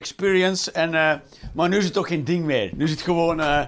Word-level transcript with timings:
experience. 0.00 0.72
En, 0.72 0.94
eh, 0.94 1.14
maar 1.52 1.68
nu 1.68 1.76
is 1.76 1.84
het 1.84 1.92
toch 1.92 2.08
geen 2.08 2.24
ding 2.24 2.44
meer. 2.44 2.70
Nu 2.74 2.84
is 2.84 2.90
het 2.90 3.02
gewoon... 3.02 3.40
eh, 3.40 3.64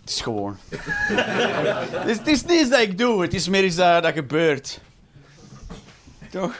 het 0.00 0.10
is 0.10 0.20
gewoon. 0.20 0.56
het, 2.06 2.26
is, 2.26 2.32
is 2.32 2.44
niet 2.44 2.70
dat 2.70 2.80
ik 2.80 2.98
doe. 2.98 3.22
Het 3.22 3.34
is 3.34 3.48
meer 3.48 3.64
iets 3.64 3.76
dat, 3.76 4.02
dat 4.02 4.12
gebeurt. 4.12 4.80
Toch? 6.30 6.54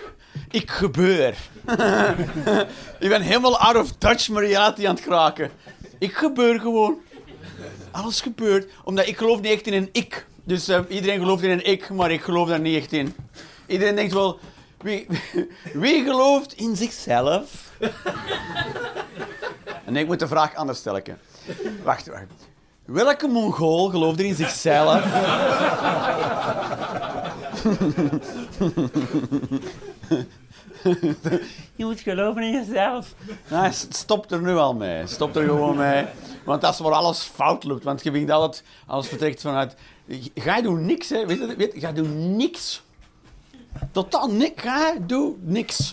Ik 0.51 0.71
gebeur. 0.71 1.35
ik 3.05 3.09
ben 3.09 3.23
helemaal 3.23 3.59
out 3.59 3.77
of 3.77 3.93
touch 3.99 4.29
reality 4.29 4.87
aan 4.87 4.95
het 4.95 5.05
geraken. 5.05 5.51
Ik 5.99 6.13
gebeur 6.13 6.61
gewoon. 6.61 6.99
Alles 7.91 8.21
gebeurt. 8.21 8.71
Omdat 8.85 9.07
ik 9.07 9.17
geloof 9.17 9.41
niet 9.41 9.53
echt 9.53 9.67
in 9.67 9.73
een 9.73 9.89
ik. 9.93 10.27
Dus 10.45 10.69
eh, 10.69 10.81
iedereen 10.89 11.19
gelooft 11.19 11.43
in 11.43 11.51
een 11.51 11.67
ik, 11.67 11.91
maar 11.91 12.11
ik 12.11 12.21
geloof 12.21 12.49
daar 12.49 12.61
niet 12.61 12.77
echt 12.77 12.93
in. 12.93 13.15
Iedereen 13.67 13.95
denkt 13.95 14.13
wel... 14.13 14.39
Wie, 14.83 15.07
wie 15.73 16.05
gelooft 16.05 16.53
in 16.53 16.77
zichzelf? 16.77 17.71
En 19.85 19.97
ik 19.97 20.07
moet 20.07 20.19
de 20.19 20.27
vraag 20.27 20.55
anders 20.55 20.79
stellen. 20.79 21.03
Wacht, 21.83 22.07
wacht. 22.07 22.27
Welke 22.85 23.27
Mongool 23.27 23.91
gelooft 23.91 24.19
er 24.19 24.25
in 24.25 24.35
zichzelf? 24.35 25.05
Je 31.77 31.85
moet 31.85 32.01
geloven 32.01 32.43
in 32.43 32.53
jezelf. 32.53 33.15
Nou, 33.49 33.73
stop 33.89 34.31
er 34.31 34.43
nu 34.43 34.57
al 34.57 34.75
mee. 34.75 35.07
Stop 35.07 35.37
er 35.37 35.45
gewoon 35.45 35.77
mee. 35.77 36.05
Want 36.45 36.61
dat 36.61 36.73
is 36.73 36.79
waar 36.79 36.93
alles 36.93 37.23
fout 37.23 37.65
loopt. 37.65 37.85
Want 37.85 38.03
je 38.03 38.11
vindt 38.11 38.31
altijd, 38.31 38.65
alles 38.87 39.09
vertrekt 39.09 39.41
vanuit... 39.41 39.75
Ga 40.35 40.57
je 40.57 40.63
doen 40.63 40.87
niks, 40.87 41.09
hè. 41.09 41.27
Weet 41.27 41.39
je, 41.39 41.57
weet, 41.57 41.73
ga 41.77 41.93
doen 41.93 42.37
niks. 42.37 42.83
Totaal 43.93 44.31
niks. 44.31 44.63
Ga 44.63 44.95
doe 45.07 45.35
niks. 45.41 45.93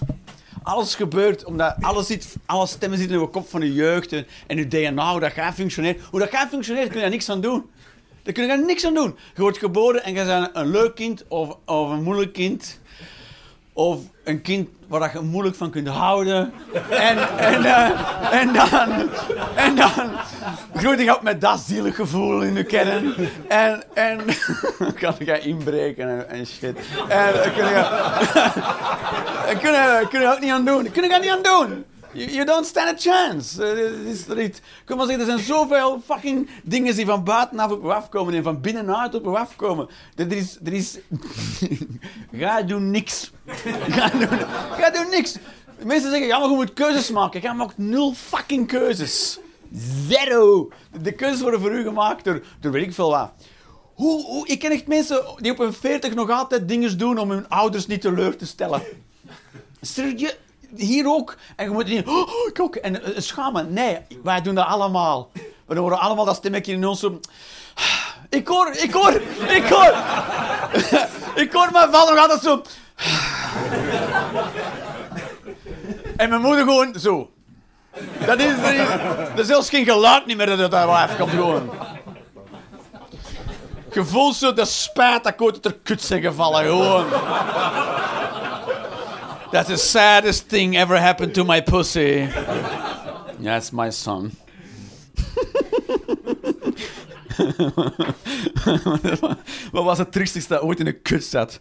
Alles 0.63 0.95
gebeurt 0.95 1.45
omdat 1.45 1.75
alles, 1.81 2.07
zit, 2.07 2.35
alle 2.45 2.67
stemmen 2.67 2.97
zitten 2.97 3.15
in 3.17 3.21
je 3.21 3.29
kop 3.29 3.49
van 3.49 3.59
de 3.59 3.73
jeugd 3.73 4.13
en, 4.13 4.27
en 4.47 4.57
je 4.57 4.67
DNA, 4.67 5.11
hoe 5.11 5.19
dat 5.19 5.31
gaat 5.31 5.53
functioneren. 5.53 6.01
Hoe 6.09 6.19
dat 6.19 6.29
gaat 6.29 6.49
functioneren, 6.49 6.87
kun 6.87 6.97
je 6.97 7.03
daar 7.03 7.11
niks 7.11 7.29
aan 7.29 7.41
doen. 7.41 7.69
Daar 8.23 8.33
kun 8.33 8.47
je 8.47 8.65
niks 8.65 8.85
aan 8.85 8.93
doen. 8.93 9.15
Je 9.35 9.41
wordt 9.41 9.57
geboren 9.57 10.03
en 10.03 10.13
je 10.13 10.25
bent 10.25 10.49
een 10.53 10.69
leuk 10.69 10.95
kind 10.95 11.25
of, 11.27 11.57
of 11.65 11.89
een 11.89 12.03
moeilijk 12.03 12.33
kind. 12.33 12.78
Of 13.79 13.99
een 14.23 14.41
kind 14.41 14.69
waar 14.87 15.11
je 15.13 15.19
moeilijk 15.19 15.55
van 15.55 15.69
kunt 15.69 15.87
houden. 15.87 16.53
En, 16.89 17.37
en, 17.37 17.63
eh, 17.65 18.39
en 18.39 18.53
dan, 18.53 19.09
en 19.55 19.75
dan 19.75 20.11
groeit 20.75 20.99
je 20.99 21.15
op 21.15 21.21
met 21.21 21.41
dat 21.41 21.59
zielig 21.59 21.95
gevoel 21.95 22.41
in 22.41 22.53
de 22.53 22.63
kern. 22.63 23.15
En, 23.47 23.83
en 23.93 24.19
kan 25.01 25.15
je 25.19 25.39
inbreken 25.39 26.09
en, 26.09 26.29
en 26.29 26.45
shit. 26.45 26.77
En 27.07 27.33
daar 27.33 27.33
daar 27.33 27.49
kun 27.51 27.65
je, 29.71 30.07
kun 30.09 30.21
je 30.21 30.27
ook 30.27 30.39
niet 30.39 30.51
aan 30.51 30.65
doen. 30.65 30.91
Kun 30.91 31.03
je 31.03 31.09
daar 31.09 31.19
niet 31.19 31.31
aan 31.31 31.43
doen. 31.43 31.85
You, 32.13 32.31
you 32.31 32.45
don't 32.45 32.65
stand 32.65 32.89
a 32.89 32.97
chance. 32.97 33.57
Dit 33.57 34.15
is 34.15 34.27
er 34.27 34.35
niet. 34.35 34.61
Kom 34.85 34.97
maar 34.97 35.05
zeggen, 35.05 35.27
er 35.27 35.31
zijn 35.31 35.45
zoveel 35.45 36.01
fucking 36.05 36.49
dingen 36.63 36.95
die 36.95 37.05
van 37.05 37.23
buitenaf 37.23 37.71
op 37.71 37.83
je 37.83 37.93
afkomen 37.93 38.33
en 38.33 38.43
van 38.43 38.61
binnenuit 38.61 39.15
op 39.15 39.23
je 39.23 39.37
afkomen. 39.37 39.87
Er 40.15 40.31
is... 40.31 40.57
Er 40.63 40.73
is 40.73 40.99
ga 42.39 42.61
doen 42.61 42.91
niks. 42.91 43.31
Ga 43.89 44.09
doen, 44.09 44.27
ga 44.77 44.89
doen 44.89 45.09
niks. 45.09 45.37
Mensen 45.83 46.09
zeggen, 46.09 46.27
ja, 46.27 46.39
maar 46.39 46.49
je 46.49 46.55
moet 46.55 46.73
keuzes 46.73 47.11
maken. 47.11 47.41
Ga 47.41 47.53
maakt 47.53 47.77
nul 47.77 48.13
fucking 48.13 48.67
keuzes. 48.67 49.39
Zero. 50.07 50.69
De 51.01 51.11
keuzes 51.11 51.41
worden 51.41 51.59
voor 51.59 51.71
u 51.71 51.83
gemaakt 51.83 52.23
door, 52.23 52.43
door 52.59 52.71
weet 52.71 52.85
ik 52.85 52.93
veel 52.93 53.09
wat. 53.09 53.31
Hoe, 53.93 54.23
hoe, 54.23 54.47
ik 54.47 54.59
ken 54.59 54.71
echt 54.71 54.87
mensen 54.87 55.23
die 55.37 55.51
op 55.51 55.57
hun 55.57 55.73
40 55.73 56.13
nog 56.13 56.29
altijd 56.29 56.67
dingen 56.67 56.97
doen 56.97 57.17
om 57.17 57.31
hun 57.31 57.49
ouders 57.49 57.87
niet 57.87 58.01
teleur 58.01 58.37
te 58.37 58.45
stellen. 58.45 58.81
Serieus? 59.81 60.37
Hier 60.75 61.07
ook. 61.07 61.35
En 61.55 61.65
je 61.65 61.71
moet 61.71 61.87
niet... 61.87 62.07
Oh, 62.07 62.47
ik 62.47 62.59
ook. 62.61 62.75
En 62.75 62.95
uh, 62.95 63.01
schamen. 63.17 63.73
Nee, 63.73 63.97
wij 64.23 64.41
doen 64.41 64.55
dat 64.55 64.65
allemaal. 64.65 65.31
We 65.65 65.79
horen 65.79 65.99
allemaal 65.99 66.25
dat 66.25 66.35
stemmetje 66.35 66.73
in 66.73 66.85
ons. 66.85 67.05
Ik 68.29 68.47
hoor, 68.47 68.71
ik 68.71 68.91
hoor, 68.91 69.21
ik 69.47 69.65
hoor. 69.69 69.93
ik 71.43 71.53
hoor 71.53 71.69
mijn 71.71 71.91
vader 71.91 72.15
nog 72.15 72.29
altijd 72.29 72.41
zo... 72.41 72.61
en 76.17 76.29
mijn 76.29 76.41
moeder 76.41 76.63
gewoon 76.63 76.95
zo. 76.99 77.29
Dat 78.25 78.39
is, 78.39 78.61
dat 78.61 78.71
is, 78.71 78.87
dat 79.29 79.39
is 79.39 79.47
zelfs 79.47 79.69
geen 79.69 79.85
geluid 79.85 80.25
niet 80.25 80.37
meer 80.37 80.45
dat 80.45 80.59
het 80.59 80.73
uit 80.73 81.17
komt 81.17 81.31
gewoon. 81.31 81.69
Je 83.91 84.05
voelt 84.05 84.35
zo 84.35 84.53
de 84.53 84.65
spijt 84.65 85.23
dat 85.23 85.33
ik 85.33 85.41
ooit 85.41 85.63
de 85.63 85.79
kut 85.83 86.01
zijn 86.01 86.21
gevallen, 86.21 86.63
gewoon. 86.63 87.05
That's 89.51 89.67
the 89.67 89.77
saddest 89.77 90.47
thing 90.47 90.75
ever 90.75 90.99
happened 90.99 91.33
to 91.33 91.43
my 91.43 91.61
pussy. 91.61 92.27
That's 93.39 93.71
my 93.71 93.89
son. 93.91 94.31
Het 99.97 100.11
triestigste 100.11 100.53
dat 100.53 100.61
ooit 100.61 100.79
in 100.79 100.87
een 100.87 101.01
kut 101.01 101.23
zat? 101.23 101.59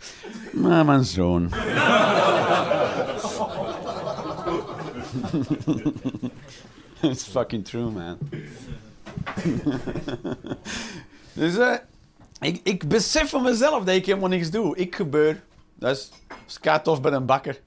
Maar 0.52 0.84
mijn 0.84 1.04
zoon. 1.04 1.50
It's 7.00 7.22
fucking 7.22 7.64
true, 7.64 7.90
man. 7.90 8.18
dus 11.32 11.54
uh, 11.54 11.74
ik, 12.40 12.60
ik 12.62 12.88
besef 12.88 13.30
van 13.30 13.42
mezelf 13.42 13.84
dat 13.84 13.94
ik 13.94 14.06
helemaal 14.06 14.28
niks 14.28 14.50
doe. 14.50 14.76
Ik 14.76 14.94
gebeur. 14.94 15.42
Dat 15.74 15.96
is, 15.96 16.10
dat 16.82 17.02
bij 17.02 17.12
een 17.12 17.26
bakker. 17.26 17.60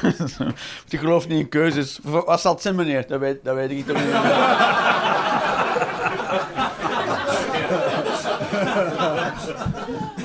Je 0.88 0.98
gelooft 0.98 1.28
niet 1.28 1.40
in 1.40 1.48
keuzes. 1.48 1.98
Wat 2.02 2.40
zal 2.40 2.52
het 2.52 2.62
zijn, 2.62 2.74
meneer? 2.74 3.06
Dat 3.06 3.20
weet, 3.20 3.44
dat 3.44 3.54
weet 3.54 3.70
ik 3.70 3.76
niet. 3.76 3.86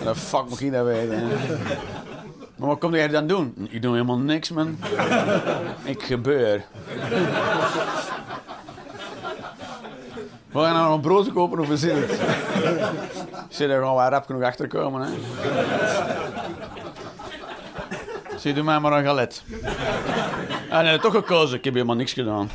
Dat 0.04 0.18
fuck 0.30 0.50
moet 0.50 0.60
je 0.60 0.72
dat 0.72 0.86
weten. 0.86 1.28
Maar 2.56 2.68
wat 2.68 2.80
kom 2.80 2.96
jij 2.96 3.08
dan 3.08 3.28
doen? 3.28 3.68
Ik 3.70 3.82
doe 3.82 3.92
helemaal 3.92 4.18
niks, 4.18 4.52
man. 4.52 4.78
Ik 5.84 6.04
gebeur. 6.04 6.64
We 10.52 10.62
gaan 10.62 10.74
nou 10.74 10.94
een 10.94 11.02
brood 11.02 11.34
kopen 11.34 11.60
of 11.60 11.68
we 11.68 11.78
zit 11.78 11.96
het? 11.96 12.20
Zit 13.50 13.70
er 13.70 13.80
gewoon 13.80 13.96
waar 13.96 14.12
rap 14.12 14.26
genoeg 14.26 14.44
achter 14.44 14.68
komen, 14.68 15.02
hè? 15.02 15.10
Zie, 18.46 18.54
doe 18.54 18.64
mij 18.64 18.80
maar 18.80 18.92
een 18.92 19.04
galet. 19.04 19.44
Ah 20.70 20.84
nee, 20.84 21.00
toch 21.00 21.14
gekozen. 21.14 21.58
Ik 21.58 21.64
heb 21.64 21.74
helemaal 21.74 21.96
niks 21.96 22.14
gedaan. 22.14 22.50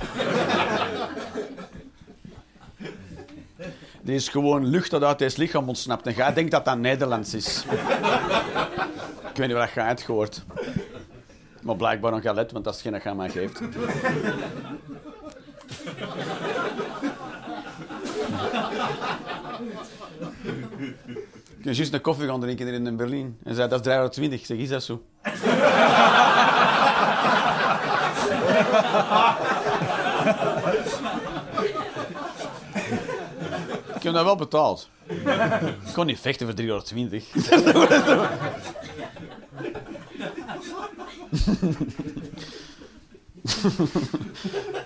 Die 4.02 4.14
is 4.14 4.28
gewoon 4.28 4.66
lucht 4.66 4.90
dat 4.90 5.02
uit 5.02 5.18
deze 5.18 5.38
lichaam 5.38 5.68
ontsnapt. 5.68 6.06
En 6.06 6.14
jij 6.14 6.32
denkt 6.32 6.50
dat 6.50 6.64
dat 6.64 6.78
Nederlands 6.78 7.34
is. 7.34 7.64
Ik 9.30 9.36
weet 9.36 9.46
niet 9.46 9.56
wat 9.56 9.70
je 9.72 9.80
hebt 9.80 10.02
gehoord. 10.02 10.44
Maar 11.62 11.76
blijkbaar 11.76 12.12
een 12.12 12.22
galet, 12.22 12.52
want 12.52 12.64
dat 12.64 12.74
is 12.74 12.82
geen 12.82 12.92
dat 12.92 13.02
je 13.02 13.14
mij 13.14 13.30
geeft. 13.30 13.60
Ik 21.58 21.74
juist 21.76 21.92
een 21.92 22.00
koffie 22.00 22.28
gaan 22.28 22.40
drinken 22.40 22.86
in 22.86 22.96
Berlijn. 22.96 23.38
En 23.44 23.54
zei, 23.54 23.68
dat 23.68 23.78
is 23.78 23.84
320. 23.84 24.40
Ik 24.40 24.46
zeg, 24.46 24.56
is 24.56 24.68
dat 24.68 24.82
zo? 24.82 25.02
Ik 33.94 34.06
heb 34.06 34.15
dat 34.15 34.25
wel 34.25 34.37
betaald. 34.37 34.88
Ik 35.87 35.93
kon 35.94 36.06
niet 36.06 36.20
vechten 36.20 36.47
voor 36.47 36.54
320. 36.54 37.25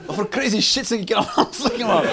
Wat 0.06 0.14
voor 0.14 0.28
crazy 0.28 0.60
shit 0.60 0.86
zeg 0.86 0.98
ik 0.98 1.08
hier 1.08 1.16
aan 1.16 1.26
het 1.36 1.78
man? 1.78 2.04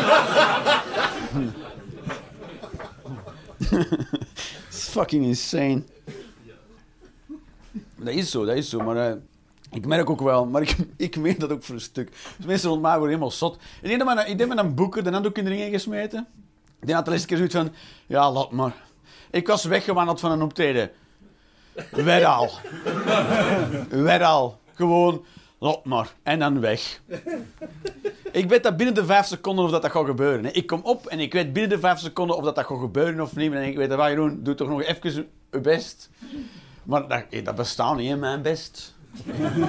It's 4.70 4.90
fucking 4.90 5.26
insane. 5.26 5.84
Dat 8.04 8.14
is 8.14 8.32
zo, 8.32 8.46
dat 8.46 8.56
is 8.56 8.70
zo. 8.70 8.80
Maar 8.80 8.96
uh, 8.96 9.16
ik 9.72 9.86
merk 9.86 10.10
ook 10.10 10.22
wel, 10.22 10.46
maar 10.46 10.62
ik, 10.62 10.76
ik 10.98 11.18
meen 11.18 11.36
dat 11.38 11.52
ook 11.52 11.64
voor 11.64 11.76
een 11.76 11.82
stuk. 11.82 12.12
Dus 12.38 12.46
mensen 12.46 12.70
rond 12.70 12.82
mij 12.82 12.92
worden 12.92 13.10
helemaal 13.10 13.32
zot. 13.32 13.58
Ik 13.82 13.88
denk 13.88 14.06
dat 14.06 14.28
ik 14.28 14.38
denk 14.38 14.50
met 14.50 14.58
een 14.58 14.76
boeker, 14.76 15.04
de 15.04 15.12
handdoek 15.12 15.38
in 15.38 15.44
de 15.44 15.50
ring 15.50 15.74
gesmeten. 15.74 16.28
Die 16.80 16.96
had 16.96 17.06
de 17.06 17.12
laatste 17.12 17.28
keer 17.28 17.38
zoiets 17.38 17.56
van, 17.56 17.72
ja, 18.08 18.32
laat 18.32 18.52
maar. 18.52 18.76
Ik 19.32 19.48
was 19.48 19.64
weggewandeld 19.64 20.20
van 20.20 20.32
een 20.32 20.42
optreden. 20.42 20.92
Werd 21.92 22.24
al. 22.24 22.52
Werd 23.90 24.22
al. 24.22 24.60
Gewoon, 24.74 25.26
laat 25.60 25.86
maar. 25.86 26.14
En 26.24 26.40
dan 26.40 26.60
weg. 26.60 27.02
Ik 28.32 28.50
weet 28.50 28.64
dat 28.64 28.78
binnen 28.78 28.96
de 28.96 29.06
vijf 29.06 29.26
seconden 29.26 29.66
of 29.66 29.72
dat, 29.72 29.82
dat 29.82 29.92
gaat 29.92 30.06
gebeuren. 30.06 30.56
Ik 30.56 30.68
kom 30.68 30.82
op 30.84 31.06
en 31.06 31.20
ik 31.20 31.34
weet 31.34 31.54
binnen 31.54 31.72
de 31.72 31.80
vijf 31.80 32.00
seconden 32.00 32.36
of 32.38 32.44
dat, 32.44 32.56
dat 32.56 32.66
gaat 32.66 32.80
gebeuren 32.80 33.22
of 33.22 33.36
niet. 33.36 33.54
En 33.54 33.64
ik 33.64 33.78
weet 33.78 33.90
dat, 33.90 33.98
wat 33.98 34.10
je 34.10 34.16
doen, 34.16 34.40
doe 34.44 34.56
toch 34.56 34.68
nog 34.68 34.84
even 34.84 35.28
je 35.52 35.60
best. 35.60 36.10
Maar 36.84 37.08
dat, 37.08 37.46
dat 37.46 37.56
bestaat 37.56 37.96
niet 37.96 38.10
in 38.10 38.20
mijn 38.20 38.42
best. 38.42 38.94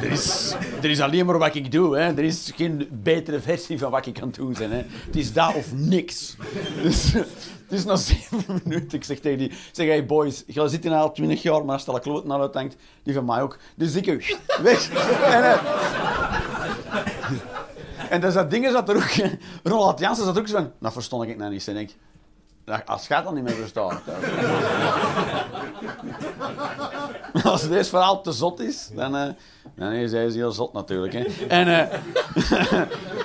er, 0.01 0.05
is, 0.05 0.55
er 0.83 0.91
is 0.91 1.01
alleen 1.01 1.27
maar 1.27 1.39
wat 1.39 1.55
ik 1.55 1.73
doe. 1.73 1.97
Hè. 1.97 2.03
Er 2.03 2.25
is 2.25 2.53
geen 2.55 2.89
betere 2.91 3.41
versie 3.41 3.79
van 3.79 3.91
wat 3.91 4.07
ik 4.07 4.15
kan 4.15 4.31
doen. 4.31 4.55
Hè. 4.55 4.85
Het 5.07 5.17
is 5.17 5.33
dat 5.33 5.55
of 5.55 5.73
niks. 5.75 6.37
Het 6.39 7.25
is 7.69 7.85
na 7.85 7.97
zeven 7.97 8.45
minuten. 8.65 8.99
Ik 8.99 9.05
zeg 9.05 9.19
tegen 9.19 9.39
die... 9.39 9.53
zeg, 9.73 9.87
hey 9.87 10.07
boys, 10.07 10.45
je 10.47 10.69
zit 10.69 10.85
hier 10.85 10.93
al 10.93 11.13
twintig 11.13 11.43
jaar, 11.43 11.65
maar 11.65 11.75
als 11.75 11.87
er 11.87 12.01
kloot 12.01 12.25
naar 12.25 12.51
die 13.03 13.15
van 13.15 13.25
mij 13.25 13.43
ook. 13.43 13.59
Dus 13.75 13.95
ik... 13.95 14.39
Weg. 14.63 14.91
En, 15.33 15.43
uh, 15.43 15.59
en 18.11 18.21
dus 18.21 18.35
dat 18.35 18.51
ding 18.51 18.67
is 18.67 18.73
dat 18.73 18.89
er 18.89 18.97
ook... 18.97 19.39
Ronald 19.63 19.99
Jansen 19.99 20.25
zat 20.25 20.39
ook 20.39 20.49
zo 20.49 20.57
van... 20.57 20.73
Dat 20.81 20.93
verstond 20.93 21.29
ik 21.29 21.37
nou 21.37 21.51
niet. 21.51 21.69
En 21.69 21.77
ik... 21.77 21.97
Als 22.85 23.07
gaat 23.07 23.25
dan 23.25 23.35
niet 23.35 23.45
meer 23.45 23.55
verstaan. 23.55 24.01
Als 27.45 27.69
deze 27.69 27.91
verhaal 27.91 28.23
te 28.23 28.33
zot 28.33 28.61
is, 28.61 28.91
dan, 28.95 29.17
uh, 29.17 29.29
dan 29.77 29.93
is 29.93 30.13
hij 30.13 30.31
heel 30.31 30.53
zot 30.53 30.73
natuurlijk. 30.73 31.13
Hè. 31.13 31.47
En, 31.49 31.69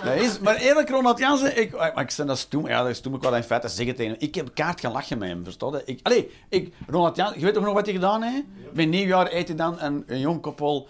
uh, 0.06 0.21
is, 0.21 0.39
maar 0.39 0.56
eerlijk, 0.56 0.89
Ronald 0.89 1.19
Jansen, 1.19 1.62
ik, 1.62 1.71
maar 1.71 2.01
ik 2.01 2.15
dat 2.15 2.38
stoem, 2.38 2.68
ja, 2.68 2.81
dat 2.81 2.89
is 2.89 2.98
stoem 2.98 3.15
ik 3.15 3.21
wel 3.21 3.36
in 3.36 3.44
feite 3.44 3.68
zeggen 3.68 3.95
tegen 3.95 4.12
hem. 4.12 4.21
Ik 4.21 4.36
heb 4.36 4.50
kaart 4.54 4.80
gaan 4.80 4.92
lachen 4.92 5.18
met 5.18 5.30
hem, 5.30 5.44
verstaan 5.44 5.81
ik, 5.86 6.00
Allee, 6.04 6.31
ik, 6.50 6.74
Ronald 6.88 7.15
Jansen, 7.15 7.39
je 7.39 7.45
weet 7.45 7.54
toch 7.54 7.63
nog 7.63 7.74
wat 7.74 7.86
hij 7.86 7.94
gedaan 7.94 8.21
heeft? 8.21 8.44
Bij 8.74 8.86
nieuwjaar 8.86 9.31
eet 9.31 9.48
hij 9.48 9.57
dan 9.57 9.80
een, 9.80 10.04
een 10.07 10.19
jong 10.19 10.42
koppel 10.42 10.88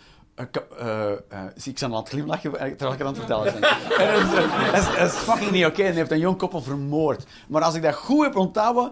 uh, 0.81 1.11
uh, 1.33 1.43
ik 1.63 1.77
zijn 1.77 1.91
aan 1.91 1.97
het 1.97 2.09
glimlachen 2.09 2.51
terwijl 2.51 2.93
ik 2.93 2.97
het 2.97 3.01
aan 3.01 3.07
het 3.07 3.17
vertellen 3.17 3.53
ben. 3.53 3.61
dat, 4.71 5.11
is, 5.11 5.17
fucking 5.17 5.51
niet 5.51 5.65
oké. 5.65 5.73
Okay. 5.73 5.85
Hij 5.85 5.95
heeft 5.95 6.11
een 6.11 6.19
jong 6.19 6.37
koppel 6.37 6.61
vermoord. 6.61 7.25
Maar 7.47 7.61
als 7.61 7.75
ik 7.75 7.81
dat 7.81 7.95
goed 7.95 8.23
heb 8.23 8.35
onthouden, 8.35 8.91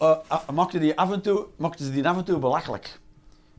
uh, 0.00 0.16
maakte, 0.52 0.78
die 0.78 0.98
af 0.98 1.12
en 1.12 1.20
toe, 1.20 1.46
maakte 1.56 1.84
ze 1.84 1.90
die 1.90 2.08
af 2.08 2.16
en 2.16 2.24
toe 2.24 2.38
belachelijk. 2.38 3.00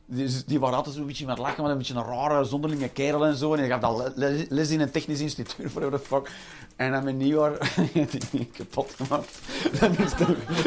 Die, 0.06 0.60
waren 0.60 0.76
altijd 0.76 0.94
zo'n 0.94 1.06
beetje 1.06 1.26
met 1.26 1.38
lachen, 1.38 1.62
maar 1.62 1.70
een 1.70 1.78
beetje 1.78 1.94
een 1.94 2.04
rare, 2.04 2.44
zonderlinge 2.44 2.88
kerel 2.88 3.26
en 3.26 3.36
zo. 3.36 3.52
En 3.52 3.58
hij 3.58 3.68
gaf 3.68 3.80
dat 3.80 4.12
les 4.48 4.70
in 4.70 4.80
een 4.80 4.90
technisch 4.90 5.20
instituut, 5.20 5.72
voor 5.72 5.90
de 5.90 5.98
fuck. 5.98 6.30
En 6.76 6.92
dan 6.92 7.04
mijn 7.04 7.16
nieuwjaar 7.16 7.72
die 8.30 8.50
kapot 8.56 8.94
gemaakt. 8.96 9.38
Dat 9.80 9.98
is 9.98 10.12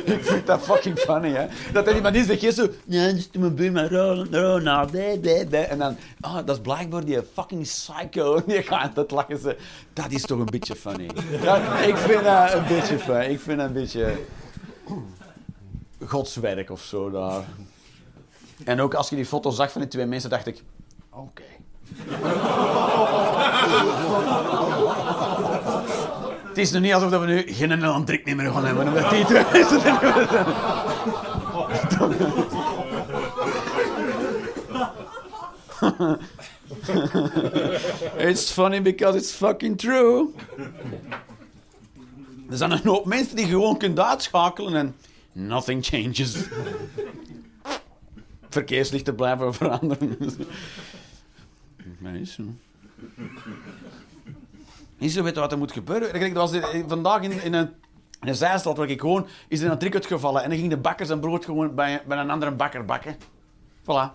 ik 0.05 0.23
vind 0.23 0.45
dat 0.47 0.61
fucking 0.61 0.99
funny, 0.99 1.29
hè. 1.29 1.47
Dat 1.73 1.85
hij 1.85 2.01
maar 2.01 2.11
niet 2.11 2.25
zegt, 2.25 2.55
zo... 2.55 2.67
Ja, 2.85 3.11
dus 3.11 3.27
toen 3.27 3.41
mijn 3.41 3.55
buurman 3.55 3.87
Ronald, 4.31 4.95
En 4.95 5.77
dan... 5.77 5.97
Oh, 6.21 6.35
dat 6.35 6.49
is 6.49 6.59
blijkbaar 6.61 7.05
die 7.05 7.23
fucking 7.33 7.61
psycho. 7.61 8.41
Die 8.45 8.63
gaat 8.63 8.95
dat 8.95 9.11
lachen 9.11 9.37
ze. 9.37 9.57
Dat 9.93 10.11
is 10.11 10.21
toch 10.21 10.39
een 10.39 10.45
beetje 10.45 10.75
funny. 10.75 11.09
Dat, 11.43 11.59
ik 11.85 11.97
vind 11.97 12.23
dat 12.23 12.53
een 12.53 12.67
beetje 12.67 12.99
funny. 12.99 13.25
Ik 13.25 13.39
vind 13.39 13.57
dat 13.57 13.67
een 13.67 13.73
beetje... 13.73 14.15
Godswerk 16.05 16.69
of 16.69 16.81
zo 16.81 17.09
daar. 17.09 17.43
En 18.63 18.81
ook 18.81 18.93
als 18.93 19.09
je 19.09 19.15
die 19.15 19.25
foto 19.25 19.49
zag 19.49 19.71
van 19.71 19.81
die 19.81 19.89
twee 19.89 20.05
mensen, 20.05 20.29
dacht 20.29 20.47
ik... 20.47 20.63
Oké. 21.09 21.43
Het 26.57 26.65
is 26.65 26.71
nu 26.71 26.79
niet 26.79 26.93
alsof 26.93 27.19
we 27.19 27.25
nu 27.25 27.53
geen 27.53 27.83
een 27.83 28.05
drink 28.05 28.25
meer 28.25 28.51
gaan 28.51 28.65
hebben. 28.65 28.87
Omdat 28.87 29.09
die 29.09 29.25
twee 29.25 29.43
It's 38.29 38.51
funny 38.51 38.81
because 38.81 39.17
it's 39.17 39.31
fucking 39.31 39.77
true. 39.77 40.27
Er 42.49 42.57
zijn 42.57 42.71
een 42.71 42.79
hoop 42.83 43.05
mensen 43.05 43.35
die 43.35 43.45
gewoon 43.45 43.77
kunnen 43.77 44.05
uitschakelen 44.05 44.75
en 44.75 44.95
nothing 45.31 45.85
changes. 45.85 46.35
Verkeerslichten 48.57 49.15
blijven 49.15 49.53
veranderen. 49.59 50.17
Nee, 51.97 52.21
is 52.21 52.33
zo. 52.33 52.43
Niet 54.97 55.11
zo 55.11 55.23
weten 55.23 55.41
wat 55.41 55.51
er 55.51 55.57
moet 55.57 55.71
gebeuren. 55.71 56.21
Ik 56.21 56.33
was 56.33 56.51
vandaag 56.87 57.21
in, 57.21 57.43
in 57.43 57.53
een, 57.53 57.69
in 58.21 58.27
een 58.27 58.35
zijstad 58.35 58.77
waar 58.77 58.89
ik 58.89 58.99
gewoon 58.99 59.27
is 59.47 59.61
er 59.61 59.71
een 59.71 59.77
tricket 59.77 60.05
gevallen 60.05 60.43
en 60.43 60.49
dan 60.49 60.57
ging 60.57 60.69
de 60.69 60.77
bakker 60.77 61.05
zijn 61.05 61.19
brood 61.19 61.45
gewoon 61.45 61.75
bij, 61.75 62.01
bij 62.07 62.17
een 62.17 62.29
andere 62.29 62.51
bakker 62.51 62.85
bakken. 62.85 63.15
Voilà. 63.81 64.09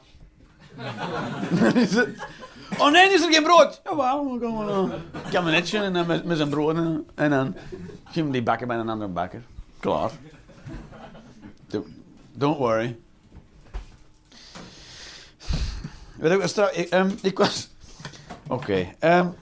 oh 2.79 2.91
nee, 2.91 3.13
is 3.13 3.23
er 3.23 3.33
geen 3.33 3.43
brood? 3.43 3.81
Jawel, 3.85 4.39
we 4.39 4.47
gaan 4.47 4.69
een 4.69 4.93
kabinetje 5.31 5.79
en 5.79 5.93
dan 5.93 6.07
met, 6.07 6.25
met 6.25 6.37
zijn 6.37 6.49
brood 6.49 6.77
en, 7.15 7.31
dan 7.31 7.57
ging 8.05 8.33
die 8.33 8.43
bakken 8.43 8.67
bij 8.67 8.77
een 8.77 8.89
andere 8.89 9.11
bakker. 9.11 9.43
Klaar. 9.81 10.11
Don't 12.33 12.59
worry. 12.59 12.97
Weet 16.23 16.55
je, 16.55 16.71
ik, 16.73 16.95
um, 16.95 17.19
ik 17.23 17.39
was... 17.39 17.69
Oké. 18.49 18.87
Okay. 18.99 19.19
Um, 19.19 19.35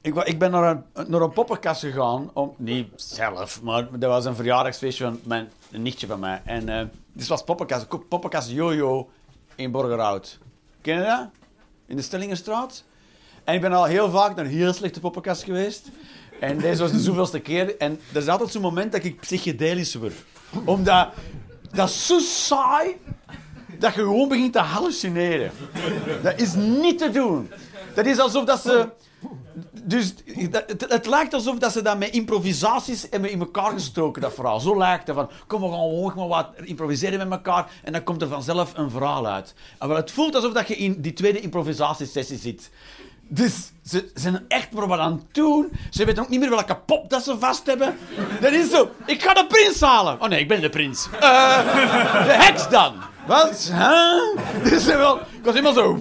ik, 0.00 0.16
ik, 0.16 0.38
ben 0.38 0.50
naar 0.50 0.70
een, 0.70 1.10
naar 1.10 1.20
een 1.20 1.32
poppenkast 1.32 1.80
gegaan. 1.80 2.30
Om, 2.32 2.54
niet 2.56 2.88
zelf, 2.96 3.62
maar 3.62 3.88
er 4.00 4.08
was 4.08 4.24
een 4.24 4.34
verjaardagsfeestje 4.34 5.04
van 5.04 5.20
mijn, 5.24 5.48
een 5.70 5.82
nichtje 5.82 6.06
van 6.06 6.20
mij. 6.20 6.42
En 6.44 6.68
uh, 6.68 6.82
dit 7.12 7.26
was 7.26 7.44
poppenkast. 7.44 8.08
Poppenkast 8.08 8.50
Jojo 8.50 9.10
in 9.54 9.70
Borgerhout. 9.70 10.38
Ken 10.80 10.96
je 10.96 11.02
dat? 11.02 11.28
In 11.86 11.96
de 11.96 12.02
Stellingenstraat. 12.02 12.84
En 13.44 13.54
ik 13.54 13.60
ben 13.60 13.72
al 13.72 13.84
heel 13.84 14.10
vaak 14.10 14.36
naar 14.36 14.44
een 14.44 14.50
heel 14.50 14.72
slechte 14.72 15.00
poppenkast 15.00 15.42
geweest. 15.42 15.88
En 16.40 16.58
deze 16.58 16.82
was 16.82 16.92
de 16.92 17.00
zoveelste 17.10 17.40
keer. 17.40 17.76
En 17.76 18.00
er 18.12 18.20
is 18.20 18.28
altijd 18.28 18.50
zo'n 18.50 18.62
moment 18.62 18.92
dat 18.92 19.04
ik 19.04 19.20
psychedelisch 19.20 19.94
word. 19.94 20.14
Omdat... 20.64 21.08
Dat 21.72 21.88
is 21.88 22.06
zo 22.06 22.18
saai 22.18 22.96
dat 23.82 23.94
je 23.94 24.00
gewoon 24.00 24.28
begint 24.28 24.52
te 24.52 24.58
hallucineren. 24.58 25.50
Dat 26.22 26.40
is 26.40 26.54
niet 26.54 26.98
te 26.98 27.10
doen. 27.10 27.50
Dat 27.94 28.06
is 28.06 28.18
alsof 28.18 28.44
dat 28.44 28.60
ze... 28.60 28.88
Dus 29.84 30.14
het, 30.88 31.06
lijkt 31.06 31.34
alsof 31.34 31.58
dat 31.58 31.72
ze 31.72 31.82
dat 31.82 31.98
met 31.98 32.10
improvisaties 32.10 33.06
hebben 33.10 33.30
in 33.30 33.40
elkaar 33.40 33.72
gestoken, 33.72 34.22
dat 34.22 34.34
verhaal. 34.34 34.60
Zo 34.60 34.78
lijkt 34.78 35.06
het 35.06 35.16
van, 35.16 35.30
kom 35.46 35.60
we 35.60 35.68
gaan 35.68 35.78
gewoon 35.78 36.12
maar 36.16 36.28
wat 36.28 36.48
improviseren 36.64 37.18
met 37.18 37.30
elkaar 37.30 37.70
en 37.84 37.92
dan 37.92 38.02
komt 38.02 38.22
er 38.22 38.28
vanzelf 38.28 38.72
een 38.76 38.90
verhaal 38.90 39.26
uit. 39.26 39.54
Maar 39.78 39.96
het 39.96 40.10
voelt 40.10 40.34
alsof 40.34 40.52
dat 40.52 40.68
je 40.68 40.76
in 40.76 41.00
die 41.00 41.12
tweede 41.12 41.40
improvisatiesessie 41.40 42.38
zit. 42.38 42.70
Dus 43.28 43.72
ze 43.84 44.10
zijn 44.14 44.44
echt 44.48 44.72
maar 44.72 44.86
wat 44.86 44.98
aan 44.98 45.12
het 45.12 45.34
doen. 45.34 45.72
Ze 45.90 46.04
weten 46.04 46.22
ook 46.22 46.28
niet 46.28 46.40
meer 46.40 46.50
welke 46.50 46.76
pop 46.76 47.10
dat 47.10 47.24
ze 47.24 47.38
vast 47.38 47.66
hebben. 47.66 47.96
Dat 48.40 48.52
is 48.52 48.70
zo. 48.70 48.90
Ik 49.06 49.22
ga 49.22 49.34
de 49.34 49.46
prins 49.46 49.80
halen. 49.80 50.20
Oh 50.20 50.28
nee, 50.28 50.40
ik 50.40 50.48
ben 50.48 50.60
de 50.60 50.68
prins. 50.70 51.08
Uh, 51.14 51.20
de 52.26 52.32
heks 52.32 52.68
dan. 52.68 52.94
Wat? 53.26 53.72
Huh? 53.72 54.20
Dus 54.70 54.86
ik 54.86 55.44
was 55.44 55.54
helemaal 55.54 55.72
zo... 55.72 55.98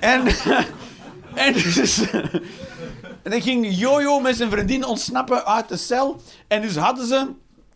En... 0.00 0.26
En 1.34 1.52
dus... 1.52 2.00
En 3.22 3.30
dan 3.30 3.42
ging 3.42 3.66
Jojo 3.70 4.20
met 4.20 4.36
zijn 4.36 4.50
vriendin 4.50 4.84
ontsnappen 4.84 5.46
uit 5.46 5.68
de 5.68 5.76
cel. 5.76 6.20
En 6.48 6.62
dus 6.62 6.76
hadden 6.76 7.06
ze... 7.06 7.28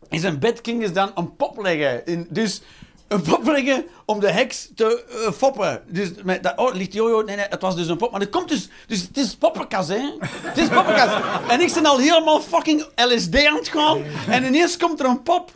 In 0.09 0.21
zijn 0.21 0.39
bed 0.39 0.59
gingen 0.63 0.87
ze 0.87 0.93
dan 0.93 1.11
een 1.15 1.37
pop 1.37 1.63
leggen. 1.63 2.07
In, 2.07 2.27
dus 2.31 2.63
een 3.09 3.23
pop 3.23 3.47
leggen 3.47 3.85
om 4.05 4.21
de 4.21 4.31
heks 4.31 4.71
te 4.75 5.05
uh, 5.11 5.33
foppen. 5.33 5.83
Dus 5.87 6.11
met 6.25 6.53
oh, 6.57 6.75
ligt 6.75 6.93
Jojo... 6.93 7.23
Nee, 7.23 7.37
nee, 7.37 7.47
het 7.49 7.61
was 7.61 7.77
dus 7.77 7.89
een 7.89 7.97
pop. 7.97 8.11
Maar 8.11 8.21
het 8.21 8.31
komt 8.31 8.49
dus... 8.49 8.69
Dus 8.87 9.01
het 9.01 9.17
is 9.17 9.37
poppenkas, 9.37 9.89
hè. 9.89 10.11
Het 10.21 10.59
is 10.59 10.69
poppenkas. 10.69 11.21
En 11.49 11.61
ik 11.61 11.75
ben 11.75 11.87
al 11.87 11.99
helemaal 11.99 12.41
fucking 12.41 12.87
LSD 12.97 13.47
aan 13.47 13.57
het 13.57 13.69
gaan. 13.69 14.03
En 14.29 14.45
ineens 14.45 14.77
komt 14.77 15.01
er 15.01 15.07
een 15.07 15.23
pop 15.23 15.51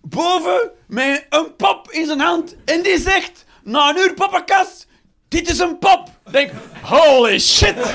boven 0.00 0.70
met 0.86 1.26
een 1.28 1.56
pop 1.56 1.90
in 1.90 2.06
zijn 2.06 2.20
hand. 2.20 2.56
En 2.64 2.82
die 2.82 2.98
zegt, 2.98 3.44
na 3.62 3.88
een 3.88 3.98
uur 3.98 4.14
poppenkast, 4.14 4.86
dit 5.28 5.50
is 5.50 5.58
een 5.58 5.78
pop. 5.78 6.08
Denk, 6.30 6.50
holy 6.82 7.38
shit. 7.38 7.76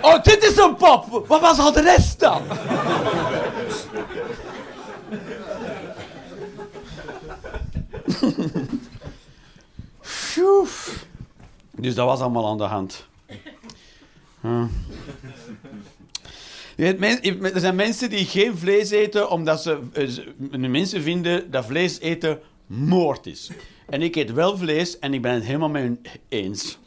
Oh, 0.00 0.22
dit 0.22 0.44
is 0.44 0.56
een 0.56 0.76
pop. 0.76 1.24
Wat 1.26 1.40
was 1.40 1.58
al 1.58 1.72
de 1.72 1.80
rest 1.80 2.20
dan? 2.20 2.42
Dus 11.76 11.94
dat 11.94 12.06
was 12.06 12.20
allemaal 12.20 12.48
aan 12.48 12.58
de 12.58 12.64
hand. 12.64 13.06
Er 16.82 17.60
zijn 17.60 17.74
mensen 17.74 18.10
die 18.10 18.24
geen 18.24 18.58
vlees 18.58 18.90
eten 18.90 19.30
omdat 19.30 19.62
ze, 19.62 19.78
eh, 19.92 20.58
mensen 20.58 21.02
vinden 21.02 21.50
dat 21.50 21.64
vlees 21.64 22.00
eten 22.00 22.38
moord 22.66 23.26
is. 23.26 23.50
En 23.88 24.02
ik 24.02 24.16
eet 24.16 24.32
wel 24.32 24.56
vlees 24.56 24.98
en 24.98 25.14
ik 25.14 25.22
ben 25.22 25.34
het 25.34 25.44
helemaal 25.44 25.68
met 25.68 25.82
hen 25.82 26.00
eens. 26.28 26.78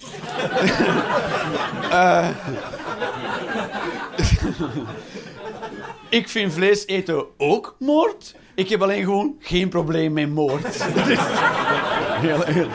uh, 1.92 2.30
ik 6.20 6.30
vind 6.30 6.54
vlees 6.54 6.88
eten 6.88 7.25
ook 7.38 7.75
moord. 7.80 8.36
Ik 8.56 8.70
heb 8.70 8.82
alleen 8.82 9.04
gewoon 9.04 9.36
geen 9.40 9.70
probleem 9.70 10.14
met 10.14 10.30
moord. 10.30 10.84
heel, 12.25 12.42
heel. 12.42 12.68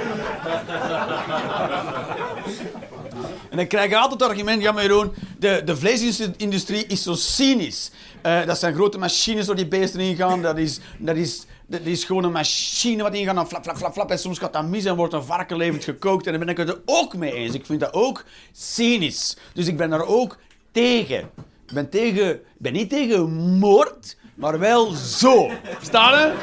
Dan 3.61 3.69
krijg 3.69 3.90
je 3.90 3.97
altijd 3.97 4.21
het 4.21 4.31
argument, 4.31 4.62
ja 4.62 4.73
maar 4.73 4.83
Jeroen, 4.83 5.12
de, 5.38 5.62
de 5.64 5.76
vleesindustrie 5.76 6.87
is 6.87 7.02
zo 7.02 7.14
cynisch. 7.14 7.90
Uh, 8.26 8.47
dat 8.47 8.59
zijn 8.59 8.75
grote 8.75 8.99
machines 8.99 9.47
door 9.47 9.57
die 9.57 9.67
beesten 9.67 10.00
ingaan. 10.00 10.43
Dat 10.43 10.59
is, 10.59 10.81
dat 10.99 11.17
is 11.17 11.47
Dat 11.67 11.81
is 11.85 12.05
gewoon 12.05 12.25
een 12.25 12.33
machine 12.33 13.02
wat 13.02 13.14
ingaat 13.14 13.37
en 13.37 13.47
flap, 13.47 13.62
flap, 13.62 13.76
flap, 13.76 13.93
flap. 13.93 14.11
En 14.11 14.19
soms 14.19 14.38
gaat 14.38 14.52
dat 14.52 14.67
mis 14.67 14.85
en 14.85 14.97
wordt 14.97 15.12
een 15.12 15.25
varken 15.25 15.57
levend 15.57 15.85
gekookt. 15.85 16.26
En 16.26 16.31
dan 16.33 16.40
ben 16.40 16.49
ik 16.49 16.57
het 16.57 16.69
er 16.69 16.81
ook 16.85 17.17
mee 17.17 17.33
eens. 17.33 17.55
Ik 17.55 17.67
vind 17.67 17.81
dat 17.81 17.93
ook 17.93 18.25
cynisch. 18.52 19.37
Dus 19.52 19.67
ik 19.67 19.76
ben 19.76 19.90
daar 19.90 20.07
ook 20.07 20.38
tegen. 20.73 21.19
Ik 21.67 21.75
ben, 21.75 21.90
tegen, 21.90 22.31
ik 22.35 22.40
ben 22.59 22.73
niet 22.73 22.90
tegen 22.90 23.31
moord, 23.59 24.17
maar 24.35 24.59
wel 24.59 24.93
zo. 24.93 25.50
Staan 25.83 26.19
je? 26.19 26.35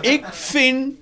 Ik 0.00 0.24
vind 0.30 0.94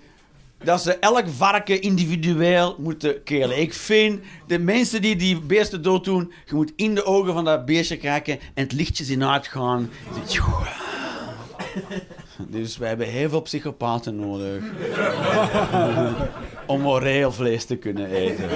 dat 0.64 0.82
ze 0.82 0.98
elk 0.98 1.24
varken 1.36 1.80
individueel 1.80 2.76
moeten 2.78 3.22
kelen. 3.22 3.60
Ik 3.60 3.74
vind 3.74 4.20
de 4.46 4.58
mensen 4.58 5.02
die 5.02 5.16
die 5.16 5.40
beesten 5.40 5.82
dood 5.82 6.04
doen, 6.04 6.32
je 6.46 6.54
moet 6.54 6.72
in 6.76 6.94
de 6.94 7.04
ogen 7.04 7.32
van 7.32 7.44
dat 7.44 7.64
beestje 7.64 7.96
kijken 7.96 8.38
en 8.54 8.62
het 8.62 8.72
lichtje 8.72 9.04
zien 9.04 9.24
uitgaan. 9.24 9.90
Dus 12.48 12.76
wij 12.76 12.88
hebben 12.88 13.06
heel 13.06 13.28
veel 13.28 13.42
psychopaten 13.42 14.16
nodig 14.16 14.62
om 16.66 16.80
moreel 16.80 17.32
vlees 17.32 17.64
te 17.64 17.76
kunnen 17.76 18.06
eten. 18.10 18.48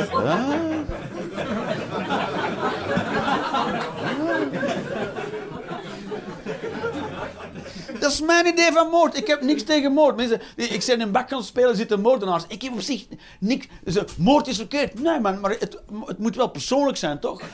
Dat 8.08 8.16
is 8.16 8.26
mijn 8.26 8.46
idee 8.46 8.72
van 8.72 8.88
moord. 8.88 9.16
Ik 9.16 9.26
heb 9.26 9.42
niks 9.42 9.62
tegen 9.62 9.92
moord. 9.92 10.16
Mensen, 10.16 10.40
ik 10.56 10.82
zeg 10.82 10.94
in 10.94 11.00
een 11.00 11.10
bak 11.10 11.28
gaan 11.28 11.42
spelen 11.42 11.76
zitten 11.76 12.00
moordenaars. 12.00 12.44
Ik 12.48 12.62
heb 12.62 12.72
op 12.72 12.80
zich 12.80 13.06
niks. 13.40 13.66
Ze, 13.86 14.04
moord 14.16 14.46
is 14.46 14.56
verkeerd. 14.56 15.00
Nee, 15.00 15.20
man, 15.20 15.40
maar 15.40 15.50
het, 15.50 15.78
het 16.06 16.18
moet 16.18 16.36
wel 16.36 16.48
persoonlijk 16.48 16.96
zijn, 16.96 17.20
toch? 17.20 17.40
ik 17.40 17.46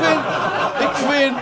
vind, 0.00 0.20
ik 0.80 0.94
vind. 0.94 1.36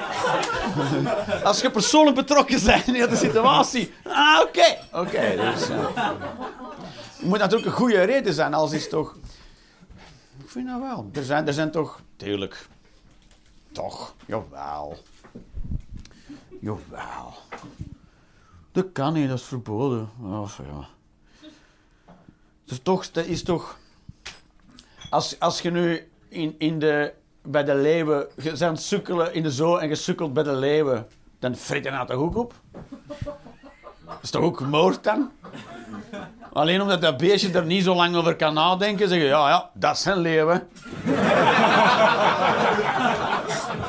Als 1.45 1.61
je 1.61 1.71
persoonlijk 1.71 2.17
betrokken 2.17 2.65
bent 2.65 2.87
in 2.87 3.09
de 3.09 3.17
situatie. 3.17 3.93
Ah, 4.03 4.41
oké. 4.43 4.79
Oké, 4.93 5.37
dus. 5.37 5.71
Uh, 5.71 6.11
moet 7.21 7.39
natuurlijk 7.39 7.67
een 7.67 7.77
goede 7.77 8.03
reden 8.03 8.35
zijn, 8.35 8.55
als 8.55 8.73
is 8.73 8.89
toch. 8.89 9.17
Ik 10.43 10.51
vind 10.51 10.69
dat 10.69 10.81
wel. 10.81 11.11
Er 11.13 11.25
zijn, 11.25 11.47
er 11.47 11.53
zijn 11.53 11.71
toch. 11.71 12.01
Tuurlijk. 12.17 12.67
Toch. 13.73 14.15
Jawel. 14.27 14.99
Jawel. 16.61 17.35
Dat 18.73 18.87
kan 18.93 19.13
niet, 19.13 19.29
dat 19.29 19.39
is 19.39 19.45
verboden. 19.45 20.09
Of, 20.43 20.59
ja. 20.59 20.87
Dus 22.65 22.81
toch, 22.83 23.11
dat 23.11 23.25
is 23.25 23.43
toch... 23.43 23.79
Als, 25.11 25.41
als 25.41 25.61
je 25.61 25.71
nu 25.71 26.09
in, 26.29 26.55
in 26.59 26.79
de, 26.79 27.13
bij 27.43 27.65
de 27.65 27.75
leeuwen... 27.75 28.27
Je 28.37 28.53
bent 28.59 28.81
sukkelen 28.81 29.35
in 29.35 29.43
de 29.43 29.51
zoo 29.51 29.77
en 29.77 29.89
je 29.89 29.95
sukkelt 29.95 30.33
bij 30.33 30.43
de 30.43 30.55
leeuwen... 30.55 31.07
Dan 31.39 31.57
frit 31.57 31.85
je 31.85 31.91
nou 31.91 32.07
toch 32.07 32.17
ook 32.17 32.37
op? 32.37 32.55
Dat 34.05 34.19
is 34.23 34.31
toch 34.31 34.43
ook 34.43 34.61
moord 34.61 35.05
dan? 35.05 35.31
Alleen 36.53 36.81
omdat 36.83 37.01
dat 37.01 37.17
beestje 37.17 37.53
er 37.53 37.65
niet 37.65 37.85
zo 37.85 37.95
lang 37.95 38.17
over 38.17 38.37
kan 38.37 38.55
nadenken, 38.55 39.09
zeggen 39.09 39.27
ja, 39.27 39.49
ja, 39.49 39.71
dat 39.75 39.99
zijn 39.99 40.19
leeuwen. 40.19 40.69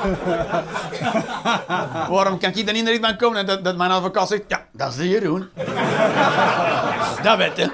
Waarom 2.10 2.38
kan 2.38 2.54
ik 2.54 2.66
dan 2.66 2.74
in 2.74 2.84
de 2.84 2.90
ritme 2.90 3.16
komen 3.16 3.38
en 3.38 3.46
dat, 3.46 3.64
dat 3.64 3.76
mijn 3.76 3.90
advocaat 3.90 4.28
zegt, 4.28 4.42
ja, 4.48 4.64
dat 4.72 4.88
is 4.88 4.96
de 4.96 5.08
Jeroen. 5.08 5.48
dat 7.22 7.36
weet 7.36 7.56
je. 7.56 7.70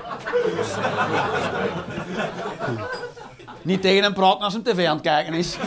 Niet 3.63 3.83
tegen 3.83 4.03
hem 4.03 4.13
praten 4.13 4.41
als 4.41 4.53
hij 4.53 4.63
tv 4.63 4.87
aan 4.87 4.97
het 4.97 5.03
kijken 5.03 5.35
is. 5.35 5.57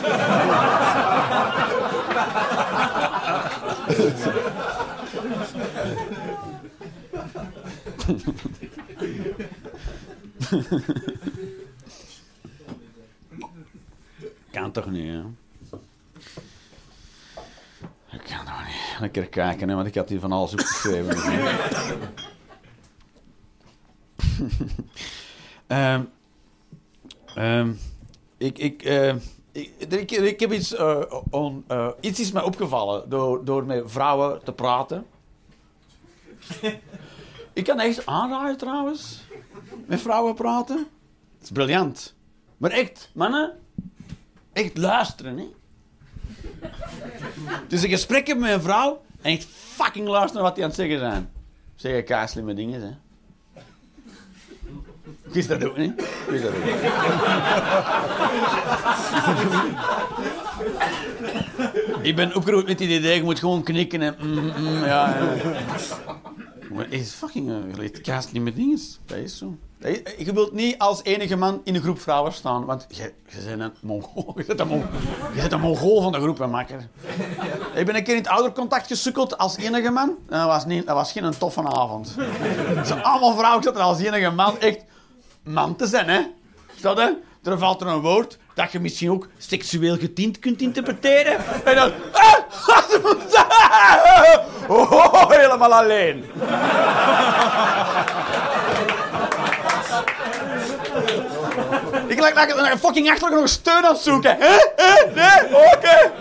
kan 14.52 14.72
toch 14.72 14.90
niet, 14.90 15.08
hè? 15.08 15.22
Ik 18.12 18.22
kan 18.24 18.46
niet. 19.02 19.16
Lekker 19.16 19.28
kijken, 19.28 19.70
hè, 19.70 19.76
want 19.76 19.88
ik 19.88 19.96
had 19.96 20.10
hier 20.10 20.20
van 20.20 20.32
alles 20.32 20.52
opgeschreven. 20.52 21.18
um, 25.68 26.10
um, 27.44 27.80
ik, 28.38 28.58
ik, 28.58 28.86
uh, 28.86 29.16
ik, 29.52 29.72
ik, 29.90 30.12
ik, 30.12 30.40
heb 30.40 30.54
iets, 30.54 30.74
uh, 30.74 31.02
on, 31.30 31.66
uh, 31.72 31.90
iets 32.00 32.20
is 32.20 32.32
mij 32.32 32.44
opgevallen 32.44 33.10
door, 33.10 33.46
door 33.46 33.66
met 33.66 33.84
vrouwen 33.86 34.44
te 34.44 34.52
praten. 34.52 35.06
ik 37.54 37.64
kan 37.64 37.80
echt 37.80 38.06
aanraden 38.06 38.58
trouwens, 38.58 39.22
met 39.86 40.02
vrouwen 40.02 40.36
praten. 40.36 40.78
Het 40.78 41.44
is 41.44 41.52
briljant. 41.52 42.16
Maar 42.58 42.72
echt, 42.72 43.12
mannen, 43.14 43.60
echt 44.54 44.78
luisteren, 44.78 45.38
hè. 45.38 45.48
Dus 47.68 47.84
een 47.84 47.90
gesprek 47.90 48.28
hebben 48.28 48.46
met 48.46 48.54
een 48.54 48.62
vrouw 48.62 49.02
en 49.22 49.32
echt 49.32 49.48
fucking 49.50 50.08
luisteren 50.08 50.44
wat 50.44 50.56
die 50.56 50.64
aan 50.64 50.70
het 50.70 50.80
zeggen 50.80 51.00
zijn. 51.00 51.30
Zeggen 51.76 52.04
kaarslimme 52.04 52.54
dingen, 52.54 52.82
hè. 52.82 52.90
Kies 55.32 55.48
dat 55.48 55.66
ook 55.66 55.78
niet? 55.78 55.94
Kies 56.28 56.42
dat 56.42 56.52
ook 56.52 56.64
Ik 62.02 62.16
ben 62.16 62.36
opgeroepen 62.36 62.70
met 62.70 62.78
die 62.78 62.98
idee, 62.98 63.16
je 63.16 63.24
moet 63.24 63.40
gewoon 63.40 63.64
knikken 63.64 64.02
en 64.02 64.16
mm, 64.20 64.52
mm, 64.58 64.86
ja. 64.86 65.18
Maar 66.74 66.90
is 66.90 67.12
fucking 67.12 67.50
uh, 67.50 67.90
kaarslimme 68.02 68.54
dingen. 68.54 68.80
Dat 69.06 69.18
is 69.18 69.38
zo. 69.38 69.58
Je 70.18 70.34
wilt 70.34 70.54
niet 70.54 70.78
als 70.78 71.04
enige 71.04 71.36
man 71.36 71.62
in 71.64 71.76
een 71.76 71.82
groep 71.82 72.00
vrouwen 72.00 72.34
staan, 72.34 72.66
want 72.66 72.86
je, 72.90 73.14
je 73.28 73.46
bent 73.46 73.62
een 73.62 73.72
mongool. 73.82 74.34
Je 74.38 74.46
bent 74.46 74.60
een, 74.60 74.68
mongool, 74.68 75.00
je 75.34 75.40
bent 75.40 75.52
een 75.52 75.60
mongool 75.60 76.02
van 76.02 76.12
de 76.12 76.20
groep, 76.20 76.48
makker. 76.48 76.88
Ik 77.74 77.86
ben 77.86 77.96
een 77.96 78.04
keer 78.04 78.16
in 78.16 78.22
het 78.22 78.30
oudercontact 78.30 78.88
gesukkeld 78.88 79.38
als 79.38 79.58
enige 79.58 79.90
man. 79.90 80.18
Dat 80.28 80.46
was, 80.46 80.66
niet, 80.66 80.86
dat 80.86 80.96
was 80.96 81.12
geen 81.12 81.38
toffe 81.38 81.64
avond. 81.64 82.16
Zo 82.86 82.94
allemaal 82.94 83.38
vrouwen 83.38 83.64
zaten 83.64 83.80
er 83.80 83.86
als 83.86 84.00
enige 84.00 84.30
man 84.30 84.60
echt 84.60 84.84
man 85.44 85.76
te 85.76 85.88
zijn, 85.88 86.10
hè. 86.10 86.22
Stel 86.76 87.00
je? 87.00 87.18
Er 87.44 87.58
valt 87.58 87.82
er 87.82 87.88
een 87.88 88.02
woord 88.02 88.38
dat 88.54 88.72
je 88.72 88.80
misschien 88.80 89.12
ook 89.12 89.28
seksueel 89.38 89.98
getint 89.98 90.40
kunt 90.40 90.62
interpreteren. 90.62 91.38
En 91.66 91.76
dan... 91.76 91.92
Oh, 94.68 95.30
helemaal 95.30 95.74
alleen. 95.74 96.26
Ik 102.08 102.20
lijk 102.20 102.36
naar 102.36 102.72
een 102.72 102.80
fucking 102.80 103.10
achtergrond 103.10 103.42
nog 103.42 103.50
steun 103.50 103.86
aan 103.86 103.96
zoeken. 103.96 104.38
Hè? 104.40 104.58
Hè? 104.76 105.12
Nee? 105.14 105.56
Oké. 105.56 105.76
Okay. 105.76 106.12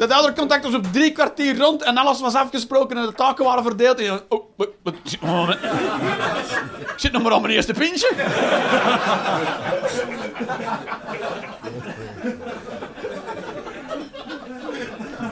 Dat 0.00 0.10
oude 0.10 0.32
contact 0.32 0.64
was 0.64 0.74
op 0.74 0.92
drie 0.92 1.12
kwartier 1.12 1.58
rond 1.58 1.82
en 1.82 1.96
alles 1.96 2.20
was 2.20 2.34
afgesproken 2.34 2.96
en 2.96 3.06
de 3.06 3.12
taken 3.12 3.44
waren 3.44 3.62
verdeeld. 3.62 4.00
En 4.00 4.20
oh, 4.28 4.44
wat, 4.56 4.68
wat, 4.82 4.94
oh, 5.22 5.50
ik 6.78 6.92
zit 6.96 7.12
nog 7.12 7.22
maar 7.22 7.40
mijn 7.40 7.52
eerste 7.52 7.72
pintje. 7.72 8.10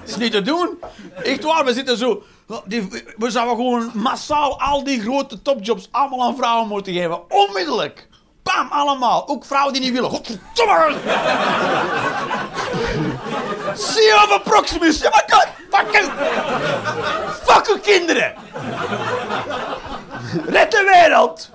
Is 0.06 0.16
niet 0.16 0.32
te 0.32 0.42
doen. 0.42 0.78
Echt 1.22 1.44
waar, 1.44 1.64
we 1.64 1.72
zitten 1.72 1.96
zo... 1.96 2.22
Die, 2.64 2.88
we 3.16 3.30
zouden 3.30 3.56
gewoon 3.56 3.90
massaal 3.94 4.60
al 4.60 4.84
die 4.84 5.00
grote 5.00 5.42
topjobs 5.42 5.88
allemaal 5.90 6.22
aan 6.22 6.36
vrouwen 6.36 6.68
moeten 6.68 6.92
geven. 6.92 7.30
Onmiddellijk. 7.30 8.08
Bam, 8.42 8.68
allemaal. 8.70 9.28
Ook 9.28 9.44
vrouwen 9.44 9.72
die 9.72 9.82
niet 9.82 9.92
willen. 9.92 10.10
Godverdomme. 10.10 10.96
CEO 13.78 14.26
van 14.28 14.42
Proximus. 14.42 14.98
Ja, 14.98 15.10
maar 15.10 15.24
God, 15.28 15.46
fuck 15.70 15.92
you. 15.92 16.10
Fuck 17.42 17.68
uw 17.68 17.78
kinderen. 17.78 18.34
Red 20.46 20.70
de 20.70 20.84
wereld. 20.94 21.50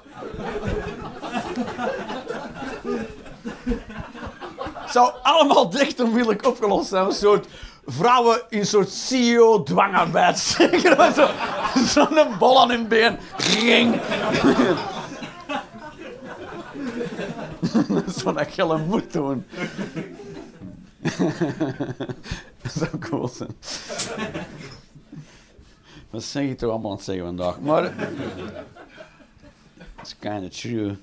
Zou 4.90 5.12
allemaal 5.24 5.70
dicht 5.70 6.00
onmiddellijk 6.00 6.46
opgelost 6.46 6.90
zijn. 6.90 7.06
Een 7.06 7.12
soort 7.12 7.48
vrouwen 7.86 8.42
in 8.50 8.60
een 8.60 8.66
soort 8.66 8.92
CEO-dwangarbeid. 8.92 10.40
Zo'n 11.88 11.88
zo 11.88 12.08
bol 12.40 12.62
aan 12.62 12.70
hun 12.70 12.88
been. 12.88 13.20
Ring. 13.60 14.00
Zo'n 18.16 18.40
je 18.56 18.84
moet 18.88 19.14
doen. 19.14 19.46
dat 22.62 22.72
zou 22.72 22.98
cool 23.00 23.28
zijn. 23.28 23.56
Wat 26.10 26.24
zeg 26.24 26.48
je 26.48 26.56
toch 26.56 26.70
allemaal 26.70 26.92
aan 26.92 26.96
het 26.96 27.06
zeggen 27.06 27.26
vandaag? 27.26 27.60
Maar... 27.60 27.94
It's 30.00 30.16
kind 30.20 30.44
of 30.44 30.50
true. 30.50 30.96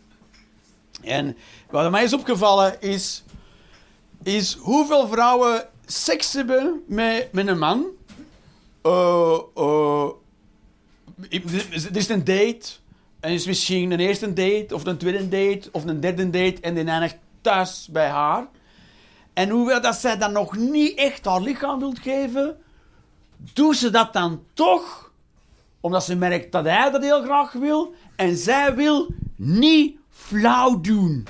En 1.03 1.37
wat 1.71 1.91
mij 1.91 2.05
is 2.05 2.13
opgevallen 2.13 2.81
is... 2.81 3.23
Is 4.23 4.55
hoeveel 4.55 5.09
vrouwen 5.09 5.69
seks 5.87 6.33
hebben 6.33 6.83
met, 6.87 7.33
met 7.33 7.47
een 7.47 7.59
man. 7.59 7.87
Eh, 8.83 9.39
eh, 9.55 10.09
er 11.31 11.97
is 11.97 12.09
een 12.09 12.25
date. 12.25 12.79
En 13.21 13.33
is 13.33 13.47
misschien 13.47 13.91
een 13.91 14.01
eerste 14.01 14.33
date, 14.33 14.75
of 14.75 14.85
een 14.85 14.97
tweede 14.97 15.29
date, 15.29 15.69
of 15.73 15.85
een 15.85 16.01
derde 16.01 16.31
date. 16.31 16.57
En 16.61 16.75
die 16.75 16.85
eindigt 16.85 17.17
thuis 17.41 17.89
bij 17.91 18.09
haar. 18.09 18.49
En 19.33 19.49
hoewel 19.49 19.81
dat 19.81 19.97
zij 19.97 20.19
dan 20.19 20.33
nog 20.33 20.57
niet 20.57 20.99
echt 20.99 21.25
haar 21.25 21.41
lichaam 21.41 21.79
wilt 21.79 21.99
geven, 21.99 22.57
doet 23.37 23.77
ze 23.77 23.91
dat 23.91 24.13
dan 24.13 24.45
toch, 24.55 25.13
omdat 25.81 26.05
ze 26.05 26.17
merkt 26.17 26.53
dat 26.53 26.65
hij 26.65 26.91
dat 26.91 27.03
heel 27.03 27.23
graag 27.23 27.53
wil. 27.53 27.95
En 28.17 28.37
zij 28.37 28.75
wil 28.75 29.15
niet 29.37 29.99
flauw 30.11 30.81
doen. 30.81 31.27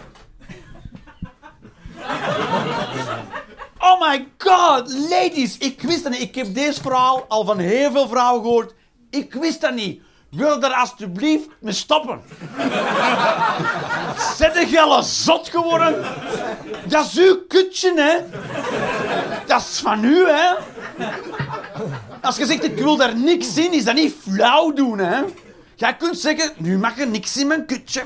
Oh 3.78 4.00
my 4.08 4.28
god, 4.38 4.92
ladies, 5.10 5.58
ik 5.58 5.82
wist 5.82 6.02
dat 6.02 6.12
niet. 6.12 6.20
Ik 6.20 6.34
heb 6.34 6.54
deze 6.54 6.82
verhaal 6.82 7.24
al 7.28 7.44
van 7.44 7.58
heel 7.58 7.90
veel 7.90 8.08
vrouwen 8.08 8.42
gehoord. 8.42 8.74
Ik 9.10 9.34
wist 9.34 9.60
dat 9.60 9.74
niet. 9.74 10.02
Wil 10.30 10.62
er 10.62 10.72
alsjeblieft 10.72 11.48
mee 11.60 11.72
stoppen? 11.72 12.20
Zet 14.36 14.70
je 14.70 14.80
al 14.80 15.02
zot 15.02 15.48
geworden? 15.48 16.04
Dat 16.86 17.06
is 17.06 17.18
uw 17.18 17.44
kutje, 17.48 17.92
hè? 17.96 18.16
Dat 19.46 19.60
is 19.60 19.80
van 19.80 20.04
u, 20.04 20.26
hè? 20.26 20.54
Als 22.22 22.36
je 22.36 22.46
zegt, 22.46 22.64
ik 22.64 22.76
wil 22.76 22.96
daar 22.96 23.16
niks 23.16 23.56
in, 23.56 23.72
is 23.72 23.84
dat 23.84 23.94
niet 23.94 24.14
flauw 24.22 24.72
doen, 24.72 24.98
hè? 24.98 25.20
Jij 25.74 25.96
kunt 25.96 26.18
zeggen, 26.18 26.52
nu 26.56 26.78
mag 26.78 26.98
er 26.98 27.06
niks 27.06 27.36
in 27.36 27.46
mijn 27.46 27.66
kutje. 27.66 28.02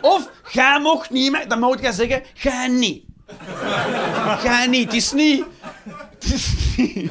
Of, 0.00 0.28
jij 0.52 0.80
mocht 0.80 1.10
niet, 1.10 1.44
dan 1.48 1.60
moet 1.60 1.80
jij 1.80 1.92
zeggen, 1.92 2.22
jij 2.34 2.68
niet. 2.68 3.04
Jij 4.42 4.66
niet. 4.66 4.84
Het 4.84 4.94
is 4.94 5.12
niet... 5.12 5.44
Het 6.20 6.32
is 6.32 6.46
niet, 6.76 7.10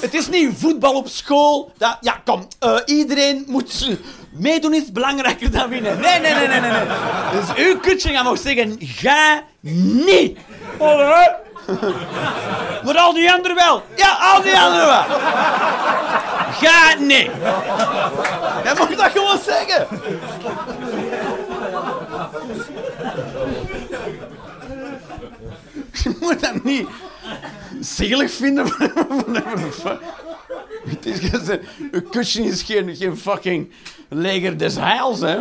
het 0.00 0.14
is 0.14 0.28
niet 0.28 0.50
voetbal 0.58 0.94
op 0.94 1.08
school. 1.08 1.72
Dat, 1.76 1.96
ja, 2.00 2.20
kom. 2.24 2.48
Uh, 2.60 2.76
iedereen 2.86 3.44
moet... 3.46 3.98
Meedoen 4.30 4.74
is 4.74 4.92
belangrijker 4.92 5.50
dan 5.50 5.68
winnen. 5.68 6.00
Nee, 6.00 6.20
nee, 6.20 6.34
nee, 6.34 6.48
nee, 6.48 6.60
nee. 6.60 6.82
Dus 7.32 7.64
uw 7.66 7.78
kutje 7.78 8.22
nog 8.22 8.38
zeggen, 8.38 8.76
ga 8.80 9.42
niet. 9.60 10.38
Maar 12.84 12.96
al 12.96 13.12
die 13.12 13.32
anderen 13.32 13.56
wel. 13.56 13.82
Ja, 13.96 14.16
al 14.20 14.42
die 14.42 14.58
anderen 14.58 14.86
wel. 14.86 15.04
Ga 16.52 16.94
niet. 16.98 17.30
Jij 18.64 18.74
mag 18.78 18.88
dat 18.88 19.10
gewoon 19.10 19.38
zeggen. 19.44 19.86
Je 25.92 26.16
moet 26.20 26.40
dat 26.40 26.64
niet 26.64 26.88
zielig 27.84 28.32
vinden. 28.32 28.66
Het 30.84 31.06
is, 31.06 31.48
een 31.90 32.08
kusje 32.10 32.42
is 32.42 32.62
geen, 32.62 32.96
geen 32.96 33.16
fucking 33.16 33.72
leger 34.08 34.58
des 34.58 34.76
heils, 34.76 35.20
hè. 35.20 35.36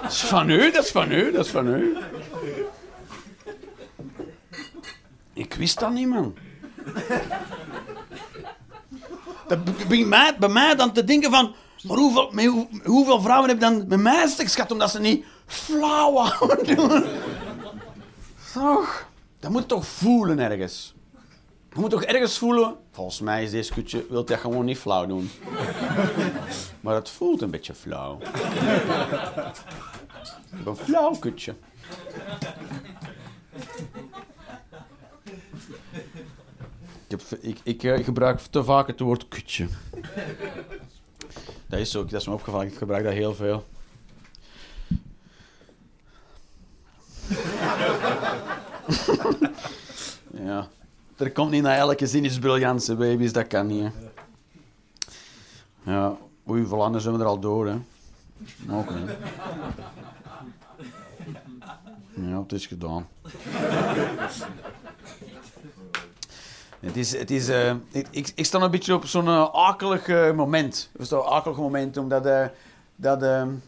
Dat 0.00 0.12
is 0.12 0.20
van 0.20 0.50
u, 0.50 0.70
dat 0.70 0.84
is 0.84 0.90
van 0.90 1.12
u, 1.12 1.32
dat 1.32 1.44
is 1.44 1.50
van 1.50 1.66
u. 1.66 1.96
Ik 5.32 5.54
wist 5.54 5.78
dat 5.78 5.92
niet, 5.92 6.08
man. 6.08 6.34
Dat 9.48 9.64
begint 9.88 10.08
mij, 10.08 10.36
bij 10.38 10.48
mij 10.48 10.74
dan 10.74 10.92
te 10.92 11.04
denken 11.04 11.30
van... 11.30 11.54
Maar 11.82 11.96
hoeveel, 11.96 12.68
hoeveel 12.84 13.20
vrouwen 13.20 13.48
heb 13.48 13.60
dan 13.60 13.84
met 13.88 14.00
mij 14.00 14.28
schat 14.28 14.70
omdat 14.70 14.90
ze 14.90 15.00
niet 15.00 15.24
flauw 15.46 16.14
houden? 16.14 17.04
Toch? 18.52 19.07
Dat 19.48 19.56
moet 19.56 19.68
toch 19.68 19.86
voelen 19.86 20.38
ergens. 20.38 20.94
Je 21.72 21.80
moet 21.80 21.90
toch 21.90 22.02
ergens 22.02 22.38
voelen... 22.38 22.76
Volgens 22.90 23.20
mij 23.20 23.42
is 23.42 23.50
deze 23.50 23.72
kutje... 23.72 24.06
Wil 24.08 24.24
dat 24.24 24.38
gewoon 24.38 24.64
niet 24.64 24.78
flauw 24.78 25.06
doen. 25.06 25.30
maar 26.80 26.94
het 26.94 27.08
voelt 27.08 27.42
een 27.42 27.50
beetje 27.50 27.74
flauw. 27.74 28.18
Een 30.64 30.76
flauw 30.76 31.16
kutje. 31.18 31.54
Ik, 37.06 37.08
heb, 37.08 37.22
ik, 37.40 37.58
ik 37.62 37.82
uh, 37.82 38.04
gebruik 38.04 38.40
te 38.40 38.64
vaak 38.64 38.86
het 38.86 39.00
woord 39.00 39.28
kutje. 39.28 39.68
Dat 41.66 41.80
is 41.80 41.96
ook, 41.96 42.10
dat 42.10 42.20
is 42.20 42.26
me 42.26 42.32
opgevallen. 42.32 42.66
Ik 42.66 42.76
gebruik 42.76 43.04
dat 43.04 43.12
heel 43.12 43.34
veel. 43.34 43.64
ja. 50.44 50.68
Er 51.16 51.32
komt 51.32 51.50
niet 51.50 51.62
naar 51.62 51.76
elke 51.76 52.06
zin 52.06 52.24
is 52.24 52.38
briljantse 52.38 52.94
baby's, 52.94 53.32
dat 53.32 53.46
kan 53.46 53.66
niet. 53.66 53.90
Ja, 55.82 56.16
oei, 56.48 56.64
voilà, 56.66 56.96
zijn 56.96 57.14
we 57.14 57.20
er 57.20 57.26
al 57.26 57.38
door, 57.38 57.66
hè. 57.66 57.76
Ook 58.70 58.94
niet. 58.94 59.10
Ja, 62.14 62.40
het 62.42 62.52
is 62.52 62.66
gedaan. 62.66 63.08
Het 66.80 66.96
is, 66.96 67.16
het 67.18 67.30
is, 67.30 67.48
uh, 67.48 67.74
ik, 67.90 68.32
ik 68.34 68.44
sta 68.44 68.60
een 68.60 68.70
beetje 68.70 68.94
op 68.94 69.06
zo'n 69.06 69.26
uh, 69.26 69.48
akelig 69.52 70.06
uh, 70.06 70.32
moment. 70.32 70.90
Zo'n 70.98 71.24
akelig 71.24 71.56
moment, 71.56 71.96
omdat 71.96 72.50
dat, 72.96 73.22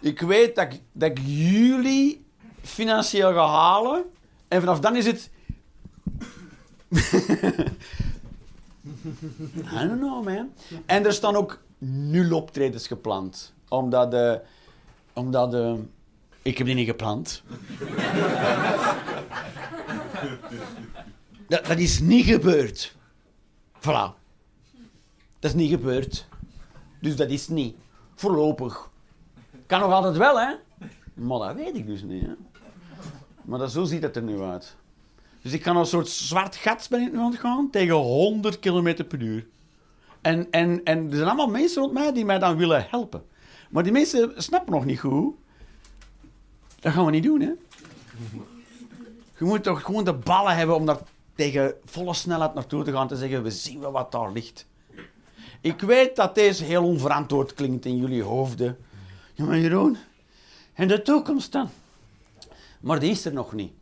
ik 0.00 0.20
weet 0.20 0.54
dat 0.54 0.72
ik, 0.72 0.80
dat 0.92 1.12
jullie 1.24 2.26
financieel 2.62 3.32
ga 3.32 3.46
halen. 3.46 4.04
En 4.48 4.60
vanaf 4.60 4.80
dan 4.80 4.96
is 4.96 5.06
het... 5.06 5.30
I 9.72 9.86
don't 9.86 9.98
know, 9.98 10.24
man. 10.24 10.52
En 10.86 11.06
er 11.06 11.12
staan 11.12 11.36
ook 11.36 11.62
nul 11.78 12.36
optredens 12.36 12.86
gepland. 12.86 13.54
Omdat... 13.68 14.10
de 14.10 14.40
omdat... 15.12 15.78
ik 16.42 16.58
heb 16.58 16.66
die 16.66 16.76
niet 16.76 16.88
gepland. 16.88 17.42
Dat, 21.48 21.66
dat 21.66 21.78
is 21.78 22.00
niet 22.00 22.24
gebeurd. 22.24 22.94
Voilà. 23.78 24.14
Dat 25.38 25.50
is 25.50 25.54
niet 25.54 25.70
gebeurd. 25.70 26.26
Dus 27.00 27.16
dat 27.16 27.30
is 27.30 27.48
niet. 27.48 27.76
Voorlopig. 28.14 28.90
Kan 29.68 29.80
nog 29.80 29.92
altijd 29.92 30.16
wel, 30.16 30.40
hè? 30.40 30.54
Maar 31.14 31.38
dat 31.38 31.54
weet 31.54 31.76
ik 31.76 31.86
dus 31.86 32.02
niet, 32.02 32.22
hè? 32.22 32.32
Maar 33.42 33.58
dat, 33.58 33.70
zo 33.70 33.84
ziet 33.84 34.02
het 34.02 34.16
er 34.16 34.22
nu 34.22 34.40
uit. 34.40 34.76
Dus 35.42 35.52
ik 35.52 35.62
kan 35.62 35.76
een 35.76 35.86
soort 35.86 36.08
zwart 36.08 36.56
gat 36.56 36.86
ben 36.90 37.00
ik 37.00 37.12
nu 37.12 37.18
aan 37.18 37.30
het 37.30 37.40
gaan 37.40 37.70
tegen 37.70 37.94
100 37.94 38.58
km 38.58 39.04
per 39.04 39.22
uur. 39.22 39.46
En, 40.20 40.50
en, 40.50 40.84
en 40.84 41.10
er 41.10 41.16
zijn 41.16 41.28
allemaal 41.28 41.48
mensen 41.48 41.82
rond 41.82 41.92
mij 41.92 42.12
die 42.12 42.24
mij 42.24 42.38
dan 42.38 42.56
willen 42.56 42.86
helpen. 42.90 43.24
Maar 43.70 43.82
die 43.82 43.92
mensen 43.92 44.32
snappen 44.36 44.72
nog 44.72 44.84
niet 44.84 45.00
goed. 45.00 45.34
Dat 46.80 46.92
gaan 46.92 47.04
we 47.04 47.10
niet 47.10 47.22
doen, 47.22 47.40
hè? 47.40 47.52
Je 49.38 49.44
moet 49.44 49.62
toch 49.62 49.82
gewoon 49.82 50.04
de 50.04 50.14
ballen 50.14 50.56
hebben 50.56 50.76
om 50.76 50.86
daar 50.86 50.98
tegen 51.34 51.74
volle 51.84 52.14
snelheid 52.14 52.54
naartoe 52.54 52.84
te 52.84 52.92
gaan 52.92 53.08
te 53.08 53.16
zeggen: 53.16 53.42
we 53.42 53.50
zien 53.50 53.80
wat 53.80 54.12
daar 54.12 54.32
ligt. 54.32 54.66
Ik 55.60 55.80
weet 55.80 56.16
dat 56.16 56.34
deze 56.34 56.64
heel 56.64 56.84
onverantwoord 56.84 57.54
klinkt 57.54 57.84
in 57.84 57.96
jullie 57.96 58.22
hoofden. 58.22 58.78
Ja, 59.38 59.44
maar 59.44 59.58
Jeroen, 59.58 59.96
en 60.74 60.88
de 60.88 61.02
toekomst 61.02 61.52
dan? 61.52 61.70
Maar 62.80 62.98
die 62.98 63.10
is 63.10 63.24
er 63.24 63.32
nog 63.32 63.52
niet. 63.52 63.72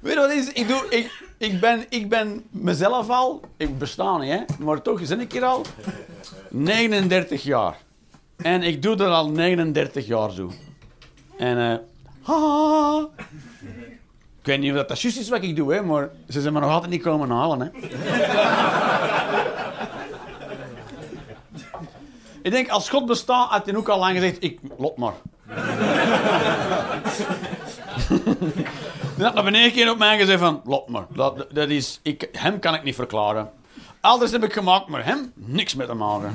Weet 0.00 0.12
je 0.12 0.14
wat 0.14 0.30
is? 0.30 0.52
Ik, 0.52 0.68
doe, 0.68 0.86
ik, 0.88 1.22
ik, 1.36 1.60
ben, 1.60 1.84
ik 1.88 2.08
ben 2.08 2.44
mezelf 2.50 3.08
al, 3.08 3.40
ik 3.56 3.78
besta 3.78 4.16
niet, 4.16 4.30
hè, 4.30 4.64
maar 4.64 4.82
toch 4.82 5.08
ben 5.08 5.20
ik 5.20 5.32
hier 5.32 5.44
al 5.44 5.64
39 6.50 7.42
jaar. 7.42 7.76
En 8.36 8.62
ik 8.62 8.82
doe 8.82 8.96
dat 8.96 9.10
al 9.10 9.30
39 9.30 10.06
jaar 10.06 10.30
zo. 10.30 10.52
En, 11.36 11.58
eh, 11.58 11.76
Ik 14.44 14.50
weet 14.50 14.60
niet 14.60 14.72
of 14.72 14.84
dat 14.86 15.00
juist 15.00 15.18
is 15.18 15.28
wat 15.28 15.42
ik 15.42 15.56
doe, 15.56 15.74
hè, 15.74 15.82
maar 15.82 16.10
ze 16.28 16.40
zijn 16.40 16.52
me 16.52 16.60
nog 16.60 16.70
altijd 16.70 16.90
niet 16.90 17.02
komen 17.02 17.30
halen. 17.30 17.60
Hè. 17.60 17.68
ik 22.42 22.50
denk, 22.50 22.68
als 22.68 22.88
God 22.88 23.06
bestaat, 23.06 23.50
had 23.50 23.66
hij 23.66 23.76
ook 23.76 23.88
al 23.88 23.98
lang 23.98 24.14
gezegd, 24.14 24.42
ik, 24.42 24.60
lot 24.78 24.96
maar. 24.96 25.12
Dan 29.16 29.34
had 29.34 29.46
een 29.46 29.72
keer 29.72 29.90
op 29.90 29.98
mij 29.98 30.18
gezegd 30.18 30.38
van, 30.38 30.60
lot 30.64 30.88
maar. 30.88 31.06
Dat, 31.14 31.46
dat 31.52 31.68
is, 31.68 32.00
ik, 32.02 32.28
hem 32.32 32.58
kan 32.58 32.74
ik 32.74 32.82
niet 32.82 32.94
verklaren. 32.94 33.50
Alles 34.00 34.30
heb 34.30 34.44
ik 34.44 34.52
gemaakt, 34.52 34.88
maar 34.88 35.04
hem 35.04 35.32
niks 35.34 35.74
met 35.74 35.88
hem 35.88 35.96
maken. 35.96 36.34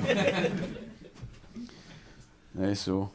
Nee, 2.52 2.76
zo. 2.76 3.12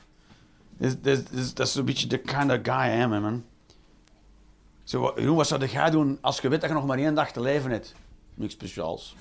Dat 0.79 1.57
is, 1.57 1.73
zo'n 1.73 1.85
beetje 1.85 2.07
de 2.07 2.19
kind 2.19 2.51
of 2.51 2.59
guy 2.63 2.99
I 2.99 3.03
am, 3.03 3.11
man. 3.11 3.45
Zo, 4.85 5.15
wat 5.35 5.47
zou 5.47 5.67
jij 5.67 5.91
doen 5.91 6.19
als 6.21 6.41
je 6.41 6.49
weet 6.49 6.61
dat 6.61 6.71
je 6.71 6.77
nog 6.77 6.87
maar 6.87 6.99
één 6.99 7.15
dag 7.15 7.31
te 7.31 7.41
leven 7.41 7.71
hebt? 7.71 7.95
niks 8.35 8.53
speciaals. 8.53 9.17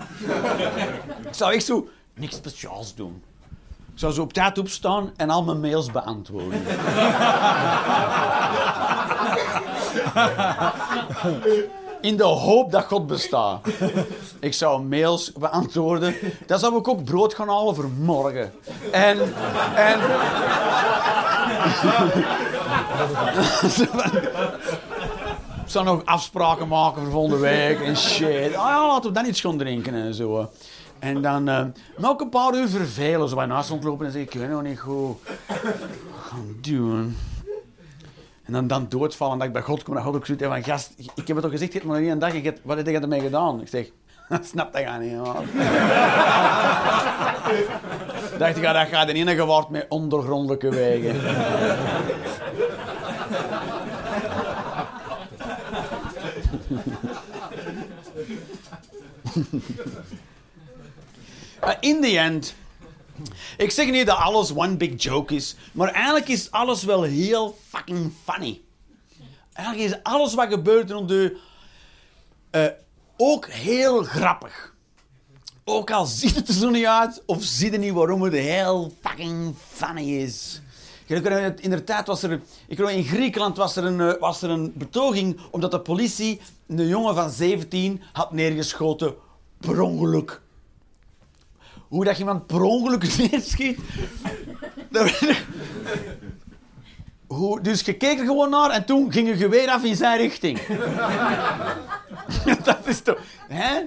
ik 1.30 1.34
zou 1.34 1.54
echt 1.54 1.66
zo 1.66 1.88
niks 2.14 2.36
speciaals 2.36 2.96
doen. 2.96 3.24
Ik 3.94 4.00
zou 4.00 4.14
zo 4.14 4.22
op 4.22 4.34
tijd 4.34 4.58
opstaan 4.58 5.12
en 5.16 5.30
al 5.30 5.44
mijn 5.44 5.60
mails 5.60 5.92
beantwoorden. 5.92 6.62
In 12.02 12.18
de 12.18 12.24
hoop 12.24 12.72
dat 12.72 12.86
God 12.86 13.08
bestaat. 13.08 13.68
Ik 14.40 14.54
zou 14.54 14.82
mails 14.82 15.32
beantwoorden. 15.32 16.16
Dan 16.46 16.60
zou 16.60 16.78
ik 16.78 16.88
ook 16.88 17.04
brood 17.04 17.34
gaan 17.34 17.48
halen 17.48 17.76
voor 17.76 17.90
morgen. 17.90 18.54
En... 18.92 19.20
en 19.76 20.00
zou 25.66 25.86
nog 25.86 26.06
afspraken 26.06 26.68
maken 26.68 27.02
voor 27.02 27.12
volgende 27.12 27.38
week 27.38 27.80
en 27.80 27.98
shit. 27.98 28.56
Ah 28.56 28.68
ja, 28.68 28.88
laten 28.88 29.10
we 29.10 29.16
dan 29.16 29.26
iets 29.26 29.42
gaan 29.42 29.58
drinken 29.58 29.94
en 29.94 30.14
zo. 30.14 30.50
En 31.00 31.22
dan 31.22 31.50
uh, 31.50 31.66
een 32.18 32.30
paar 32.30 32.56
uur 32.56 32.68
vervelen. 32.68 33.30
Zo 33.30 33.36
bij 33.36 33.46
naast 33.46 33.70
rondlopen 33.70 34.06
en 34.06 34.12
zeggen, 34.12 34.32
ik 34.32 34.40
weet 34.40 34.50
nog 34.50 34.62
niet 34.62 34.80
goed 34.80 35.18
gaan 36.22 36.56
doen. 36.62 37.18
En 38.44 38.54
dan, 38.54 38.68
dan 38.68 38.86
doodvallen. 38.90 39.38
Dat 39.38 39.48
ik 39.48 39.54
bij 39.54 39.62
God 39.62 39.84
kom 39.84 39.98
en 39.98 40.04
God 40.04 40.16
ook 40.16 40.26
zoiets 40.26 40.46
van, 40.46 40.64
gast, 40.64 40.94
ik 40.98 41.28
heb 41.28 41.36
het 41.36 41.46
al 41.46 41.52
gezegd, 41.52 41.72
je 41.74 41.78
hebt 41.78 41.92
maar 41.92 42.02
niet 42.02 42.12
een 42.12 42.20
dag. 42.20 42.34
Ik 42.34 42.58
wat 42.64 42.78
heb 42.78 42.88
je 42.88 43.00
ermee 43.00 43.22
gedaan? 43.22 43.62
Ik 43.62 43.68
zeg, 43.68 43.90
snap 44.52 44.74
dat 44.74 45.00
niet, 45.00 45.16
man. 45.16 45.46
dacht 48.40 48.58
ik, 48.58 48.64
dat 48.64 48.88
gaat 48.88 49.08
de 49.08 49.14
enige 49.14 49.46
wordt 49.46 49.70
met 49.70 49.86
ondergrondelijke 49.90 50.70
wegen. 50.70 51.16
in 61.80 62.02
the 62.02 62.18
end, 62.18 62.56
ik 63.58 63.72
zeg 63.72 63.90
niet 63.90 64.06
dat 64.06 64.18
alles 64.18 64.56
one 64.56 64.76
big 64.78 65.04
joke 65.04 65.36
is, 65.36 65.56
maar 65.72 65.92
eigenlijk 65.92 66.28
is 66.28 66.52
alles 66.52 66.84
wel 66.84 67.04
heel 67.04 67.58
fucking 67.70 68.14
funny. 68.24 68.62
Eigenlijk 69.54 69.90
is 69.90 70.04
alles 70.04 70.34
wat 70.34 70.50
gebeurt 70.50 70.92
rond 70.92 71.12
u 71.12 71.38
uh, 72.52 72.66
ook 73.18 73.48
heel 73.48 74.04
grappig. 74.04 74.74
Ook 75.64 75.92
al 75.92 76.06
ziet 76.20 76.36
het 76.36 76.48
er 76.48 76.54
zo 76.54 76.70
niet 76.70 76.86
uit, 76.86 77.24
of 77.26 77.44
ziet 77.44 77.72
je 77.72 77.78
niet 77.78 77.94
waarom 77.94 78.22
het 78.22 78.34
heel 78.34 78.94
fucking 79.02 79.56
funny 79.74 80.22
is. 80.22 80.62
In 81.08 81.70
de 81.70 81.84
tijd 81.84 82.08
was 82.08 82.24
er, 82.24 82.42
ik 82.68 82.76
geloof 82.76 82.92
in 82.92 83.04
Griekenland 83.04 83.58
was 83.58 83.76
er, 83.76 83.84
een, 83.84 84.02
eh, 84.02 84.20
was 84.20 84.42
er 84.42 84.50
een 84.50 84.74
betoging 84.76 85.40
omdat 85.52 85.72
de 85.72 85.80
politie 85.80 86.42
een 86.68 86.88
jongen 86.88 87.16
van 87.16 87.30
17 87.30 88.02
had 88.12 88.32
neergeschoten 88.32 89.16
per 89.58 89.82
ongeluk. 89.82 90.42
Hoe 91.88 92.04
dat 92.04 92.18
iemand 92.18 92.48
per 92.48 92.62
ongeluk 92.62 93.18
neerschiet. 93.18 93.80
Dus 97.62 97.82
je 97.82 97.94
keek 97.94 98.20
er 98.20 98.26
gewoon 98.26 98.50
naar 98.50 98.70
en 98.70 98.86
toen 98.86 99.12
ging 99.12 99.38
je 99.38 99.50
weer 99.50 99.70
af 99.70 99.84
in 99.84 99.96
zijn 99.96 100.18
richting. 100.18 100.60
dat 102.64 102.88
is 102.88 103.02
toch... 103.02 103.20
Hè? 103.48 103.82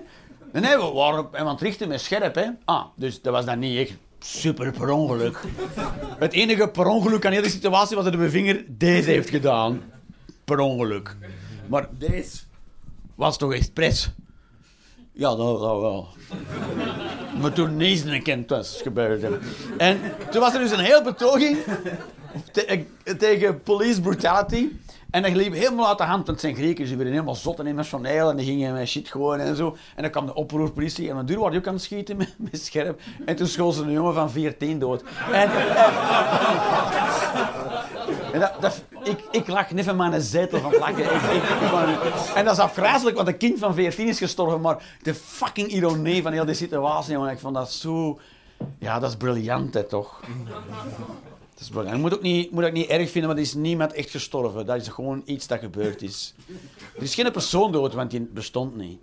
Nee, 0.53 0.77
we 0.77 0.91
waren 0.93 1.29
aan 1.33 1.47
het 1.47 1.61
richten 1.61 1.89
met 1.89 2.01
scherp, 2.01 2.35
hè. 2.35 2.47
Ah, 2.65 2.85
dus 2.95 3.23
dat 3.23 3.33
was 3.33 3.45
dan 3.45 3.59
niet 3.59 3.79
echt 3.79 3.97
super 4.19 4.73
per 4.73 4.91
ongeluk. 4.91 5.41
Het 6.19 6.33
enige 6.33 6.69
per 6.69 6.87
ongeluk 6.87 7.27
aan 7.27 7.33
hele 7.33 7.49
situatie 7.49 7.97
was 7.97 8.05
dat 8.05 8.17
mijn 8.17 8.31
vinger 8.31 8.65
deze 8.69 9.11
heeft 9.11 9.31
gedaan. 9.31 9.83
Per 10.45 10.59
ongeluk. 10.59 11.17
Maar 11.67 11.89
deze 11.99 12.39
was 13.15 13.39
toch 13.39 13.55
expres. 13.55 14.11
Ja, 15.13 15.37
dat, 15.37 15.61
wel. 15.61 16.09
maar 17.41 17.53
toen 17.53 17.81
een 17.81 18.23
kind 18.23 18.51
was 18.51 18.81
gebeurd. 18.83 19.23
En 19.79 20.01
toen 20.31 20.41
was 20.41 20.55
er 20.55 20.61
dus 20.61 20.71
een 20.71 20.85
heel 20.85 21.03
betoging 21.03 21.59
tegen 23.19 23.63
police 23.63 24.01
brutality. 24.01 24.69
En 25.17 25.23
dat 25.23 25.33
liep 25.33 25.53
helemaal 25.53 25.89
uit 25.89 25.99
de 25.99 26.05
hand, 26.05 26.27
want 26.27 26.41
zijn 26.41 26.55
Grieken, 26.55 26.87
ze 26.87 26.95
werden 26.97 27.13
helemaal 27.13 27.35
zot 27.35 27.59
en 27.59 27.67
emotioneel 27.67 28.31
en 28.31 28.37
die 28.37 28.47
gingen 28.47 28.73
met 28.73 28.89
shit 28.89 29.09
gooien 29.09 29.45
en 29.45 29.57
zo. 29.57 29.77
En 29.95 30.03
dan 30.03 30.11
kwam 30.11 30.27
de 30.27 30.35
oproerpolitie 30.35 31.09
en 31.09 31.15
dan 31.15 31.27
duur 31.27 31.53
je 31.53 31.59
ook 31.59 31.67
aan 31.67 31.75
het 31.75 31.83
schieten 31.83 32.17
met, 32.17 32.35
met 32.51 32.63
scherp. 32.63 33.01
En 33.25 33.37
toen 33.37 33.47
schoot 33.47 33.75
ze 33.75 33.83
een 33.83 33.91
jongen 33.91 34.15
van 34.15 34.31
14 34.31 34.79
dood. 34.79 35.03
En, 35.33 35.51
en 38.33 38.51
dat, 38.61 38.83
ik, 39.03 39.19
ik 39.31 39.47
lag 39.47 39.71
net 39.71 39.85
van 39.85 39.97
mijn 39.97 40.21
zetel 40.21 40.61
van 40.61 40.73
lachen. 40.79 41.05
Ik, 41.05 41.43
en 42.35 42.45
dat 42.45 42.55
is 42.55 42.63
afgrijzelijk, 42.63 43.17
want 43.17 43.29
een 43.29 43.37
kind 43.37 43.59
van 43.59 43.75
14 43.75 44.09
is 44.09 44.19
gestorven. 44.19 44.61
Maar 44.61 44.97
de 45.03 45.15
fucking 45.15 45.69
ironie 45.69 46.23
van 46.23 46.33
heel 46.33 46.45
die 46.45 46.55
situatie, 46.55 47.13
jongen, 47.13 47.33
ik 47.33 47.39
vond 47.39 47.55
dat 47.55 47.73
zo... 47.73 48.19
Ja, 48.79 48.99
dat 48.99 49.11
is 49.11 49.17
briljant, 49.17 49.75
hè, 49.75 49.83
toch? 49.83 50.21
Dat 51.59 51.85
is. 51.85 51.91
Je 51.91 51.97
moet 51.97 52.15
ook 52.15 52.23
niet, 52.23 52.51
moet 52.51 52.65
ook 52.65 52.73
niet 52.73 52.89
erg 52.89 53.11
vinden, 53.11 53.27
want 53.31 53.39
er 53.39 53.47
is 53.47 53.55
niemand 53.55 53.93
echt 53.93 54.11
gestorven. 54.11 54.67
Dat 54.67 54.81
is 54.81 54.89
gewoon 54.89 55.23
iets 55.25 55.47
dat 55.47 55.59
gebeurd 55.59 56.03
is. 56.03 56.35
Er 56.97 57.03
is 57.03 57.15
geen 57.15 57.33
persoon 57.33 57.73
dood, 57.73 57.95
want 57.95 58.11
die 58.11 58.21
bestond 58.21 58.77
niet. 58.77 59.03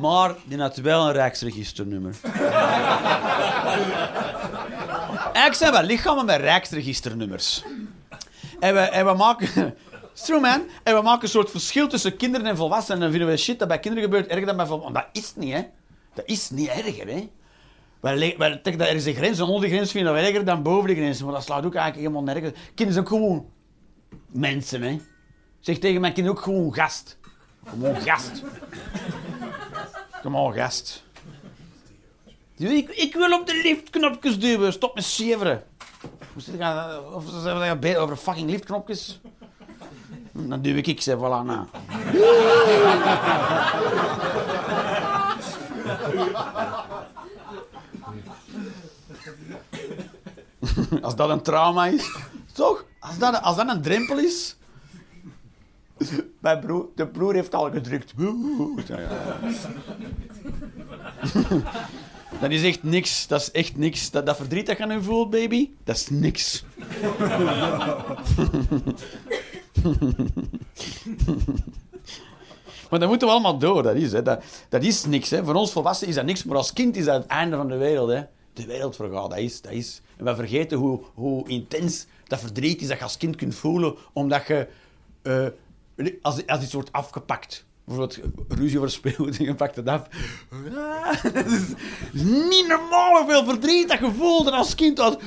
Maar 0.00 0.34
die 0.44 0.60
had 0.60 0.76
wel 0.76 1.06
een 1.06 1.12
rijksregisternummer. 1.12 2.14
Eigenlijk 5.22 5.54
zijn 5.54 5.72
we 5.72 5.82
lichamen 5.82 6.24
met 6.24 6.40
rijksregisternummers. 6.40 7.64
En 8.60 8.74
we, 8.74 8.80
en 8.80 9.06
we 9.06 9.12
maken... 9.12 9.74
True 10.12 10.40
man. 10.40 10.62
En 10.82 10.94
we 10.94 11.02
maken 11.02 11.22
een 11.22 11.28
soort 11.28 11.50
verschil 11.50 11.88
tussen 11.88 12.16
kinderen 12.16 12.46
en 12.46 12.56
volwassenen. 12.56 12.96
En 12.96 13.02
dan 13.02 13.10
vinden 13.10 13.28
we 13.28 13.36
shit 13.36 13.58
dat 13.58 13.68
bij 13.68 13.78
kinderen 13.78 14.08
gebeurt 14.08 14.26
erger 14.26 14.46
dan 14.46 14.56
bij 14.56 14.66
volwassenen. 14.66 15.02
Dat 15.02 15.22
is 15.22 15.32
niet, 15.36 15.52
hè. 15.52 15.66
Dat 16.14 16.24
is 16.26 16.50
niet 16.50 16.68
erger, 16.68 17.06
hè. 17.06 17.30
Wij 18.00 18.16
dat 18.78 18.88
er 18.88 18.94
is 18.94 19.06
een 19.06 19.14
grens, 19.14 19.38
en 19.38 19.44
onder 19.44 19.68
de 19.68 19.74
grens 19.74 19.90
vinden 19.90 20.14
we 20.14 20.20
erger 20.20 20.44
dan 20.44 20.62
boven 20.62 20.88
de 20.88 20.94
grens. 20.94 21.22
Maar 21.22 21.32
dat 21.32 21.42
slaat 21.42 21.64
ook 21.64 21.74
eigenlijk 21.74 22.06
helemaal 22.06 22.34
nergens. 22.34 22.60
Kinderen 22.74 22.92
zijn 22.92 23.06
gewoon 23.06 23.46
mensen, 24.26 24.82
hè. 24.82 25.00
Zeg 25.60 25.78
tegen 25.78 26.00
mijn 26.00 26.12
kinderen 26.12 26.38
ook 26.38 26.44
gewoon 26.44 26.74
gast. 26.74 27.18
Gewoon 27.64 28.00
gast. 28.00 28.42
Kom 30.22 30.34
on, 30.34 30.52
gast. 30.52 31.04
Ik, 32.56 32.88
ik 32.88 33.14
wil 33.14 33.38
op 33.38 33.46
de 33.46 33.60
liftknopjes 33.62 34.38
duwen. 34.38 34.72
Stop 34.72 34.94
met 34.94 35.04
zeveren. 35.04 35.62
Hoe 36.32 36.42
zit 36.42 36.54
ik 36.54 36.60
Of 37.14 37.24
ze 37.24 37.76
je 37.82 37.98
over 37.98 38.16
fucking 38.16 38.50
liftknopjes? 38.50 39.20
Dan 40.32 40.62
duw 40.62 40.76
ik 40.76 40.86
ik 40.86 41.00
ze, 41.00 41.16
voilà. 41.16 41.44
Als 51.02 51.16
dat 51.16 51.30
een 51.30 51.42
trauma 51.42 51.86
is, 51.86 52.10
toch? 52.52 52.84
Als 52.98 53.18
dat, 53.18 53.42
als 53.42 53.56
dat 53.56 53.68
een 53.68 53.82
drempel 53.82 54.18
is. 54.18 54.56
Mijn 56.38 56.60
broer, 56.60 56.86
de 56.94 57.06
broer 57.06 57.34
heeft 57.34 57.54
al 57.54 57.70
gedrukt. 57.70 58.12
Dat 62.40 62.50
is 62.50 62.62
echt 62.62 62.82
niks. 62.82 63.26
Dat 63.26 63.40
is 63.40 63.50
echt 63.50 63.76
niks. 63.76 64.10
Dat, 64.10 64.26
dat 64.26 64.36
verdriet 64.36 64.66
dat 64.66 64.78
je 64.78 64.86
nu 64.86 65.02
voelt, 65.02 65.30
baby, 65.30 65.70
dat 65.84 65.96
is 65.96 66.08
niks. 66.08 66.64
maar 72.90 72.98
dat 72.98 73.08
moeten 73.08 73.28
we 73.28 73.34
allemaal 73.34 73.58
door. 73.58 73.82
Dat 73.82 73.94
is, 73.94 74.12
hè. 74.12 74.22
Dat, 74.22 74.42
dat 74.68 74.82
is 74.82 75.04
niks. 75.04 75.30
Hè. 75.30 75.44
Voor 75.44 75.54
ons 75.54 75.72
volwassenen 75.72 76.10
is 76.10 76.16
dat 76.16 76.24
niks, 76.24 76.44
maar 76.44 76.56
als 76.56 76.72
kind 76.72 76.96
is 76.96 77.04
dat 77.04 77.22
het 77.22 77.26
einde 77.26 77.56
van 77.56 77.68
de 77.68 77.76
wereld. 77.76 78.10
Hè. 78.10 78.22
De 78.52 78.66
wereld 78.66 78.96
vergaat, 78.96 79.30
dat 79.30 79.38
is, 79.38 79.60
dat 79.60 79.72
is. 79.72 80.00
En 80.16 80.24
we 80.24 80.34
vergeten 80.34 80.78
hoe, 80.78 81.00
hoe 81.14 81.48
intens 81.48 82.06
dat 82.26 82.40
verdriet 82.40 82.82
is 82.82 82.88
dat 82.88 82.98
je 82.98 83.04
als 83.04 83.16
kind 83.16 83.36
kunt 83.36 83.54
voelen, 83.54 83.96
omdat 84.12 84.46
je... 84.46 84.68
Uh, 85.22 85.46
als, 86.22 86.46
als 86.46 86.62
iets 86.62 86.72
wordt 86.72 86.92
afgepakt 86.92 87.64
bijvoorbeeld 87.84 88.20
ruzie 88.48 88.78
over 88.78 88.90
speelgoed 88.90 89.38
en 89.38 89.44
je 89.50 89.54
pakt 89.54 89.76
het 89.76 89.86
af. 89.86 90.02
Het 91.22 91.46
is 91.46 91.62
niet 92.22 92.66
normaal 92.68 93.16
hoeveel 93.16 93.44
verdriet 93.44 93.88
dat 93.88 93.98
je 93.98 94.12
voelde 94.12 94.50
als 94.50 94.74
kind. 94.74 95.18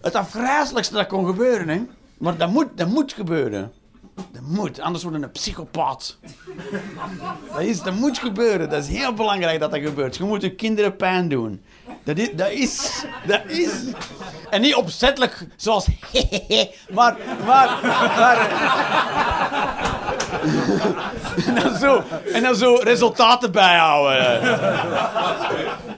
het 0.00 0.14
afgrijzelijkste 0.14 0.94
dat 0.94 1.06
kon 1.06 1.26
gebeuren. 1.26 1.68
Hè? 1.68 1.82
Maar 2.18 2.36
dat 2.36 2.50
moet, 2.50 2.68
dat 2.74 2.88
moet 2.88 3.12
gebeuren. 3.12 3.72
Dat 4.14 4.42
moet, 4.42 4.80
anders 4.80 5.04
word 5.04 5.16
je 5.16 5.22
een 5.22 5.30
psychopaat. 5.30 6.18
Dat, 7.52 7.60
is, 7.60 7.82
dat 7.82 7.94
moet 7.94 8.18
gebeuren. 8.18 8.70
Dat 8.70 8.82
is 8.82 8.88
heel 8.88 9.14
belangrijk 9.14 9.60
dat 9.60 9.70
dat 9.70 9.80
gebeurt. 9.80 10.16
Je 10.16 10.24
moet 10.24 10.42
je 10.42 10.54
kinderen 10.54 10.96
pijn 10.96 11.28
doen. 11.28 11.62
Dat 12.04 12.18
is, 12.18 12.30
dat 12.32 12.50
is, 12.50 13.04
dat 13.26 13.40
is. 13.46 13.70
En 14.50 14.60
niet 14.60 14.74
opzettelijk 14.74 15.46
zoals 15.56 15.86
maar, 16.90 17.16
maar, 17.46 17.78
en, 21.46 21.54
dan 21.54 21.76
zo, 21.76 22.02
en 22.32 22.42
dan 22.42 22.54
zo 22.54 22.74
resultaten 22.74 23.52
bijhouden. 23.52 24.40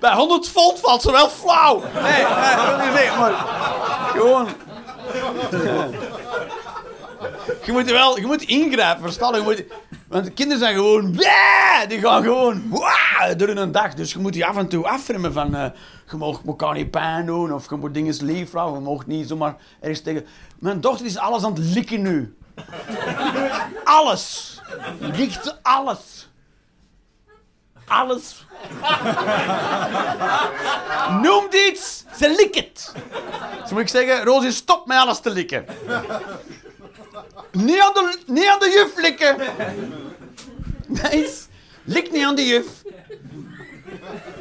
Bij 0.00 0.14
100 0.14 0.48
volt 0.48 0.80
valt 0.80 1.02
ze 1.02 1.10
wel 1.10 1.28
flauw. 1.28 1.82
Nee, 2.02 2.22
dat 2.56 2.66
wil 2.66 2.76
niet 2.76 3.10
gewoon. 4.12 4.48
Je 7.64 7.72
moet 7.72 7.90
wel, 7.90 8.18
je 8.18 8.26
moet 8.26 8.42
ingrijpen, 8.42 9.02
verstaan? 9.02 9.34
Je 9.34 9.40
moet, 9.40 9.64
Want 10.14 10.26
de 10.26 10.32
kinderen 10.32 10.62
zijn 10.62 10.74
gewoon... 10.74 11.12
Die 11.88 12.00
gaan 12.00 12.22
gewoon... 12.22 12.62
Door 13.36 13.48
een 13.48 13.72
dag. 13.72 13.94
Dus 13.94 14.12
je 14.12 14.18
moet 14.18 14.32
die 14.32 14.46
af 14.46 14.56
en 14.56 14.68
toe 14.68 14.86
afremmen 14.86 15.32
van... 15.32 15.54
eh, 15.54 15.70
je 16.10 16.16
mag 16.16 16.40
elkaar 16.46 16.74
niet 16.74 16.90
pijn 16.90 17.26
doen. 17.26 17.52
Of 17.52 17.70
je 17.70 17.76
moet 17.76 17.94
dingen 17.94 18.24
lief 18.24 18.52
houden. 18.52 18.82
Je 18.82 18.88
mag 18.88 19.06
niet 19.06 19.28
zomaar 19.28 19.56
ergens 19.80 20.00
tegen... 20.00 20.26
Mijn 20.58 20.80
dochter 20.80 21.06
is 21.06 21.18
alles 21.18 21.44
aan 21.44 21.52
het 21.52 21.64
likken 21.64 22.02
nu. 22.02 22.36
alles. 23.84 24.60
Likt 24.98 25.58
alles. 25.62 26.28
Alles. 27.86 28.46
Noemt 31.22 31.54
iets, 31.54 32.04
ze 32.16 32.34
likt 32.36 32.54
het. 32.54 32.92
Dus 33.62 33.70
moet 33.70 33.80
ik 33.80 33.88
zeggen, 33.88 34.24
Rosie, 34.24 34.52
stop 34.52 34.86
met 34.86 34.96
alles 34.96 35.20
te 35.20 35.30
likken. 35.30 35.64
Niet 37.52 37.80
aan 37.80 37.92
de, 37.92 38.18
niet 38.26 38.46
aan 38.46 38.58
de 38.58 38.70
juf 38.70 39.02
likken. 39.02 39.36
Nee, 40.86 41.28
lik 41.84 42.12
niet 42.12 42.24
aan 42.24 42.34
de 42.34 42.46
juf. 42.46 42.66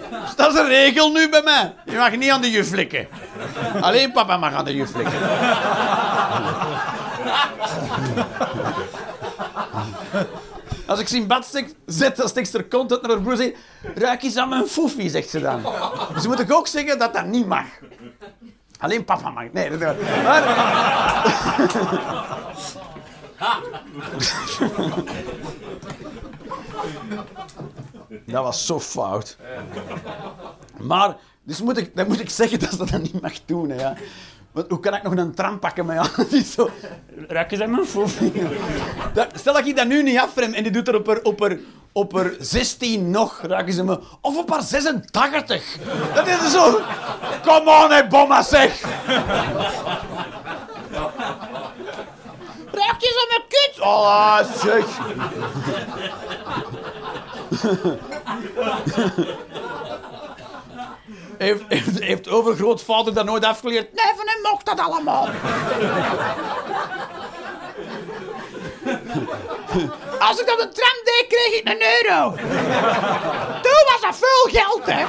Dus 0.10 0.36
dat 0.36 0.54
is 0.54 0.60
een 0.60 0.68
regel 0.68 1.12
nu 1.12 1.30
bij 1.30 1.42
mij. 1.42 1.74
Je 1.86 1.98
mag 1.98 2.16
niet 2.16 2.30
aan 2.30 2.42
de 2.42 2.52
juf 2.52 2.72
likken. 2.72 3.08
Alleen 3.82 4.12
papa 4.12 4.38
mag 4.38 4.54
aan 4.54 4.66
de 4.66 4.76
juf 4.76 4.96
likken. 4.96 5.20
Als 10.86 11.00
ik 11.00 11.08
ze 11.08 11.16
in 11.16 11.28
bad 11.28 11.52
zet, 11.86 12.16
dan 12.16 12.28
steekt 12.28 12.50
ze 12.50 12.58
er 12.58 12.64
kont 12.64 12.92
uit 12.92 13.02
naar 13.02 13.12
haar 13.12 13.22
broer 13.22 13.36
zegt... 13.36 13.56
Ruik 13.96 14.24
eens 14.24 14.38
aan 14.38 14.50
mijn 14.50 14.68
foefie, 14.68 15.10
zegt 15.10 15.30
ze 15.30 15.40
dan. 15.40 15.66
Dus 16.14 16.28
moet 16.28 16.40
ik 16.40 16.52
ook 16.52 16.68
zeggen 16.68 17.00
dat 17.00 17.14
dat 17.14 17.26
niet 17.26 17.48
mag. 17.48 17.66
Alleen 18.84 19.06
papa 19.06 19.30
mag. 19.30 19.52
Nee, 19.52 19.78
dat 19.78 19.96
maar... 20.24 20.44
Dat 28.26 28.44
was 28.44 28.66
zo 28.66 28.80
fout. 28.80 29.38
Maar, 30.82 31.16
dus 31.44 31.62
moet 31.62 31.78
ik, 31.78 31.96
dan 31.96 32.08
moet 32.08 32.20
ik 32.20 32.30
zeggen 32.30 32.60
dat 32.60 32.70
ze 32.70 32.78
dat 32.78 33.02
niet 33.02 33.22
mag 33.22 33.46
doen. 33.46 33.70
Hè, 33.70 33.82
ja. 33.82 33.96
Want 34.54 34.70
hoe 34.70 34.80
kan 34.80 34.94
ik 34.94 35.04
nog 35.04 35.16
een 35.16 35.34
tram 35.34 35.60
pakken 35.60 35.86
met 35.86 35.96
jou? 35.96 36.28
Die 36.30 36.44
zo... 36.44 36.70
Ruik 37.28 37.52
eens 37.52 37.62
aan 37.62 37.72
mijn 37.72 37.88
Stel 39.40 39.54
dat 39.54 39.66
ik 39.66 39.76
dat 39.76 39.88
nu 39.88 40.04
niet 40.04 40.20
afrem 40.20 40.54
en 40.54 40.64
die 40.64 40.72
doet 40.72 40.88
er 40.88 40.96
op 40.96 41.08
haar, 41.08 41.20
op 41.22 41.40
haar, 41.40 41.58
op 41.92 42.14
haar 42.14 42.32
16 42.40 43.12
nog, 43.12 43.42
raken 43.42 43.74
ze 43.74 43.84
me. 43.84 44.00
Of 44.22 44.38
op 44.38 44.50
haar 44.50 44.62
86. 44.62 45.78
Dat 46.14 46.28
is 46.28 46.52
zo. 46.52 46.82
Come 47.42 47.84
on, 47.84 47.92
hè, 47.92 48.08
bomma, 48.08 48.42
zeg. 48.42 48.82
Ruik 52.72 53.02
eens 53.02 53.18
aan 53.20 53.28
mijn 53.30 53.44
kut. 53.48 53.80
Oh, 53.80 54.40
zeg. 54.62 54.86
Heeft, 61.38 62.30
overgrootvader 62.30 63.14
dat 63.14 63.26
nooit 63.26 63.46
afgeleerd? 63.46 63.94
Nee, 63.94 64.14
van 64.16 64.28
hem 64.28 64.42
mocht 64.52 64.66
dat 64.66 64.80
allemaal. 64.80 65.28
Als 70.20 70.40
ik 70.42 70.52
op 70.52 70.58
de 70.60 70.70
tram 70.74 71.00
deed, 71.04 71.26
kreeg 71.28 71.60
ik 71.60 71.68
een 71.70 71.82
euro. 71.82 72.32
Toen 73.62 73.84
was 73.92 74.02
dat 74.02 74.18
veel 74.18 74.50
geld, 74.52 74.86
hè. 74.86 75.06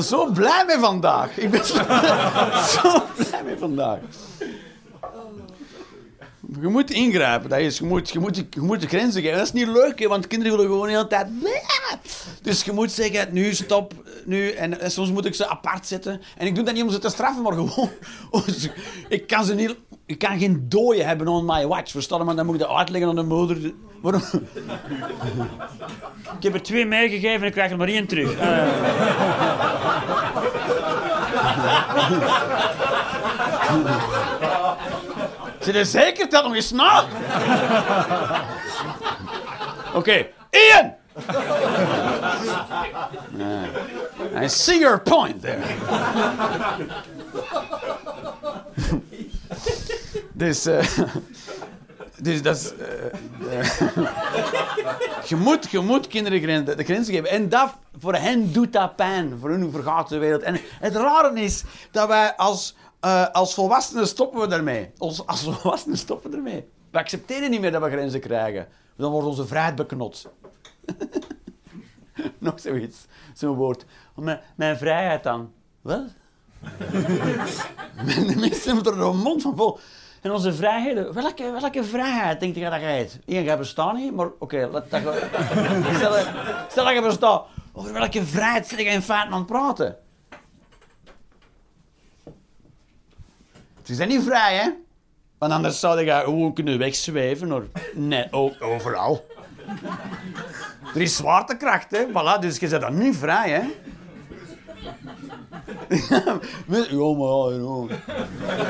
Ben 0.00 0.08
zo 0.08 0.26
blij 0.26 0.64
mee 0.66 0.78
vandaag. 0.78 1.38
Ik 1.38 1.50
ben 1.50 1.64
zo, 2.74 3.02
blij 3.16 3.42
mee 3.44 3.56
vandaag. 3.58 3.98
Je 6.60 6.68
moet 6.68 6.90
ingrijpen. 6.90 7.50
Dat 7.50 7.58
is, 7.58 7.78
je, 7.78 7.84
moet, 7.84 8.10
je, 8.10 8.18
moet, 8.60 8.80
de 8.80 8.86
grenzen 8.86 9.22
geven. 9.22 9.36
Dat 9.36 9.46
is 9.46 9.52
niet 9.52 9.66
leuk, 9.66 9.98
hè, 9.98 10.08
want 10.08 10.26
kinderen 10.26 10.56
willen 10.56 10.70
gewoon 10.70 10.86
de 10.86 10.92
hele 10.92 11.06
tijd... 11.06 11.28
Dus 12.42 12.64
je 12.64 12.72
moet 12.72 12.92
zeggen, 12.92 13.32
nu 13.32 13.54
stop, 13.54 13.94
nu. 14.24 14.50
En, 14.50 14.80
en 14.80 14.90
soms 14.90 15.10
moet 15.10 15.24
ik 15.24 15.34
ze 15.34 15.48
apart 15.48 15.86
zetten. 15.86 16.20
En 16.36 16.46
ik 16.46 16.54
doe 16.54 16.64
dat 16.64 16.74
niet 16.74 16.82
om 16.82 16.90
ze 16.90 16.98
te 16.98 17.08
straffen, 17.08 17.42
maar 17.42 17.52
gewoon... 17.52 17.90
ik 19.08 19.26
kan 19.26 19.44
ze 19.44 19.54
niet... 19.54 19.76
Ik 20.10 20.18
kan 20.18 20.38
geen 20.38 20.64
dooien 20.68 21.06
hebben 21.06 21.28
on 21.28 21.44
my 21.44 21.66
watch, 21.66 21.90
verstaan? 21.90 22.24
Maar 22.24 22.36
dan 22.36 22.46
moet 22.46 22.54
ik 22.54 22.60
dat 22.60 22.70
uitleggen 22.76 23.08
aan 23.10 23.16
de 23.16 23.22
moeder. 23.22 23.72
Waarom? 24.02 24.22
Ik 26.36 26.42
heb 26.42 26.54
er 26.54 26.62
twee 26.62 26.86
meegegeven 26.86 27.40
en 27.40 27.46
ik 27.46 27.52
krijg 27.52 27.70
er 27.70 27.76
maar 27.76 27.88
één 27.88 28.06
terug. 28.06 28.36
Eh, 28.36 28.66
Zit 35.60 35.74
je 35.74 35.84
zeker? 35.84 36.28
Tel 36.28 36.42
nog 36.42 36.54
eens 36.54 36.70
na. 36.70 37.04
Oké, 39.94 40.26
Ian! 40.50 40.94
I 44.42 44.48
see 44.48 44.78
your 44.78 45.00
point 45.00 45.40
there. 45.42 45.62
Dus, 50.32 50.66
eh, 50.66 50.98
dus 52.22 52.42
dat 52.42 52.56
is... 52.56 52.72
eh, 52.76 53.68
je, 55.28 55.36
moet, 55.36 55.70
je 55.70 55.80
moet 55.80 56.06
kinderen 56.06 56.64
de 56.64 56.84
grenzen 56.84 57.14
geven. 57.14 57.30
En 57.30 57.48
dat, 57.48 57.74
voor 57.98 58.14
hen 58.14 58.52
doet 58.52 58.72
dat 58.72 58.96
pijn. 58.96 59.38
Voor 59.38 59.50
hun 59.50 59.70
vergaat 59.70 60.08
de 60.08 60.18
wereld. 60.18 60.42
En 60.42 60.60
het 60.80 60.96
rare 60.96 61.40
is 61.40 61.64
dat 61.90 62.08
wij 62.08 62.36
als, 62.36 62.76
eh, 63.00 63.28
als 63.32 63.54
volwassenen 63.54 64.06
stoppen 64.06 64.40
we 64.40 64.46
daarmee. 64.46 64.90
Als, 64.98 65.26
als 65.26 65.42
volwassenen 65.42 65.98
stoppen 65.98 66.30
we 66.30 66.36
ermee. 66.36 66.68
We 66.90 66.98
accepteren 66.98 67.50
niet 67.50 67.60
meer 67.60 67.72
dat 67.72 67.82
we 67.82 67.90
grenzen 67.90 68.20
krijgen. 68.20 68.68
Dan 68.96 69.10
wordt 69.10 69.26
onze 69.26 69.46
vrijheid 69.46 69.74
beknot. 69.74 70.28
Nog 72.38 72.60
zoiets. 72.60 73.06
Zo'n 73.34 73.56
woord. 73.56 73.84
Mijn, 74.14 74.40
mijn 74.56 74.76
vrijheid 74.76 75.22
dan. 75.22 75.52
Wat? 75.80 76.02
De 76.60 78.34
mensen 78.36 78.74
hebben 78.74 78.92
er 78.92 79.00
een 79.00 79.16
mond 79.16 79.42
van 79.42 79.56
vol. 79.56 79.78
En 80.20 80.30
onze 80.30 80.54
vrijheden, 80.54 81.14
welke, 81.14 81.50
welke 81.50 81.84
vrijheid 81.84 82.40
denk 82.40 82.54
je 82.54 82.70
dat 82.70 82.80
je 82.80 82.86
hebt? 82.86 83.18
Eén, 83.26 83.42
jij 83.42 83.58
bestaat 83.58 83.94
niet, 83.94 84.14
maar 84.14 84.28
oké, 84.38 84.68
laat 84.72 84.90
dat 84.90 85.00
stel, 85.96 86.12
stel 86.68 86.84
dat 86.84 86.94
je 86.94 87.02
bestaat. 87.02 87.46
Over 87.72 87.92
welke 87.92 88.24
vrijheid 88.26 88.66
zit 88.66 88.78
je 88.78 88.84
in 88.84 89.02
feite 89.02 89.32
aan 89.32 89.38
het 89.38 89.46
praten? 89.46 89.96
Ze 93.82 93.94
zijn 93.94 94.08
niet 94.08 94.22
vrij, 94.22 94.56
hè? 94.56 94.70
Want 95.38 95.52
anders 95.52 95.80
zou 95.80 96.04
je 96.04 96.12
gewoon 96.24 96.52
kunnen 96.52 96.78
wegzweven 96.78 97.48
door... 97.48 97.66
Nee, 97.94 98.32
overal. 98.60 99.26
Er 100.94 101.00
is 101.00 101.16
zwaartekracht, 101.16 101.90
hè? 101.90 102.06
Voilà, 102.08 102.40
dus 102.40 102.58
je 102.58 102.68
bent 102.68 102.82
dan 102.82 102.98
niet 102.98 103.16
vrij, 103.16 103.50
hè? 103.50 103.62
Ja, 106.10 106.38
maar 106.66 106.78
ja. 106.78 107.96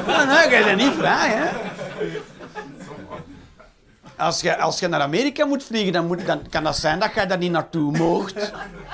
Ja, 0.06 0.24
nee, 0.24 0.58
je 0.58 0.64
bent 0.64 0.76
niet 0.82 0.92
vrij, 0.92 1.28
hè? 1.28 1.48
Als 4.16 4.40
je, 4.40 4.58
als 4.58 4.78
je 4.78 4.88
naar 4.88 5.00
Amerika 5.00 5.46
moet 5.46 5.64
vliegen, 5.64 5.92
dan, 5.92 6.06
moet, 6.06 6.26
dan 6.26 6.48
kan 6.48 6.64
dat 6.64 6.76
zijn 6.76 6.98
dat 6.98 7.14
je 7.14 7.26
daar 7.26 7.38
niet 7.38 7.50
naartoe 7.50 7.96
mocht. 7.98 8.52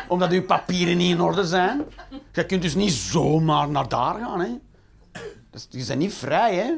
Omdat 0.09 0.31
je 0.33 0.43
papieren 0.43 0.97
niet 0.97 1.11
in 1.11 1.21
orde 1.21 1.45
zijn. 1.47 1.85
Je 2.33 2.47
kunt 2.47 2.63
dus 2.63 2.75
niet 2.75 2.93
zomaar 2.93 3.69
naar 3.69 3.89
daar 3.89 4.15
gaan, 4.15 4.41
hè? 4.41 4.49
Dus 5.51 5.67
je 5.71 5.85
bent 5.87 5.99
niet 5.99 6.15
vrij, 6.15 6.55
hè? 6.55 6.73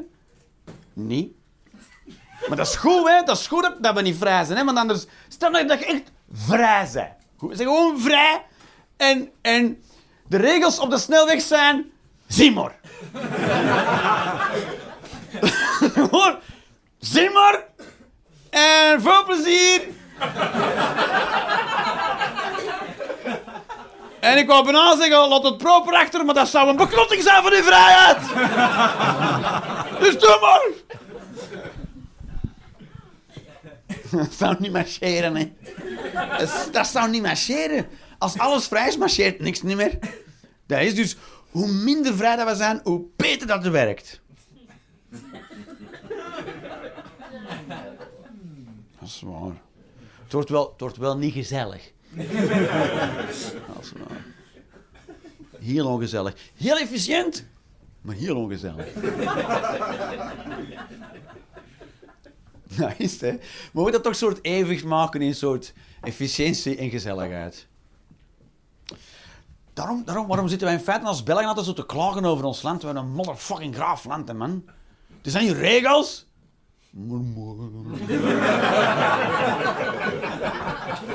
Niet. 0.93 1.31
Maar 2.47 2.57
dat 2.57 2.67
is 2.67 2.75
goed, 2.75 3.07
hè? 3.09 3.23
Dat 3.23 3.37
is 3.37 3.47
goed 3.47 3.61
dat- 3.63 3.83
dat 3.83 3.95
we 3.95 4.01
niet 4.01 4.17
vrij 4.17 4.43
zijn, 4.43 4.57
hè? 4.57 4.65
Want 4.65 4.77
anders... 4.77 5.05
Stel 5.27 5.49
nou 5.49 5.67
dat 5.67 5.79
je 5.79 5.85
echt 5.85 6.11
vrij 6.31 6.87
bent. 6.93 7.55
Zijn 7.57 7.67
gewoon 7.67 7.99
vrij. 7.99 8.41
En, 8.97 9.29
en 9.41 9.83
de 10.29 10.37
regels 10.37 10.79
op 10.79 10.89
de 10.89 10.97
snelweg 10.97 11.41
zijn... 11.41 11.91
Zie 16.99 17.29
maar. 17.29 17.63
En 18.49 19.01
veel 19.01 19.25
plezier. 19.25 19.81
En 24.19 24.37
ik 24.37 24.47
wou 24.47 24.63
bijna 24.63 24.97
zeggen, 24.97 25.27
laat 25.27 25.43
het 25.43 25.57
proper 25.57 25.93
achter, 25.93 26.25
maar 26.25 26.35
dat 26.35 26.47
zou 26.47 26.69
een 26.69 26.75
beknotting 26.75 27.23
zijn 27.23 27.41
van 27.41 27.51
die 27.51 27.63
vrijheid. 27.63 28.17
dus 29.99 30.19
doe 30.19 30.37
maar. 30.41 30.61
Dat 34.11 34.33
zou 34.33 34.55
niet 34.59 34.71
marcheren, 34.71 35.35
hè. 35.35 35.51
Dat, 36.37 36.69
dat 36.71 36.87
zou 36.87 37.09
niet 37.09 37.21
marcheren. 37.21 37.87
Als 38.19 38.37
alles 38.37 38.67
vrij 38.67 38.87
is, 38.87 38.97
marcheert 38.97 39.39
niks 39.39 39.61
niet 39.61 39.75
meer. 39.75 39.99
Dat 40.65 40.81
is 40.81 40.95
dus, 40.95 41.17
hoe 41.51 41.67
minder 41.67 42.15
vrij 42.15 42.45
we 42.45 42.55
zijn, 42.55 42.79
hoe 42.83 43.05
beter 43.15 43.47
dat 43.47 43.63
het 43.63 43.71
werkt. 43.71 44.21
Dat 48.99 49.07
is 49.07 49.21
waar. 49.25 49.61
Het 50.23 50.33
wordt 50.33 50.49
wel, 50.49 50.69
het 50.71 50.79
wordt 50.81 50.97
wel 50.97 51.17
niet 51.17 51.33
gezellig. 51.33 51.91
Dat 52.09 52.25
is 53.81 53.91
waar. 53.91 54.25
Heel 55.59 55.87
ongezellig. 55.87 56.35
Heel 56.55 56.77
efficiënt, 56.77 57.45
maar 58.01 58.15
heel 58.15 58.35
ongezellig. 58.35 58.85
nice, 62.97 63.25
hè? 63.25 63.31
Maar 63.31 63.39
we 63.71 63.81
moeten 63.81 63.91
dat 63.91 64.03
toch 64.03 64.15
soort 64.15 64.39
evig 64.41 64.83
maken 64.83 65.21
in 65.21 65.35
soort 65.35 65.73
efficiëntie 66.01 66.77
en 66.77 66.89
gezelligheid. 66.89 67.67
Daarom, 69.79 70.01
daarom, 70.05 70.27
waarom 70.27 70.47
zitten 70.47 70.67
wij 70.67 70.75
in 70.77 70.83
feite 70.83 71.05
als 71.05 71.23
Belgen 71.23 71.45
altijd 71.45 71.65
zo 71.65 71.73
te 71.73 71.85
klagen 71.85 72.25
over 72.25 72.45
ons 72.45 72.61
land? 72.61 72.79
We 72.81 72.85
hebben 72.85 73.03
een 73.05 73.11
motherfucking 73.11 73.75
graaf 73.75 74.05
land, 74.05 74.33
man. 74.33 74.63
Er 75.23 75.31
zijn 75.31 75.53
regels. 75.53 76.25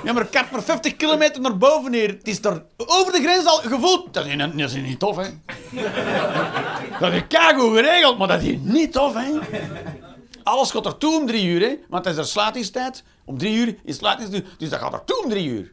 Ja, 0.04 0.12
maar 0.12 0.28
maar 0.52 0.62
50 0.62 0.96
kilometer 0.96 1.40
naar 1.40 1.56
boven. 1.56 1.92
Het 1.92 2.26
is 2.28 2.40
daar 2.40 2.62
over 2.76 3.12
de 3.12 3.20
grens 3.22 3.46
al 3.46 3.56
gevoeld. 3.58 4.14
Dat 4.14 4.26
is, 4.26 4.34
niet- 4.34 4.58
dat 4.58 4.70
is 4.70 4.74
niet 4.74 4.98
tof, 4.98 5.16
hè. 5.16 5.28
Dat 7.00 7.12
is 7.12 7.22
keigoed 7.28 7.76
geregeld, 7.76 8.18
maar 8.18 8.28
dat 8.28 8.42
is 8.42 8.56
niet 8.62 8.92
tof, 8.92 9.14
hè. 9.14 9.38
Alles 10.42 10.70
gaat 10.70 10.86
er 10.86 10.98
toe 10.98 11.20
om 11.20 11.26
drie 11.26 11.44
uur, 11.46 11.60
hè. 11.60 11.76
Want 11.88 12.04
het 12.04 12.14
is 12.14 12.20
er 12.20 12.26
sluitingstijd. 12.26 13.04
Om 13.24 13.38
drie 13.38 13.54
uur 13.56 13.76
is 13.84 13.96
sluitingstijd. 13.96 14.44
Dus 14.58 14.68
dat 14.70 14.80
gaat 14.80 14.92
er 14.92 15.04
toe 15.04 15.22
om 15.24 15.30
drie 15.30 15.48
uur. 15.48 15.72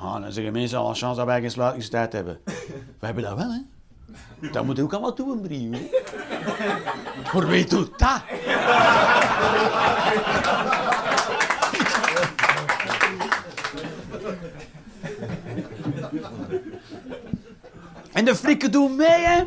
Ah, 0.00 0.20
dan 0.22 0.32
zeggen 0.32 0.52
mensen 0.52 0.78
al 0.78 0.88
een 0.88 0.94
chance 0.94 1.16
dat 1.16 1.26
wij 1.26 1.40
geen 1.40 1.50
sluitingstijd 1.50 2.12
hebben. 2.12 2.40
We 2.98 3.06
hebben 3.06 3.22
dat 3.22 3.36
wel, 3.36 3.50
hè. 3.50 3.60
Dat 4.52 4.64
moet 4.64 4.80
ook 4.80 4.92
allemaal 4.92 5.42
drie 5.42 5.62
uur. 5.62 5.78
Maar 7.32 7.46
wie 7.46 7.66
doet 7.66 7.98
dat? 7.98 8.22
En 18.12 18.24
de 18.24 18.36
flikken 18.36 18.70
doen 18.72 18.96
mee, 18.96 19.08
hè? 19.08 19.44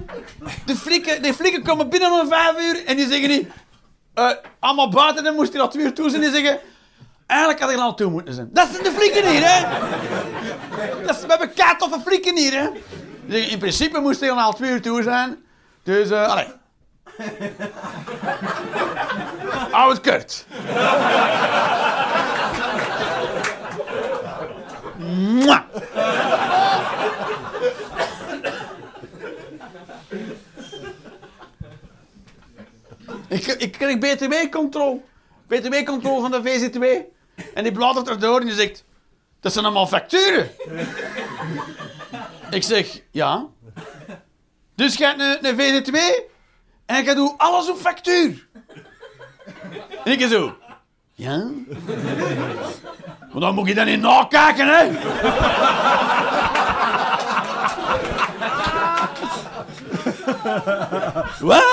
De 0.66 0.76
flikken, 0.76 1.22
de 1.22 1.34
flikken 1.34 1.64
komen 1.64 1.90
binnen 1.90 2.12
om 2.12 2.28
vijf 2.28 2.60
uur 2.60 2.86
en 2.86 2.96
die 2.96 3.08
zeggen 3.08 3.30
niet... 3.30 3.48
eh, 4.14 4.32
allemaal 4.60 4.90
buiten, 4.90 5.24
dan 5.24 5.36
moest 5.36 5.54
hij 5.54 5.62
al 5.62 5.70
twee 5.70 5.86
uur 5.86 5.94
toe 5.94 6.10
zijn. 6.10 6.24
Zeggen... 6.32 6.60
Eigenlijk 7.32 7.60
had 7.62 7.70
ik 7.70 7.78
er 7.78 7.82
al 7.84 7.94
toe 7.94 8.10
moeten 8.10 8.34
zijn. 8.34 8.50
Dat 8.54 8.68
zijn 8.72 8.84
de 8.84 8.92
flikken 8.92 9.30
hier, 9.30 9.42
hè? 9.44 9.62
Dat 11.06 11.16
is, 11.16 11.22
we 11.22 11.28
hebben 11.28 11.78
toffe 11.78 12.00
flikken 12.06 12.38
hier, 12.38 12.52
hè? 12.52 12.70
In 13.38 13.60
principe 13.60 14.00
moest 14.00 14.20
hij 14.20 14.32
al 14.32 14.54
twee 14.54 14.72
uur 14.72 14.82
toe 14.82 15.04
zijn. 15.04 15.44
Dus, 15.84 16.10
eh 16.10 16.28
allee. 16.28 16.48
Kort. 20.02 20.46
Mwah. 24.98 25.62
Ik, 33.28 33.48
ik 33.48 33.72
krijg 33.72 33.98
BTW-controle. 33.98 35.00
BTW-controle 35.48 36.22
van 36.22 36.32
de 36.32 36.42
VZW. 36.44 36.84
En 37.54 37.64
die 37.64 37.72
bladert 37.72 38.10
erdoor 38.10 38.40
en 38.40 38.46
die 38.46 38.56
zegt... 38.56 38.84
Dat 39.40 39.54
zijn 39.54 39.66
allemaal 39.66 39.88
facturen. 39.88 40.52
ik 42.50 42.64
zeg, 42.64 43.02
ja. 43.12 43.46
Dus 44.76 44.98
hebt 44.98 45.20
een, 45.20 45.46
een 45.46 45.60
VZW 45.60 45.96
en 46.86 47.04
je 47.04 47.16
doet 47.16 47.34
alles 47.38 47.70
op 47.70 47.78
factuur. 47.78 48.48
En 50.04 50.12
ik 50.12 50.22
zo... 50.22 50.56
Ja? 51.14 51.50
Maar 53.32 53.42
dan 53.42 53.56
moet 53.56 53.68
je 53.68 53.74
dan 53.74 53.86
niet 53.86 54.02
nakijken, 54.02 54.68
hè? 54.68 54.92
Wat? 61.40 61.64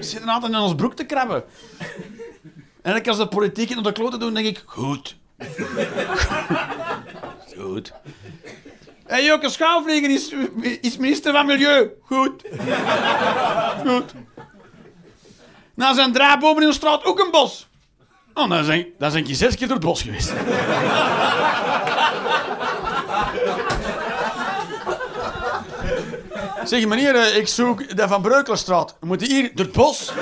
We 0.00 0.06
zitten 0.06 0.28
altijd 0.28 0.52
in 0.52 0.58
ons 0.58 0.74
broek 0.74 0.94
te 0.94 1.04
krabben. 1.04 1.44
En 2.82 3.02
als 3.04 3.16
de 3.16 3.28
politiek 3.28 3.70
in 3.70 3.82
de 3.82 3.92
kloten 3.92 4.18
doen, 4.18 4.34
denk 4.34 4.46
ik, 4.46 4.62
goed. 4.66 5.16
goed. 7.58 7.92
En 9.06 9.24
Joke 9.24 9.48
Schouwvliegen 9.48 10.10
is, 10.10 10.34
is 10.80 10.96
minister 10.96 11.32
van 11.32 11.46
Milieu. 11.46 11.90
Goed. 12.02 12.42
goed. 13.86 14.12
Na 15.74 15.94
zijn 15.94 16.12
draaibomen 16.12 16.62
in 16.62 16.68
de 16.68 16.74
straat 16.74 17.04
ook 17.04 17.18
een 17.18 17.30
bos. 17.30 17.68
Oh, 18.34 18.50
dan 18.50 18.64
zijn, 18.64 18.86
dan 18.98 19.10
zijn 19.10 19.28
ik 19.28 19.34
zes 19.34 19.56
keer 19.56 19.66
door 19.66 19.76
het 19.76 19.86
bos 19.86 20.02
geweest. 20.02 20.32
Zeg 26.70 26.86
meneer, 26.86 27.14
eh, 27.14 27.36
ik 27.36 27.48
zoek 27.48 27.96
de 27.96 28.08
Van 28.08 28.22
Breukelenstraat. 28.22 28.94
We 29.00 29.06
moeten 29.06 29.26
hier 29.26 29.50
door 29.54 29.64
het 29.64 29.74
bos. 29.74 30.12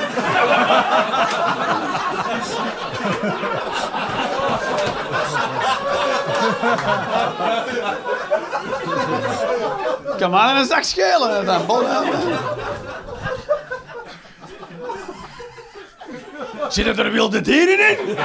Kan 10.19 10.31
maar 10.31 10.57
een 10.57 10.67
zak 10.67 10.83
schelen. 10.83 11.47
Dat 11.47 11.67
bol. 11.67 11.87
Zitten 16.69 17.05
er 17.05 17.13
wilde 17.13 17.41
dieren 17.41 17.89
in? 17.89 18.17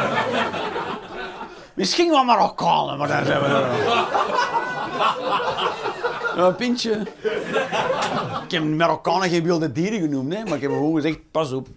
Misschien 1.73 2.09
wel 2.09 2.23
Marokkanen, 2.23 2.97
maar 2.97 3.07
daar 3.07 3.25
zijn 3.25 3.41
we 3.41 3.47
er. 3.47 3.67
Een 6.35 6.55
pintje. 6.55 6.99
Ik 8.43 8.51
heb 8.51 8.63
Marokkanen 8.63 9.29
geen 9.29 9.43
wilde 9.43 9.71
dieren 9.71 9.99
genoemd, 9.99 10.33
hè, 10.33 10.43
maar 10.43 10.55
ik 10.55 10.61
heb 10.61 10.71
gewoon 10.71 10.95
gezegd, 10.95 11.19
pas 11.31 11.51
op. 11.51 11.67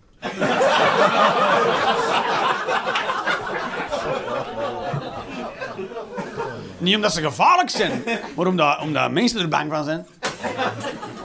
Niet 6.78 6.94
omdat 6.94 7.12
ze 7.12 7.22
gevaarlijk 7.22 7.70
zijn, 7.70 8.02
maar 8.36 8.46
omdat, 8.46 8.78
omdat 8.80 9.10
mensen 9.10 9.40
er 9.40 9.48
bang 9.48 9.70
van 9.72 9.84
zijn. 9.84 10.06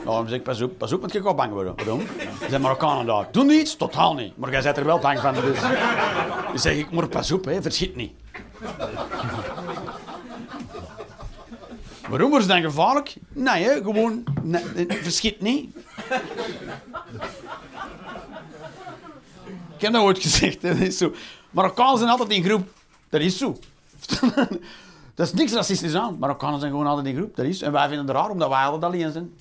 Daarom 0.05 0.27
zeg 0.27 0.37
ik, 0.37 0.43
pas 0.43 0.61
op, 0.61 0.77
pas 0.77 0.93
op, 0.93 0.99
want 0.99 1.13
je 1.13 1.21
gaat 1.21 1.35
bang 1.35 1.51
worden. 1.51 1.73
Waarom? 1.75 1.99
Er 2.41 2.49
zijn 2.49 2.61
Marokkanen 2.61 3.05
daar. 3.05 3.27
Doen 3.31 3.47
die 3.47 3.59
iets? 3.59 3.75
Totaal 3.75 4.13
niet. 4.13 4.37
Maar 4.37 4.51
jij 4.51 4.61
bent 4.61 4.77
er 4.77 4.85
wel 4.85 4.99
bang 4.99 5.19
van, 5.19 5.33
dus... 5.33 5.59
Dan 6.47 6.59
zeg 6.59 6.75
ik, 6.75 6.91
maar 6.91 7.07
pas 7.07 7.31
op, 7.31 7.45
hè, 7.45 7.61
verschiet 7.61 7.95
niet. 7.95 8.11
Waarom 12.11 12.29
wordt 12.29 12.45
ze 12.45 12.51
dan 12.51 12.61
gevaarlijk? 12.61 13.15
Nee, 13.29 13.63
gewoon, 13.83 14.23
nee, 14.41 14.63
eh, 14.87 14.95
verschiet 15.01 15.41
niet. 15.41 15.75
Ik 19.75 19.81
heb 19.81 19.93
dat 19.93 20.01
ooit 20.01 20.19
gezegd, 20.19 20.61
hè, 20.61 20.69
dat 20.77 20.87
is 20.87 20.97
zo. 20.97 21.13
Marokkanen 21.49 21.97
zijn 21.97 22.09
altijd 22.09 22.29
in 22.29 22.43
groep. 22.43 22.67
Dat 23.09 23.21
is 23.21 23.37
zo. 23.37 23.57
Dat 25.15 25.27
is 25.27 25.33
niks 25.33 25.53
racistisch 25.53 25.95
aan. 25.95 26.17
Marokkanen 26.19 26.59
zijn 26.59 26.71
gewoon 26.71 26.87
altijd 26.87 27.07
in 27.07 27.15
groep. 27.15 27.35
Dat 27.35 27.45
is. 27.45 27.61
En 27.61 27.71
wij 27.71 27.87
vinden 27.87 28.07
het 28.07 28.15
raar, 28.15 28.29
omdat 28.29 28.49
wij 28.49 28.63
altijd 28.63 28.83
alleen 28.83 29.11
zijn. 29.11 29.33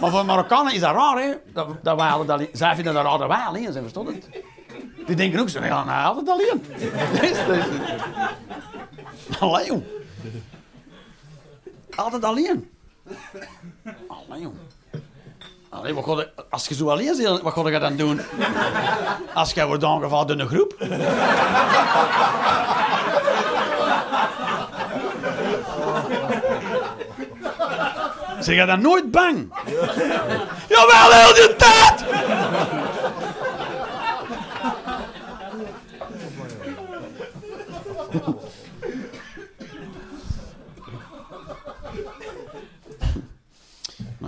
Maar 0.00 0.10
voor 0.10 0.24
Marokkanen 0.24 0.74
is 0.74 0.80
dat 0.80 0.94
raar, 0.94 1.22
hè. 1.22 1.34
Dat, 1.52 1.68
dat 1.82 1.96
wij 1.96 2.08
altijd 2.08 2.30
alleen... 2.30 2.48
Zij 2.52 2.74
vinden 2.74 2.94
dat 2.94 3.04
raar 3.04 3.18
dat 3.18 3.28
wij 3.28 3.44
alleen 3.44 3.72
zijn, 3.72 3.82
verstond 3.82 4.08
het? 4.08 4.28
Die 5.06 5.16
denken 5.16 5.40
ook 5.40 5.48
zo, 5.48 5.64
ja, 5.64 5.84
nou, 5.84 6.16
altijd 6.16 6.28
alleen. 6.28 6.64
Dat 7.12 7.22
is, 7.22 7.38
dat 9.40 9.66
jong. 9.66 9.82
Altijd 12.00 12.24
alleen. 12.24 12.70
Allee, 14.08 14.40
jong. 14.42 14.54
Allee, 15.68 15.94
wat 15.94 16.04
je- 16.04 16.30
als 16.50 16.66
je 16.68 16.74
zo 16.74 16.88
alleen 16.90 17.16
bent, 17.16 17.40
wat 17.42 17.52
ga 17.52 17.68
je 17.68 17.78
dan 17.78 17.96
doen? 17.96 18.20
Als 19.34 19.52
jij 19.52 19.66
wordt 19.66 19.84
aangevallen 19.84 20.26
door 20.26 20.40
een 20.40 20.48
groep? 20.48 20.74
Zeg 28.40 28.54
je 28.56 28.66
dan 28.66 28.80
nooit 28.80 29.10
bang? 29.10 29.52
Jawel, 30.68 31.10
heel 31.10 31.34
de 31.34 31.54
tijd! 31.56 32.04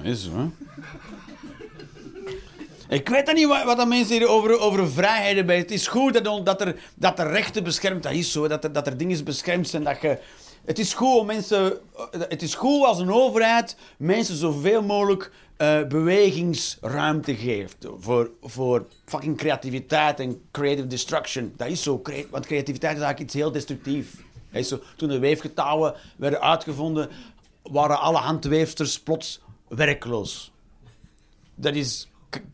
Is 0.03 0.25
zo? 0.25 0.51
Ik 2.89 3.09
weet 3.09 3.27
dan 3.27 3.35
niet 3.35 3.47
wat, 3.47 3.65
wat 3.65 3.89
mensen 3.89 4.17
hier 4.17 4.29
over, 4.29 4.59
over 4.59 4.91
vrijheden 4.91 5.47
bij. 5.47 5.57
Het 5.57 5.71
is 5.71 5.87
goed 5.87 6.25
dat, 6.25 6.47
dat, 6.47 6.61
er, 6.61 6.77
dat 6.95 7.19
er 7.19 7.31
rechten 7.31 7.65
beschermd 7.65 8.03
dat 8.03 8.13
is 8.13 8.33
zo. 8.33 8.49
Dat 8.49 8.65
er, 8.65 8.73
dat 8.73 8.87
er 8.87 8.97
dingen 8.97 9.25
beschermd 9.25 9.69
zijn. 9.69 9.85
Dat 9.85 10.01
je, 10.01 10.19
Het 10.65 10.79
is 10.79 10.95
goed 10.95 11.19
om 11.19 11.27
mensen... 11.27 11.79
Het 12.11 12.43
is 12.43 12.55
goed 12.55 12.85
als 12.85 12.99
een 12.99 13.13
overheid 13.13 13.77
mensen 13.97 14.37
zoveel 14.37 14.83
mogelijk 14.83 15.31
eh, 15.57 15.83
bewegingsruimte 15.89 17.37
geeft. 17.37 17.87
Voor, 17.99 18.31
voor 18.43 18.87
fucking 19.05 19.37
creativiteit 19.37 20.21
en 20.21 20.43
creative 20.51 20.87
destruction. 20.87 21.53
Dat 21.57 21.69
is 21.69 21.83
zo. 21.83 22.03
Want 22.31 22.47
creativiteit 22.47 22.97
is 22.97 23.03
eigenlijk 23.03 23.21
iets 23.21 23.35
heel 23.35 23.53
destructief. 23.53 24.15
Zo, 24.63 24.81
toen 24.97 25.09
de 25.09 25.19
weefgetouwen 25.19 25.95
werden 26.17 26.41
uitgevonden, 26.41 27.09
waren 27.63 28.01
alle 28.01 28.19
handweefsters 28.19 29.01
plots 29.01 29.41
werkloos. 29.77 30.53
Dat 31.55 31.75
is 31.75 32.09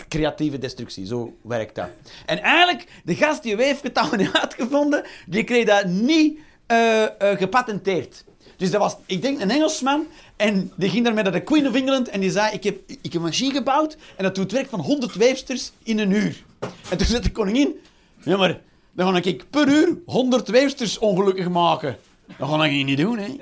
creatieve 0.09 0.59
destructie, 0.59 1.07
zo 1.07 1.37
werkt 1.43 1.75
dat. 1.75 1.89
En 2.27 2.43
eigenlijk, 2.43 2.89
de 3.05 3.14
gast 3.14 3.43
die 3.43 3.57
weefgetouwen 3.57 4.19
heeft 4.19 4.37
uitgevonden, 4.41 5.05
die 5.27 5.45
kreeg 5.45 5.66
dat 5.66 5.85
niet 5.87 6.39
eh, 6.66 7.03
eh, 7.03 7.39
gepatenteerd. 7.39 8.25
Dus 8.57 8.71
dat 8.71 8.81
was, 8.81 8.97
ik 9.07 9.23
denk, 9.23 9.41
een 9.41 9.51
Engelsman. 9.51 10.07
En 10.37 10.73
die 10.77 10.91
ging 10.91 11.05
daarmee 11.05 11.23
naar 11.23 11.33
de 11.33 11.43
Queen 11.43 11.69
of 11.69 11.75
England 11.75 12.09
en 12.09 12.21
die 12.21 12.31
zei, 12.31 12.53
ik 12.53 12.64
heb, 12.64 12.79
ik 12.87 12.99
heb 13.03 13.14
een 13.14 13.23
machine 13.23 13.55
gebouwd 13.55 13.97
en 14.16 14.25
dat 14.25 14.35
doet 14.35 14.53
werk 14.53 14.69
van 14.69 14.81
100 14.81 15.14
weefsters 15.14 15.73
in 15.83 15.99
een 15.99 16.11
uur. 16.11 16.45
En 16.91 16.99
toen 16.99 17.07
zei 17.07 17.23
de 17.23 17.33
koningin, 17.33 17.81
ja 18.23 18.37
maar, 18.37 18.61
dan 18.93 19.12
ga 19.12 19.29
ik 19.29 19.51
per 19.51 19.69
uur 19.69 19.99
100 20.07 20.49
weefsters 20.49 20.99
ongelukkig 20.99 21.49
maken. 21.49 21.97
Dat 22.39 22.49
ga 22.49 22.64
ik 22.64 22.85
niet 22.85 22.99
doen, 22.99 23.19
hè. 23.19 23.37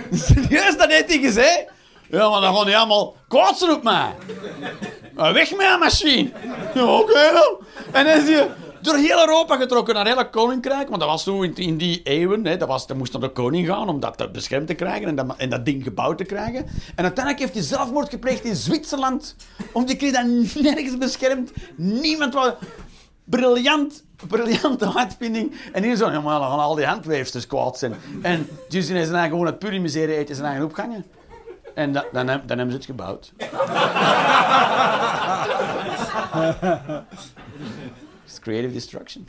Serieus, 0.26 0.76
dat 0.76 0.90
heeft 0.90 1.08
hij 1.08 1.18
gezegd? 1.18 1.64
Ja, 2.10 2.28
maar 2.28 2.40
dan 2.40 2.54
gaan 2.54 2.66
die 2.66 2.76
allemaal 2.76 3.16
kwaad 3.28 3.70
op 3.70 3.82
mij. 3.82 4.12
Weg 5.14 5.50
met 5.50 5.58
mijn 5.58 5.78
machine. 5.78 6.30
Ja, 6.74 6.84
oké 6.84 7.30
dan. 7.32 7.66
En 7.92 8.04
dan 8.04 8.16
is 8.16 8.28
hij 8.28 8.50
door 8.82 8.96
heel 8.96 9.18
Europa 9.18 9.56
getrokken 9.56 9.94
naar 9.94 10.06
hele 10.06 10.30
koninkrijk. 10.30 10.88
Want 10.88 11.00
dat 11.00 11.10
was 11.10 11.22
zo 11.22 11.42
in, 11.42 11.76
die 11.76 12.02
eeuwen. 12.02 12.46
Hè, 12.46 12.56
dat, 12.56 12.68
was, 12.68 12.86
dat 12.86 12.96
moest 12.96 13.12
naar 13.12 13.22
de 13.22 13.28
koning 13.28 13.66
gaan 13.66 13.88
om 13.88 14.00
dat 14.00 14.32
beschermd 14.32 14.66
te 14.66 14.74
krijgen 14.74 15.08
en 15.08 15.14
dat, 15.14 15.36
en 15.36 15.50
dat 15.50 15.64
ding 15.64 15.82
gebouwd 15.82 16.18
te 16.18 16.24
krijgen. 16.24 16.66
En 16.94 17.04
uiteindelijk 17.04 17.38
heeft 17.38 17.54
hij 17.54 17.62
zelfmoord 17.62 18.08
gepleegd 18.08 18.44
in 18.44 18.56
Zwitserland. 18.56 19.36
Omdat 19.72 19.90
hij 19.90 19.98
kreeg 19.98 20.12
dat 20.12 20.62
nergens 20.62 20.98
beschermd. 20.98 21.52
Niemand 21.76 22.34
was... 22.34 22.52
Briljant, 23.32 24.04
briljante 24.28 24.96
uitvinding. 24.96 25.54
En 25.72 25.82
hier 25.82 25.96
zo, 25.96 26.06
gaan 26.50 26.58
al 26.58 26.74
die 26.74 26.86
handweefsters 26.86 27.46
kwaad 27.46 27.78
zijn. 27.78 27.94
En 28.22 28.48
dus 28.68 28.86
zijn 28.86 28.98
eigen 28.98 29.30
gewoon 29.30 29.46
het 29.46 29.58
puur 29.58 29.80
miseren 29.80 30.16
eten 30.16 30.34
zijn 30.34 30.46
eigen 30.46 30.64
opgangen. 30.64 31.04
En 31.74 31.92
da- 31.92 32.04
dan, 32.12 32.26
dan 32.26 32.58
hebben 32.58 32.70
ze 32.70 32.76
het 32.76 32.84
gebouwd. 32.84 33.32
It's 38.24 38.38
creative 38.40 38.72
destruction. 38.72 39.26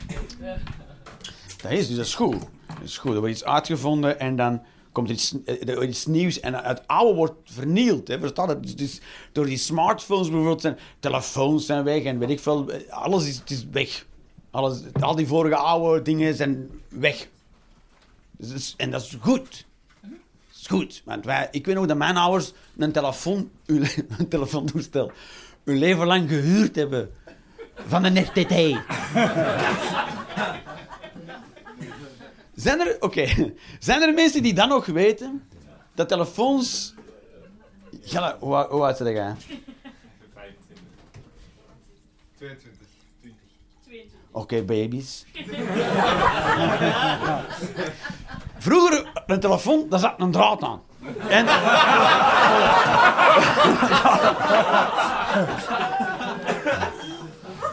Dat 1.62 1.72
is 1.72 1.86
dus 1.88 1.96
dat 1.96 2.06
is 2.06 2.14
goed. 2.14 2.36
Dat. 2.82 3.14
Er 3.14 3.20
wordt 3.20 3.34
iets 3.34 3.44
uitgevonden 3.44 4.20
en 4.20 4.36
dan 4.36 4.62
komt 4.94 5.10
iets, 5.10 5.34
eh, 5.44 5.88
iets 5.88 6.06
nieuws 6.06 6.40
en 6.40 6.54
het 6.54 6.82
oude 6.86 7.14
wordt 7.14 7.34
vernield. 7.44 8.08
Hè. 8.08 8.18
Dus, 8.60 8.76
dus 8.76 9.00
door 9.32 9.46
die 9.46 9.56
smartphones 9.58 10.26
bijvoorbeeld 10.28 10.60
zijn 10.60 10.78
telefoons 11.00 11.66
zijn 11.66 11.84
weg 11.84 12.02
en 12.02 12.18
weet 12.18 12.30
ik 12.30 12.40
veel. 12.40 12.70
eh, 12.70 12.92
Alles 12.92 13.26
is, 13.28 13.36
het 13.38 13.50
is 13.50 13.66
weg. 13.72 14.06
Alles, 14.50 14.80
al 15.00 15.14
die 15.16 15.26
vorige 15.26 15.56
oude 15.56 16.02
dingen 16.02 16.34
zijn 16.34 16.70
weg. 16.88 17.28
Dus, 18.36 18.74
en 18.76 18.90
dat 18.90 19.02
is 19.02 19.16
goed. 19.20 19.66
Is 20.54 20.66
goed. 20.66 21.02
Want 21.04 21.24
wij, 21.24 21.48
ik 21.50 21.66
weet 21.66 21.74
nog 21.74 21.86
dat 21.86 21.96
mijn 21.96 22.16
ouders 22.16 22.52
een, 22.76 22.92
telefoon, 22.92 23.50
een 23.66 24.28
telefoontoestel 24.28 25.12
hun 25.64 25.78
leven 25.78 26.06
lang 26.06 26.28
gehuurd 26.28 26.76
hebben. 26.76 27.10
Van 27.86 28.04
een 28.04 28.18
RTT. 28.22 28.54
Zijn 32.54 32.80
er, 32.80 32.96
oké, 33.00 33.52
zijn 33.78 34.02
er 34.02 34.14
mensen 34.14 34.42
die 34.42 34.54
dan 34.54 34.68
nog 34.68 34.86
weten 34.86 35.48
dat 35.94 36.08
telefoons... 36.08 36.94
Ja, 38.00 38.36
hoe, 38.40 38.66
hoe 38.70 38.82
oud 38.84 38.98
ben 38.98 39.12
jij? 39.12 39.34
22, 42.36 42.86
20. 43.82 44.12
Oké, 44.30 44.62
baby's. 44.62 45.24
Vroeger, 48.58 49.22
een 49.26 49.40
telefoon, 49.40 49.88
daar 49.88 50.00
zat 50.00 50.14
een 50.20 50.30
draad 50.30 50.62
aan. 50.62 50.82
En... 51.28 51.46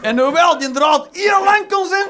en 0.08 0.18
hoewel 0.18 0.58
die 0.58 0.70
draad 0.70 1.08
heel 1.12 1.44
lang 1.44 1.68
kon 1.68 1.86
zijn, 1.86 2.08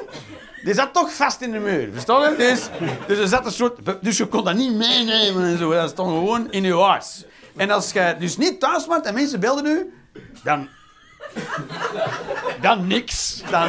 die 0.65 0.75
zat 0.75 0.93
toch 0.93 1.13
vast 1.13 1.41
in 1.41 1.51
de 1.53 1.59
muur. 1.59 1.89
Verstaan 1.93 2.31
je? 2.31 2.37
Dus, 2.37 2.69
dus, 3.07 3.19
er 3.19 3.29
zat 3.29 3.47
een 3.47 3.53
soort, 3.53 3.79
dus 4.01 4.17
je 4.17 4.27
kon 4.27 4.45
dat 4.45 4.55
niet 4.55 4.75
meenemen 4.75 5.45
en 5.45 5.59
zo. 5.59 5.73
Dat 5.73 5.91
stond 5.91 6.09
gewoon 6.09 6.51
in 6.51 6.63
je 6.63 6.81
huis. 6.81 7.25
En 7.57 7.71
als 7.71 7.93
je 7.93 8.17
dus 8.19 8.37
niet 8.37 8.61
thuis 8.61 8.87
was 8.87 9.01
en 9.03 9.15
mensen 9.15 9.41
belden 9.41 9.67
u, 9.67 9.93
dan... 10.45 10.69
Dan 12.61 12.87
niks. 12.87 13.43
Dan, 13.51 13.69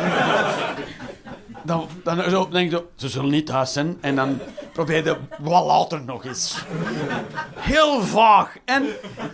dan, 1.63 1.87
dan 2.03 2.29
zo, 2.29 2.49
denk 2.49 2.71
je, 2.71 2.83
ze 2.95 3.09
zullen 3.09 3.29
niet 3.29 3.45
thuis 3.45 3.73
zijn. 3.73 3.97
En 4.01 4.15
dan 4.15 4.39
probeer 4.73 5.05
je 5.05 5.17
wat 5.39 5.65
later 5.65 6.01
nog 6.01 6.25
eens. 6.25 6.65
Heel 7.55 8.01
vaag. 8.01 8.55
En, 8.65 8.85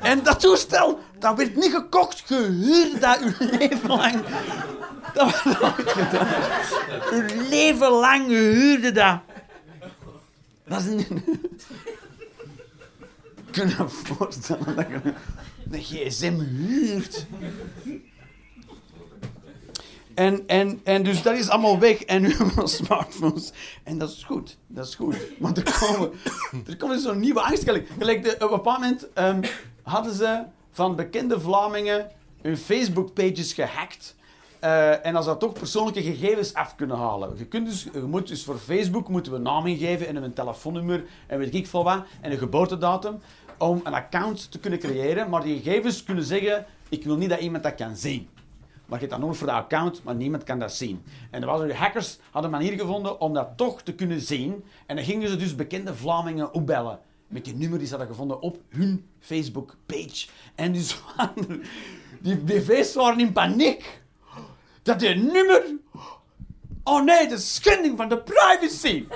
en 0.02 0.24
dat 0.24 0.40
toestel, 0.40 1.00
dat 1.20 1.38
werd 1.38 1.56
niet 1.56 1.72
gekocht, 1.72 2.24
gehuurd 2.26 3.02
dat 3.02 3.20
uw 3.20 3.48
leven 3.58 3.90
lang. 3.90 4.22
Dat 5.14 5.34
gedaan. 5.34 6.28
Uw 7.12 7.50
leven 7.50 7.90
lang 7.92 8.28
gehuurde 8.28 8.92
dat. 8.92 9.20
Dat 10.68 10.80
is 10.80 10.86
een... 10.86 11.24
Kun 13.52 13.68
je 13.68 13.76
je 13.78 13.88
voorstellen 13.88 14.76
dat 14.76 14.88
je 14.88 15.14
een 15.72 15.84
gsm 15.84 16.40
huurt? 16.40 17.26
En, 20.20 20.44
en, 20.48 20.82
en 20.84 21.04
dus 21.04 21.22
dat 21.22 21.38
is 21.38 21.50
allemaal 21.50 21.80
weg. 21.80 22.04
En 22.04 22.22
nu 22.22 22.30
hebben 22.38 22.56
we 22.56 22.68
smartphones. 22.68 23.52
En 23.84 23.98
dat 23.98 24.10
is 24.10 24.24
goed. 24.24 24.58
Dat 24.68 24.88
is 24.88 24.96
goed. 24.96 25.16
Want 25.38 25.58
er 25.58 25.78
komen, 25.80 26.12
er 26.68 26.78
komen 26.78 27.00
zo'n 27.00 27.20
nieuwe 27.20 27.42
angst. 27.42 27.64
Gelijk, 27.64 28.24
de, 28.24 28.34
op 28.34 28.42
een 28.42 28.50
bepaald 28.50 28.80
moment 28.80 29.14
ehm, 29.14 29.42
hadden 29.84 30.14
ze 30.14 30.44
van 30.72 30.96
bekende 30.96 31.40
Vlamingen 31.40 32.12
hun 32.42 32.58
Facebook-pages 32.58 33.54
gehackt. 33.54 34.16
Eh, 34.60 35.06
en 35.06 35.16
als 35.16 35.26
dat 35.26 35.40
toch 35.40 35.54
persoonlijke 35.54 36.02
gegevens 36.02 36.54
af 36.54 36.76
kunnen 36.76 36.98
halen. 36.98 37.38
Je, 37.38 37.46
kunt 37.46 37.68
dus, 37.68 37.88
je 37.94 38.00
moet 38.00 38.28
dus 38.28 38.44
voor 38.44 38.58
Facebook 38.58 39.08
moeten 39.08 39.32
we 39.32 39.38
naam 39.38 39.66
ingeven 39.68 40.08
en 40.08 40.16
een 40.16 40.34
telefoonnummer 40.34 41.04
en 41.28 41.40
weet 41.40 41.56
ik 41.56 41.68
veel 41.68 41.84
wat. 41.84 42.04
En 42.22 42.32
een 42.32 42.38
geboortedatum. 42.38 43.20
Om 43.58 43.82
een 43.84 43.94
account 43.94 44.52
te 44.52 44.60
kunnen 44.60 44.80
creëren. 44.80 45.30
Maar 45.30 45.44
die 45.44 45.62
gegevens 45.62 46.04
kunnen 46.04 46.24
zeggen, 46.24 46.66
ik 46.90 47.04
wil 47.04 47.18
niet 47.18 47.30
dat 47.30 47.40
iemand 47.40 47.64
dat 47.64 47.76
kan 47.76 47.96
zien. 47.96 48.28
Maar 48.90 49.00
je 49.00 49.06
hebt 49.06 49.12
dat 49.12 49.20
nodig 49.20 49.38
voor 49.38 49.48
de 49.48 49.54
account, 49.54 50.04
maar 50.04 50.16
niemand 50.16 50.44
kan 50.44 50.60
dat 50.60 50.74
zien. 50.74 51.04
En 51.32 51.46
waren 51.46 51.76
hackers 51.76 52.18
hadden 52.32 52.54
een 52.54 52.60
manier 52.60 52.80
gevonden 52.80 53.22
om 53.22 53.34
dat 53.34 53.50
toch 53.56 53.82
te 53.82 53.94
kunnen 53.94 54.22
zien. 54.22 54.64
En 54.86 54.96
dan 54.96 55.06
gingen 55.06 55.30
ze 55.30 55.36
dus 55.36 55.56
bekende 55.56 55.96
Vlamingen 55.96 56.54
opbellen. 56.54 57.00
Met 57.28 57.46
die 57.46 57.56
nummer 57.56 57.78
die 57.78 57.88
ze 57.88 57.96
hadden 57.96 58.12
gevonden 58.12 58.42
op 58.42 58.58
hun 58.70 59.10
Facebook-page. 59.20 60.28
En 60.56 60.74
dus 60.74 61.02
die 62.22 62.38
BV's 62.38 62.96
waren 62.96 63.20
in 63.20 63.32
paniek. 63.32 64.02
Dat 64.84 65.00
die 65.00 65.16
nummer... 65.16 65.64
Oh 66.84 67.04
nee, 67.04 67.28
de 67.28 67.38
schending 67.38 67.98
van 67.98 68.10
de 68.10 68.18
privacy. 68.18 69.08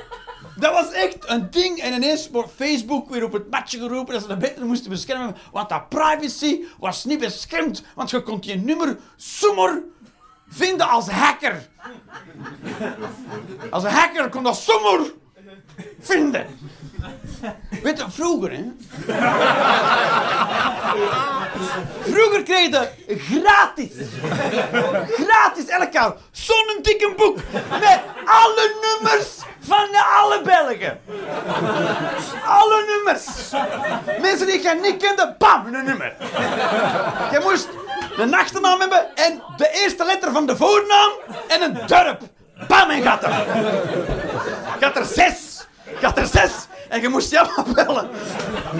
Dat 0.56 0.74
was 0.74 0.91
echt 0.91 1.18
een 1.30 1.51
ding. 1.51 1.80
En 1.80 1.93
ineens 1.93 2.30
wordt 2.30 2.51
Facebook 2.56 3.10
weer 3.10 3.24
op 3.24 3.34
het 3.34 3.49
matje 3.49 3.80
geroepen 3.80 4.14
dat 4.14 4.22
ze 4.22 4.28
dat 4.28 4.39
beter 4.39 4.66
moesten 4.66 4.89
beschermen. 4.89 5.36
Want 5.51 5.70
dat 5.70 5.89
privacy 5.89 6.62
was 6.80 7.04
niet 7.04 7.20
beschermd. 7.20 7.84
Want 7.95 8.10
je 8.10 8.22
kon 8.22 8.38
je 8.41 8.56
nummer 8.56 8.97
zomaar 9.16 9.80
vinden 10.49 10.89
als 10.89 11.10
hacker. 11.10 11.68
Als 13.70 13.84
een 13.84 13.91
hacker 13.91 14.30
kon 14.30 14.43
dat 14.43 14.58
zomaar 14.58 14.99
vinden. 15.99 16.47
Weet 17.84 17.97
je, 17.97 18.06
vroeger, 18.10 18.51
hè? 18.51 18.72
Vroeger 22.01 22.43
kreeg 22.43 22.70
je 22.70 23.20
gratis, 23.20 23.91
gratis 25.06 25.68
elk 25.68 25.93
jaar 25.93 26.14
zo'n 26.32 26.80
dikke 26.82 27.14
boek 27.18 27.36
met 27.70 27.99
alle 28.26 28.76
nummers 28.82 29.41
van 29.68 29.88
alle 30.20 30.41
Belgen. 30.41 30.99
Alle 32.45 32.84
nummers. 32.88 33.26
Mensen 34.22 34.47
die 34.47 34.61
je 34.61 34.80
niet 34.82 34.97
kende, 34.97 35.36
bam, 35.38 35.66
een 35.66 35.86
nummer. 35.86 36.14
Je 37.32 37.39
moest 37.43 37.68
een 38.18 38.36
achternaam 38.36 38.80
hebben 38.80 39.16
en 39.16 39.43
de 39.57 39.70
eerste 39.84 40.05
letter 40.05 40.32
van 40.32 40.45
de 40.45 40.57
voornaam 40.57 41.11
en 41.47 41.61
een 41.61 41.74
dorp. 41.88 42.22
Bam, 42.68 42.89
en 42.89 43.01
gaat 43.01 43.24
er. 43.24 43.45
Gaat 44.80 44.97
er 44.97 45.05
zes. 45.05 45.68
Gaat 45.99 46.18
er 46.18 46.26
zes. 46.26 46.51
En 46.89 47.01
je 47.01 47.09
moest 47.09 47.36
allemaal 47.38 47.74
bellen. 47.74 48.09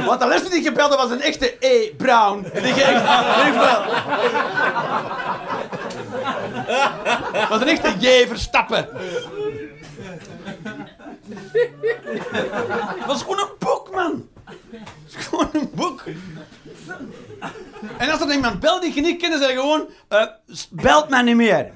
Want 0.06 0.20
de 0.20 0.28
les 0.28 0.50
die 0.50 0.64
je 0.64 0.72
belde 0.72 0.96
was 0.96 1.10
een 1.10 1.22
echte 1.22 1.56
E. 1.60 1.90
Brown. 1.98 2.52
Die 2.54 2.76
je 2.76 2.84
echt... 2.84 3.02
veel. 3.58 3.84
was 7.50 7.62
een 7.62 7.68
echte 7.68 7.94
J. 8.00 8.28
Verstappen. 8.28 8.88
Dat 12.98 13.06
was 13.08 13.22
gewoon 13.22 13.40
een 13.40 13.56
boek, 13.60 13.92
man. 13.92 14.30
Dat 14.46 14.56
is 15.18 15.26
gewoon 15.26 15.50
een 15.54 15.70
boek. 15.74 16.04
En 17.98 18.10
als 18.10 18.22
er 18.22 18.32
iemand 18.32 18.60
belt 18.60 18.82
die 18.82 18.94
je 18.94 19.02
niet 19.02 19.22
kent, 19.22 19.44
zeg 19.44 19.52
gewoon... 19.52 19.90
eh, 20.08 20.26
belt 20.70 21.10
mij 21.10 21.22
niet 21.22 21.36
meer. 21.36 21.72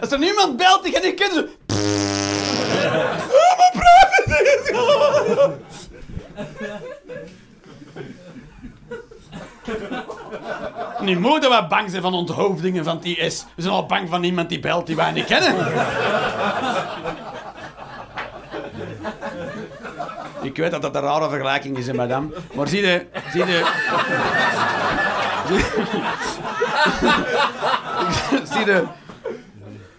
Als 0.00 0.10
er 0.10 0.18
niemand 0.18 0.56
belt 0.56 0.82
die 0.82 0.92
je 0.92 1.00
niet 1.02 1.14
kent, 1.14 1.32
zo... 1.32 1.44
Oh, 4.72 5.52
mijn 6.68 6.99
mooi 11.18 11.40
dat 11.40 11.50
wij 11.50 11.66
bang 11.66 11.90
zijn 11.90 12.02
van 12.02 12.14
onthoofdingen 12.14 12.84
van 12.84 12.96
het 12.96 13.04
IS. 13.04 13.46
We 13.54 13.62
zijn 13.62 13.74
al 13.74 13.86
bang 13.86 14.08
van 14.08 14.22
iemand 14.22 14.48
die 14.48 14.60
belt 14.60 14.86
die 14.86 14.96
wij 14.96 15.12
niet 15.12 15.24
kennen. 15.24 15.54
Ik 20.42 20.56
weet 20.56 20.70
dat 20.70 20.82
dat 20.82 20.94
een 20.94 21.02
rare 21.02 21.28
vergelijking 21.28 21.76
is, 21.76 21.86
hè, 21.86 21.94
madame. 21.94 22.28
Maar 22.54 22.68
zie 22.68 22.86
je... 22.86 23.06
Zie 23.32 23.46
je... 23.46 23.64
zie. 28.52 28.82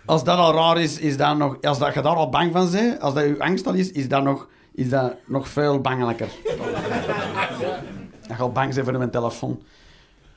Als 0.05 0.24
dat 0.24 0.38
al 0.38 0.53
raar 0.53 0.82
is, 0.82 0.99
is 0.99 1.18
dat 1.18 1.38
nog... 1.38 1.62
Als 1.62 1.80
dat 1.80 1.93
je 1.93 2.01
daar 2.01 2.16
al 2.16 2.30
bang 2.30 2.51
van 2.51 2.72
bent, 2.72 3.01
als 3.01 3.14
dat 3.14 3.24
je 3.24 3.36
angst 3.39 3.68
al 3.68 3.74
is, 3.74 3.91
is 3.91 4.07
dat 4.07 4.24
nog, 4.24 4.47
is 4.74 4.89
dat 4.89 5.14
nog 5.26 5.47
veel 5.47 5.80
bangelijker. 5.80 6.28
Dat 8.28 8.38
je 8.38 8.43
al 8.43 8.51
bang 8.51 8.74
bent 8.74 8.88
voor 8.88 8.97
mijn 8.97 9.12
telefoon, 9.12 9.62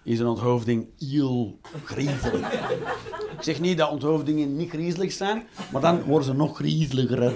is 0.05 0.19
een 0.19 0.27
onthoofding 0.27 0.89
heel 0.99 1.59
griezelig. 1.85 2.53
Ik 3.37 3.43
zeg 3.43 3.61
niet 3.61 3.79
dat 3.79 3.91
onthoofdingen 3.91 4.57
niet 4.57 4.71
griezelig 4.71 5.13
zijn, 5.13 5.47
maar 5.73 5.81
dan 5.81 6.03
worden 6.03 6.25
ze 6.25 6.35
nog 6.35 6.57
griezeliger. 6.57 7.33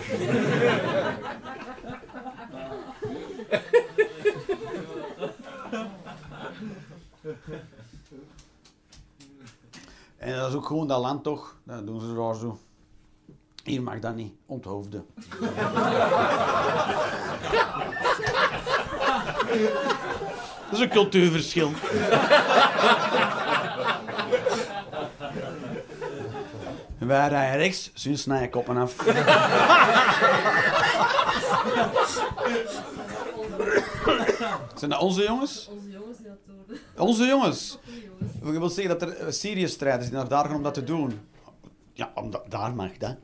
En 10.17 10.37
dat 10.37 10.49
is 10.49 10.55
ook 10.55 10.67
gewoon 10.67 10.89
dat 10.89 11.01
land 11.01 11.23
toch, 11.23 11.57
dat 11.65 11.87
doen 11.87 12.01
ze 12.01 12.37
zo. 12.41 12.59
Hier 13.65 13.83
mag 13.83 13.99
dat 13.99 14.15
niet, 14.15 14.33
onthoofden. 14.47 15.07
Dat 20.71 20.79
is 20.79 20.85
een 20.85 20.89
cultuurverschil. 20.89 21.71
Wij 26.99 27.29
rijden 27.29 27.59
rechts, 27.59 27.91
ze 27.95 28.17
snijden 28.17 28.51
koppen 28.51 28.77
af. 28.77 28.95
Zijn 34.75 34.91
dat 34.91 35.01
onze 35.01 35.23
jongens? 35.23 35.69
Onze 35.71 35.91
jongens 35.91 36.19
die 36.19 36.27
dat 36.27 36.37
doen. 36.47 36.79
Onze 36.97 37.27
jongens. 37.27 37.79
Ik 38.43 38.59
wil 38.59 38.69
zeggen 38.69 38.99
dat 38.99 39.09
er 39.09 39.17
eh, 39.17 39.27
Syrië-strijders 39.33 40.09
die 40.09 40.17
naar 40.17 40.29
daar 40.29 40.45
gaan 40.45 40.55
om 40.55 40.63
dat 40.63 40.75
te 40.75 40.85
doen. 40.85 41.21
Ja, 41.93 42.11
omdat, 42.15 42.43
daar 42.49 42.75
mag 42.75 42.91
dat. 42.99 43.17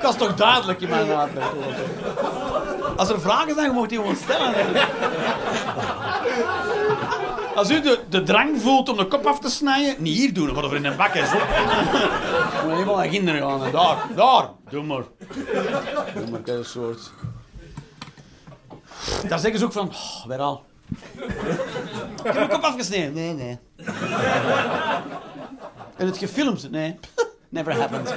dat 0.00 0.12
is 0.12 0.18
toch 0.18 0.34
duidelijk 0.34 0.80
in 0.80 0.88
mijn 0.88 1.10
uitleg. 1.10 1.52
Als 2.96 3.08
er 3.08 3.20
vragen 3.20 3.54
zijn, 3.54 3.72
moet 3.72 3.82
je 3.82 3.88
die 3.88 3.98
gewoon 3.98 4.16
stellen. 4.16 4.54
Als 7.54 7.70
u 7.70 7.80
de, 7.80 8.00
de 8.08 8.22
drang 8.22 8.60
voelt 8.60 8.88
om 8.88 8.96
de 8.96 9.06
kop 9.06 9.26
af 9.26 9.38
te 9.38 9.50
snijden, 9.50 9.94
niet 9.98 10.16
hier 10.16 10.32
doen, 10.34 10.52
maar 10.52 10.64
er 10.64 10.74
in 10.74 10.84
een 10.84 10.96
bak 10.96 11.14
is. 11.14 11.32
Moet 12.64 12.72
helemaal 12.72 12.96
naar 12.96 13.08
kinderen 13.08 13.40
gaan. 13.40 13.72
Daar, 13.72 14.06
daar, 14.16 14.48
doe 14.70 14.82
maar. 14.82 15.02
Doe 16.14 16.30
maar, 16.30 16.40
kijk, 16.40 16.58
een 16.58 16.64
soort. 16.64 17.10
Daar 19.28 19.38
zeggen 19.38 19.58
ze 19.58 19.64
ook 19.64 19.72
van, 19.72 19.88
oh, 19.88 20.26
weer 20.26 20.38
al. 20.38 20.64
Ik 21.16 22.22
heb 22.22 22.34
mijn 22.34 22.48
kop 22.48 22.62
afgesneden. 22.62 23.12
Nee, 23.12 23.32
nee. 23.32 23.58
En 25.96 26.06
het 26.06 26.18
gefilmd? 26.18 26.70
Nee. 26.70 26.98
Never 27.48 27.74
happened. 27.74 28.14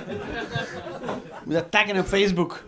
Moet 1.43 1.53
dat 1.53 1.71
taggen 1.71 1.99
op 1.99 2.05
Facebook. 2.05 2.63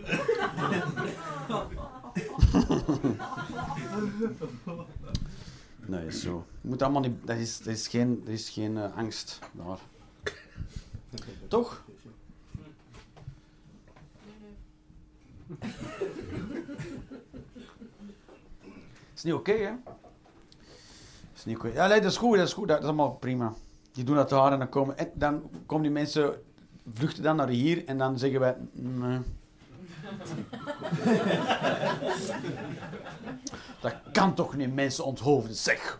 Nee, 5.86 6.12
zo. 6.12 6.46
Je 6.60 6.68
moet 6.68 6.82
allemaal 6.82 7.00
niet... 7.00 7.26
Dat 7.26 7.36
is, 7.36 7.58
dat 7.58 7.74
is 7.74 7.88
geen, 7.88 8.20
dat 8.24 8.32
is 8.32 8.50
geen 8.50 8.76
eh, 8.76 8.96
angst 8.96 9.38
daar. 9.52 9.78
Toch? 11.48 11.84
is 19.14 19.22
niet 19.22 19.34
oké, 19.34 19.52
hè? 19.52 19.72
is 21.34 21.44
niet 21.44 21.56
oké. 21.56 21.68
Ja, 21.68 21.86
nee, 21.86 22.00
dat 22.00 22.10
is 22.10 22.16
goed, 22.16 22.36
dat 22.36 22.46
is 22.46 22.52
goed. 22.52 22.68
Dat 22.68 22.78
is 22.78 22.84
allemaal 22.84 23.14
prima. 23.14 23.54
Die 23.92 24.04
doen 24.04 24.16
dat 24.16 24.28
daar 24.28 24.52
en 24.52 24.58
dan 24.58 24.68
komen, 24.68 24.98
en 24.98 25.10
dan 25.14 25.50
komen 25.66 25.84
die 25.84 25.92
mensen, 25.92 26.42
vluchten 26.92 27.22
dan 27.22 27.36
naar 27.36 27.48
hier 27.48 27.84
en 27.86 27.98
dan 27.98 28.18
zeggen 28.18 28.40
wij... 28.40 28.56
Nee. 28.72 29.20
dat 33.80 33.94
kan 34.12 34.34
toch 34.34 34.56
niet 34.56 34.74
mensen 34.74 35.04
onthoofden, 35.04 35.54
zeg. 35.56 35.98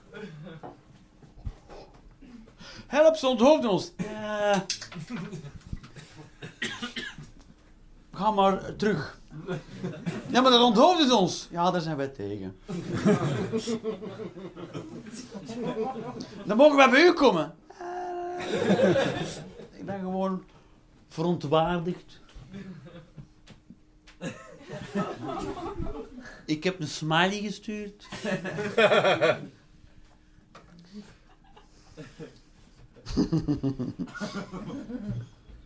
Help, 2.86 3.16
ze 3.16 3.26
onthoofden 3.26 3.70
ons. 3.70 3.92
Ja. 3.96 4.64
Ga 8.12 8.30
maar 8.30 8.76
terug. 8.76 9.20
Ja, 10.28 10.40
maar 10.40 10.50
dat 10.50 10.62
onthoofden 10.62 11.08
ze 11.08 11.14
ons. 11.14 11.48
Ja, 11.50 11.70
daar 11.70 11.80
zijn 11.80 11.96
wij 11.96 12.08
tegen. 12.08 12.56
Dan 16.44 16.56
mogen 16.56 16.76
wij 16.76 16.90
bij 16.90 17.04
u 17.06 17.12
komen. 17.12 17.54
Eh, 17.78 18.90
Ik 19.72 19.84
ben 19.86 20.00
gewoon 20.00 20.42
verontwaardigd. 21.08 22.20
Ik 26.46 26.64
heb 26.64 26.80
een 26.80 26.88
smiley 26.88 27.40
gestuurd. 27.40 28.06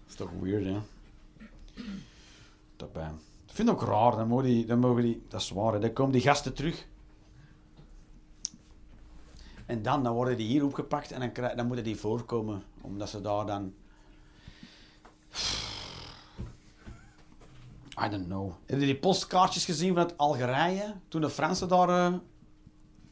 Is 0.09 0.15
toch 0.15 0.31
weird, 0.41 0.65
hè? 0.65 0.79
Dat, 2.77 2.89
eh, 2.93 3.09
ik 3.47 3.55
vind 3.55 3.69
het 3.69 3.77
ook 3.77 3.89
raar. 3.89 4.17
Dan 4.17 4.29
mogen 4.29 4.45
die, 4.45 4.67
dan 4.67 4.79
mogen 4.79 5.03
die, 5.03 5.23
dat 5.29 5.41
is 5.41 5.51
waar, 5.51 5.81
dan 5.81 5.93
komen 5.93 6.13
die 6.13 6.21
gasten 6.21 6.55
terug. 6.55 6.87
En 9.67 9.83
dan, 9.83 10.03
dan 10.03 10.15
worden 10.15 10.37
die 10.37 10.47
hier 10.47 10.65
opgepakt 10.65 11.13
en 11.13 11.33
dan, 11.35 11.57
dan 11.57 11.67
moeten 11.67 11.85
die 11.85 11.97
voorkomen. 11.97 12.63
Omdat 12.81 13.09
ze 13.09 13.21
daar 13.21 13.47
dan... 13.47 13.75
I 18.05 18.09
don't 18.09 18.27
know. 18.27 18.53
Heb 18.67 18.81
je 18.81 18.87
die 18.87 18.99
postkaartjes 18.99 19.65
gezien 19.65 19.89
vanuit 19.89 20.19
Algerije? 20.19 20.95
Toen 21.09 21.21
de 21.21 21.31
Fransen 21.31 21.69
daar 21.69 21.89
eh 21.89 22.05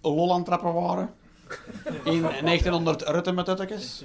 een 0.03 0.15
lol 0.15 0.33
aan 0.33 0.45
trappen 0.45 0.73
waren? 0.73 1.15
In 2.05 2.21
1900 2.21 3.03
Rutte 3.03 3.33
met 3.33 3.49
uttekes. 3.49 4.05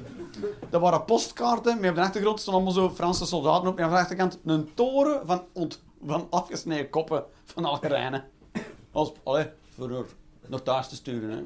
Dat 0.69 0.81
waren 0.81 1.05
postkaarten, 1.05 1.79
met 1.79 1.89
op 1.89 1.95
de 1.95 2.01
achtergrond 2.01 2.39
stonden 2.39 2.63
allemaal 2.63 2.89
zo 2.89 2.95
Franse 2.95 3.25
soldaten 3.25 3.67
op. 3.67 3.77
En 3.77 3.83
aan 3.83 3.89
de 3.89 3.97
achterkant 3.97 4.39
een 4.45 4.73
toren 4.73 5.25
van, 5.25 5.43
ont, 5.53 5.81
van 6.05 6.27
afgesneden 6.29 6.89
koppen 6.89 7.23
van 7.45 7.65
Algerijnen. 7.65 8.23
Als, 8.91 9.11
allee, 9.23 9.45
voor 9.75 10.05
nog 10.47 10.61
thuis 10.61 10.87
te 10.87 10.95
sturen. 10.95 11.29
Hè. 11.29 11.43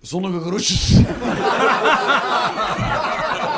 Zonnige 0.00 0.40
groetjes. 0.40 1.00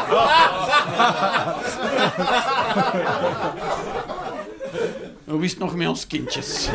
Hoe 5.25 5.45
is 5.45 5.57
nog 5.57 5.75
met 5.75 5.89
ons 5.89 6.07
kindjes? 6.07 6.69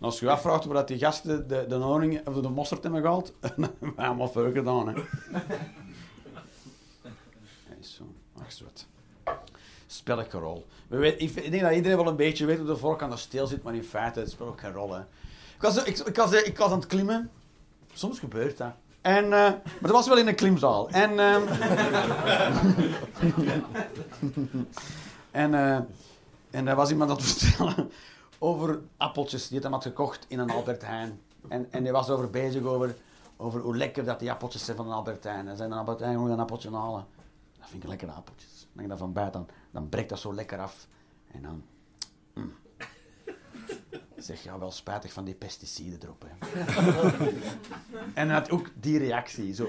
Als 0.00 0.20
je 0.20 0.30
afvraagt 0.30 0.64
waar 0.64 0.86
die 0.86 0.98
gasten 0.98 1.48
de, 1.48 1.64
de 1.68 1.74
honing 1.74 2.26
of 2.26 2.34
de 2.34 2.48
mosterd 2.48 2.82
hebben 2.82 3.00
gehaald, 3.00 3.32
dan 3.40 3.50
hebben 3.56 3.94
we 3.96 4.02
allemaal 4.02 4.28
gedaan. 4.28 4.88
Hè. 4.88 5.02
Zo. 7.80 8.04
Ach, 8.38 8.52
zo 8.52 8.64
wat. 8.64 8.86
Spelletje 9.86 10.38
rol. 10.38 10.66
We 10.88 11.16
ik, 11.16 11.30
ik 11.30 11.50
denk 11.50 11.62
dat 11.62 11.72
iedereen 11.72 11.96
wel 11.96 12.06
een 12.06 12.16
beetje 12.16 12.46
weet 12.46 12.58
hoe 12.58 12.66
de 12.66 12.76
volk 12.76 13.02
aan 13.02 13.10
de 13.10 13.16
steel 13.16 13.46
zit, 13.46 13.62
maar 13.62 13.74
in 13.74 13.84
feite 13.84 14.20
het 14.20 14.30
speelt 14.30 14.48
ook 14.48 14.60
geen 14.60 14.72
rol. 14.72 14.96
Ik, 14.96 15.04
ik, 15.84 15.98
ik, 15.98 16.16
ik 16.46 16.58
was 16.58 16.70
aan 16.70 16.78
het 16.78 16.86
klimmen. 16.86 17.30
Soms 17.92 18.18
gebeurt 18.18 18.56
dat. 18.56 18.72
En, 19.02 19.24
eh, 19.24 19.30
maar 19.30 19.80
dat 19.80 19.90
was 19.90 20.08
wel 20.08 20.18
in 20.18 20.28
een 20.28 20.34
klimzaal. 20.34 20.88
En, 20.88 21.18
ehm, 21.18 21.42
en, 25.30 25.54
eh, 25.54 25.78
en 26.50 26.64
daar 26.64 26.76
was 26.76 26.90
iemand 26.90 27.10
aan 27.10 27.16
het 27.16 27.24
vertellen 27.24 27.90
over 28.38 28.80
appeltjes 28.96 29.48
die 29.48 29.60
hij 29.60 29.70
had 29.70 29.82
gekocht 29.82 30.24
in 30.28 30.38
een 30.38 30.50
Albert 30.50 30.82
Heijn. 30.86 31.20
En, 31.48 31.66
en 31.70 31.82
hij 31.82 31.92
was 31.92 32.10
over 32.10 32.30
bezig 32.30 32.62
over, 32.62 32.96
over 33.36 33.60
hoe 33.60 33.76
lekker 33.76 34.04
dat 34.04 34.18
die 34.18 34.30
appeltjes 34.30 34.64
zijn 34.64 34.76
van 34.76 34.86
een 34.86 34.92
Albert 34.92 35.24
Heijn. 35.24 35.48
En 35.48 35.56
zei 35.56 35.70
een 35.70 35.78
Albert 35.78 36.00
Heijn, 36.00 36.18
een 36.18 36.40
appeltje 36.40 36.70
halen. 36.70 37.06
Dat 37.58 37.68
vind 37.68 37.82
ik 37.82 37.88
lekkere 37.88 38.12
appeltjes. 38.12 38.66
Dan 38.72 38.82
je 38.82 38.88
dat 38.88 38.98
van 38.98 39.12
buiten, 39.12 39.46
dan, 39.46 39.56
dan 39.70 39.88
breekt 39.88 40.08
dat 40.08 40.18
zo 40.18 40.34
lekker 40.34 40.58
af. 40.58 40.86
En 41.32 41.42
dan... 41.42 41.62
mm. 42.34 42.52
Ik 44.22 44.28
zeg, 44.28 44.42
ja, 44.42 44.58
wel 44.58 44.70
spijtig 44.70 45.12
van 45.12 45.24
die 45.24 45.34
pesticiden 45.34 45.98
erop. 46.02 46.24
Hè. 46.26 46.60
en 48.20 48.28
hij 48.28 48.38
had 48.38 48.50
ook 48.50 48.70
die 48.80 48.98
reactie, 48.98 49.54
zo... 49.54 49.68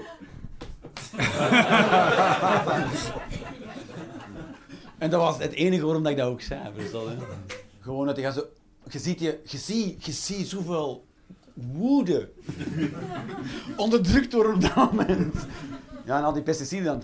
En 4.98 5.10
dat 5.10 5.20
was 5.20 5.38
het 5.38 5.52
enige 5.52 5.84
waarom 5.84 6.02
dat 6.02 6.12
ik 6.12 6.18
dat 6.18 6.28
ook 6.28 6.40
zei. 6.40 6.60
hè. 6.62 7.16
Gewoon 7.80 8.06
dat 8.06 8.16
je 8.16 8.22
gaat 8.22 8.34
zo... 8.34 8.44
Je 8.90 8.98
ziet, 8.98 9.20
je, 9.20 9.40
je, 9.44 9.58
ziet, 9.58 10.04
je 10.04 10.12
ziet 10.12 10.48
zoveel 10.48 11.04
woede. 11.54 12.30
Onderdrukt 13.76 14.30
door 14.30 14.52
op 14.52 14.60
dat 14.60 14.92
moment. 14.92 15.34
Ja, 16.04 16.18
en 16.18 16.24
al 16.24 16.32
die 16.32 16.42
pesticiden 16.42 16.84
dan... 16.84 17.02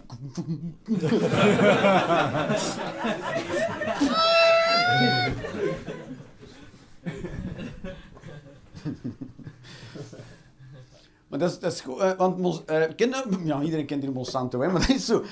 Maar 11.28 11.38
dat 11.38 11.50
is, 11.50 11.58
dat 11.58 11.72
is 11.72 11.80
goed, 11.80 11.98
eh, 11.98 12.12
want 12.16 12.64
eh, 12.64 12.82
je- 12.96 13.38
ja, 13.44 13.62
iedereen 13.62 13.86
kent 13.86 14.02
hier 14.02 14.12
Monsanto, 14.12 14.60
hè, 14.60 14.68
maar 14.68 14.80
dat 14.80 14.96
is 14.96 15.04
zo. 15.06 15.24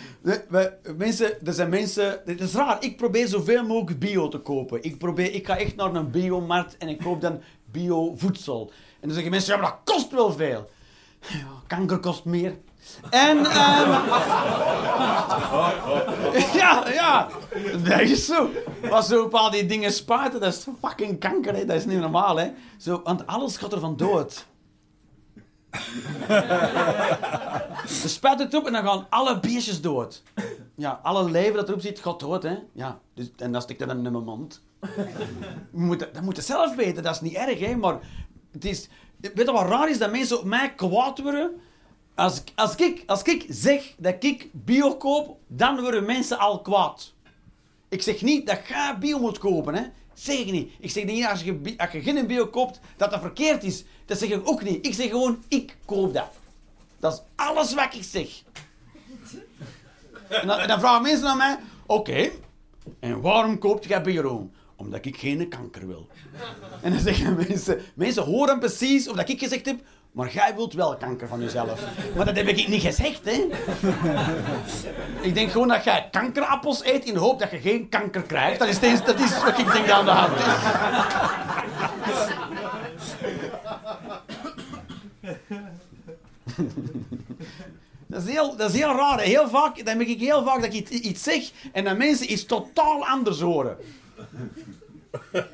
Mensen, 0.96 1.46
er 1.46 1.52
zijn 1.52 1.68
mensen, 1.68 2.20
het 2.24 2.40
is 2.40 2.54
raar, 2.54 2.84
ik 2.84 2.96
probeer 2.96 3.26
zoveel 3.28 3.64
mogelijk 3.66 3.98
bio 3.98 4.28
te 4.28 4.38
kopen. 4.38 4.82
Ik, 4.82 4.98
probeer, 4.98 5.32
ik 5.34 5.46
ga 5.46 5.56
echt 5.56 5.76
naar 5.76 5.94
een 5.94 6.10
biomarkt 6.10 6.76
en 6.76 6.88
ik 6.88 6.98
koop 6.98 7.20
dan 7.20 7.40
bio-voedsel. 7.70 8.70
En 8.70 9.06
dan 9.06 9.12
zeggen 9.12 9.30
mensen, 9.30 9.54
ja, 9.54 9.60
maar 9.60 9.70
dat 9.70 9.94
kost 9.94 10.10
wel 10.12 10.32
veel. 10.32 10.70
Ja, 11.20 11.46
kanker 11.66 11.98
kost 11.98 12.24
meer. 12.24 12.56
En, 13.10 13.38
ehm 13.46 13.90
ja, 16.60 16.88
ja, 16.88 17.28
dat 17.84 18.00
is 18.00 18.26
zo. 18.26 18.48
Maar 18.90 19.02
zo 19.02 19.22
bepaalde 19.22 19.56
die 19.56 19.66
dingen 19.66 19.92
spuiten, 19.92 20.40
dat 20.40 20.52
is 20.52 20.66
fucking 20.84 21.20
kanker, 21.20 21.54
hè. 21.54 21.64
dat 21.64 21.76
is 21.76 21.84
niet 21.86 22.00
normaal, 22.00 22.36
hè. 22.36 22.50
Zo, 22.78 23.00
want 23.04 23.26
alles 23.26 23.56
gaat 23.56 23.72
er 23.72 23.80
van 23.80 23.96
dood. 23.96 24.46
Ze 27.86 28.08
spuiten 28.08 28.46
het 28.46 28.54
op 28.54 28.66
en 28.66 28.72
dan 28.72 28.84
gaan 28.84 29.06
alle 29.10 29.40
beestjes 29.40 29.80
dood. 29.80 30.22
Ja, 30.76 31.00
alle 31.02 31.30
leven 31.30 31.54
dat 31.54 31.68
erop 31.68 31.80
zit, 31.80 31.98
gaat 32.00 32.20
dood, 32.20 32.42
hè. 32.42 32.58
Ja, 32.72 32.98
dus, 33.14 33.30
en 33.36 33.52
dan 33.52 33.62
stikt 33.62 33.78
dat 33.78 33.88
dan 33.88 34.06
in 34.06 34.12
mijn 34.12 34.24
mond. 34.24 34.62
Moet, 35.70 35.98
dat- 35.98 36.14
dat 36.14 36.22
moet 36.22 36.36
je 36.36 36.42
zelf 36.42 36.74
weten, 36.74 37.02
dat 37.02 37.14
is 37.14 37.20
niet 37.20 37.34
erg, 37.34 37.58
hè. 37.60 37.76
Maar 37.76 37.98
het 38.52 38.64
is... 38.64 38.88
Weet 39.20 39.46
je 39.46 39.52
wat 39.52 39.68
raar 39.68 39.90
is? 39.90 39.98
Dat 39.98 40.10
mensen 40.10 40.38
op 40.38 40.44
mij 40.44 40.74
kwaad 40.74 41.18
worden... 41.22 41.60
Als, 42.18 42.42
als, 42.54 42.74
ik, 42.74 43.02
als 43.06 43.22
ik 43.22 43.46
zeg 43.48 43.94
dat 43.96 44.24
ik 44.24 44.48
bio 44.52 44.96
koop, 44.96 45.38
dan 45.46 45.80
worden 45.80 46.04
mensen 46.04 46.38
al 46.38 46.60
kwaad. 46.60 47.12
Ik 47.88 48.02
zeg 48.02 48.22
niet 48.22 48.46
dat 48.46 48.60
je 48.68 48.96
bio 49.00 49.18
moet 49.18 49.38
kopen, 49.38 49.74
hè. 49.74 49.82
Zeg 50.14 50.38
ik 50.38 50.50
niet. 50.50 50.72
Ik 50.78 50.90
zeg 50.90 51.04
niet 51.04 51.26
als 51.26 51.42
je, 51.42 51.74
als 51.76 51.90
je 51.90 52.02
geen 52.02 52.26
bio 52.26 52.46
koopt, 52.46 52.80
dat 52.96 53.10
dat 53.10 53.20
verkeerd 53.20 53.64
is. 53.64 53.84
Dat 54.04 54.18
zeg 54.18 54.28
ik 54.28 54.48
ook 54.48 54.62
niet. 54.62 54.86
Ik 54.86 54.94
zeg 54.94 55.08
gewoon, 55.08 55.42
ik 55.48 55.76
koop 55.84 56.14
dat. 56.14 56.30
Dat 56.98 57.12
is 57.12 57.20
alles 57.44 57.74
wat 57.74 57.94
ik 57.94 58.02
zeg. 58.02 58.42
En 60.28 60.46
dan, 60.46 60.58
en 60.58 60.68
dan 60.68 60.80
vragen 60.80 61.02
mensen 61.02 61.28
aan 61.28 61.36
mij, 61.36 61.58
oké, 61.86 62.30
en 63.00 63.20
waarom 63.20 63.58
koopt 63.58 63.84
jij 63.84 64.02
bio? 64.02 64.50
Omdat 64.76 65.04
ik 65.04 65.16
geen 65.16 65.48
kanker 65.48 65.86
wil. 65.86 66.08
En 66.82 66.92
dan 66.92 67.00
zeggen 67.00 67.36
mensen, 67.48 67.80
mensen 67.94 68.22
horen 68.22 68.58
precies 68.58 69.08
of 69.08 69.16
dat 69.16 69.28
ik 69.28 69.38
gezegd 69.38 69.66
heb, 69.66 69.80
maar 70.18 70.32
jij 70.32 70.54
wilt 70.54 70.72
wel 70.72 70.96
kanker 70.96 71.28
van 71.28 71.40
jezelf. 71.40 71.80
Maar 72.16 72.24
dat 72.24 72.36
heb 72.36 72.46
ik 72.46 72.68
niet 72.68 72.82
gezegd, 72.82 73.20
hè. 73.24 73.46
Ik 75.28 75.34
denk 75.34 75.50
gewoon 75.50 75.68
dat 75.68 75.84
jij 75.84 76.08
kankerappels 76.10 76.84
eet 76.84 77.04
in 77.04 77.14
de 77.14 77.18
hoop 77.18 77.38
dat 77.38 77.50
je 77.50 77.58
geen 77.58 77.88
kanker 77.88 78.22
krijgt. 78.22 78.58
Dat 78.58 78.68
is, 78.68 78.74
steeds, 78.74 79.04
dat 79.04 79.20
is 79.20 79.42
wat 79.42 79.58
ik 79.58 79.72
denk 79.72 79.86
dat 79.86 79.96
aan 79.96 80.04
de 80.04 80.10
hand 80.10 80.38
is. 80.38 80.44
Dat 88.06 88.22
is, 88.22 88.32
heel, 88.32 88.56
dat 88.56 88.70
is 88.70 88.76
heel 88.76 88.96
raar. 88.96 89.20
Heel 89.20 89.48
vaak, 89.48 89.84
dan 89.84 89.96
merk 89.96 90.08
ik 90.08 90.20
heel 90.20 90.44
vaak 90.44 90.60
dat 90.60 90.72
ik 90.72 90.72
iets, 90.72 90.90
iets 90.90 91.22
zeg 91.22 91.50
en 91.72 91.84
dat 91.84 91.98
mensen 91.98 92.32
iets 92.32 92.46
totaal 92.46 93.06
anders 93.06 93.40
horen. 93.40 93.76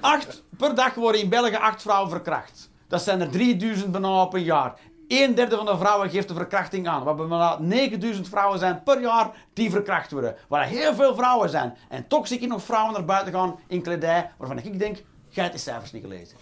Acht, 0.00 0.42
per 0.56 0.74
dag 0.74 0.94
worden 0.94 1.20
in 1.20 1.28
België 1.28 1.54
acht 1.54 1.82
vrouwen 1.82 2.10
verkracht. 2.10 2.68
Dat 2.88 3.02
zijn 3.02 3.20
er 3.20 3.30
3000 3.30 3.92
bijna 3.92 4.22
op 4.22 4.34
een 4.34 4.42
jaar. 4.42 4.74
Een 5.08 5.34
derde 5.34 5.56
van 5.56 5.66
de 5.66 5.78
vrouwen 5.78 6.10
geeft 6.10 6.28
de 6.28 6.34
verkrachting 6.34 6.88
aan. 6.88 7.04
Wat 7.04 7.16
bijna 7.16 7.58
9000 7.60 8.28
vrouwen 8.28 8.58
zijn 8.58 8.82
per 8.82 9.00
jaar 9.00 9.30
die 9.52 9.70
verkracht 9.70 10.10
worden. 10.10 10.36
Waar 10.48 10.64
heel 10.64 10.94
veel 10.94 11.14
vrouwen 11.14 11.48
zijn. 11.48 11.76
En 11.88 12.08
toch 12.08 12.26
zie 12.26 12.38
ik 12.38 12.48
nog 12.48 12.62
vrouwen 12.62 12.92
naar 12.92 13.04
buiten 13.04 13.32
gaan 13.32 13.58
in 13.66 13.82
kledij 13.82 14.30
waarvan 14.36 14.58
ik 14.58 14.78
denk, 14.78 14.96
jij 15.28 15.44
hebt 15.44 15.60
cijfers 15.60 15.92
niet 15.92 16.02
gelezen. 16.02 16.36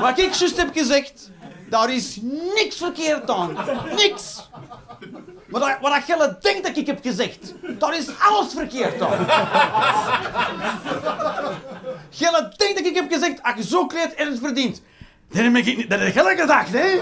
Wat 0.00 0.18
ik 0.18 0.32
juist 0.32 0.56
heb 0.56 0.72
gezegd, 0.72 1.30
daar 1.68 1.94
is 1.94 2.18
niks 2.54 2.76
verkeerd 2.76 3.30
aan. 3.30 3.56
Niks. 3.96 4.39
Maar 5.50 5.60
dat, 5.60 5.76
wat 5.80 5.92
dat 5.92 6.02
Gelle 6.02 6.38
denkt 6.40 6.66
dat 6.66 6.76
ik 6.76 6.86
heb 6.86 6.98
gezegd, 7.02 7.54
daar 7.78 7.96
is 7.96 8.08
alles 8.18 8.52
verkeerd 8.52 9.02
aan. 9.02 9.26
Gelle 12.10 12.52
denkt 12.56 12.76
dat 12.76 12.86
ik 12.86 12.94
heb 12.94 13.12
gezegd, 13.12 13.42
als 13.42 13.54
je 13.56 13.64
zo 13.64 13.86
kleedt, 13.86 14.18
is 14.18 14.26
het 14.26 14.38
verdiend. 14.38 14.82
Dat 15.32 15.42
heb 15.42 15.56
ik 15.56 15.64
niet, 15.64 15.90
dat 15.90 16.00
heb 16.00 16.12
Gelle 16.12 16.36
gedacht, 16.36 16.72
hè. 16.72 17.00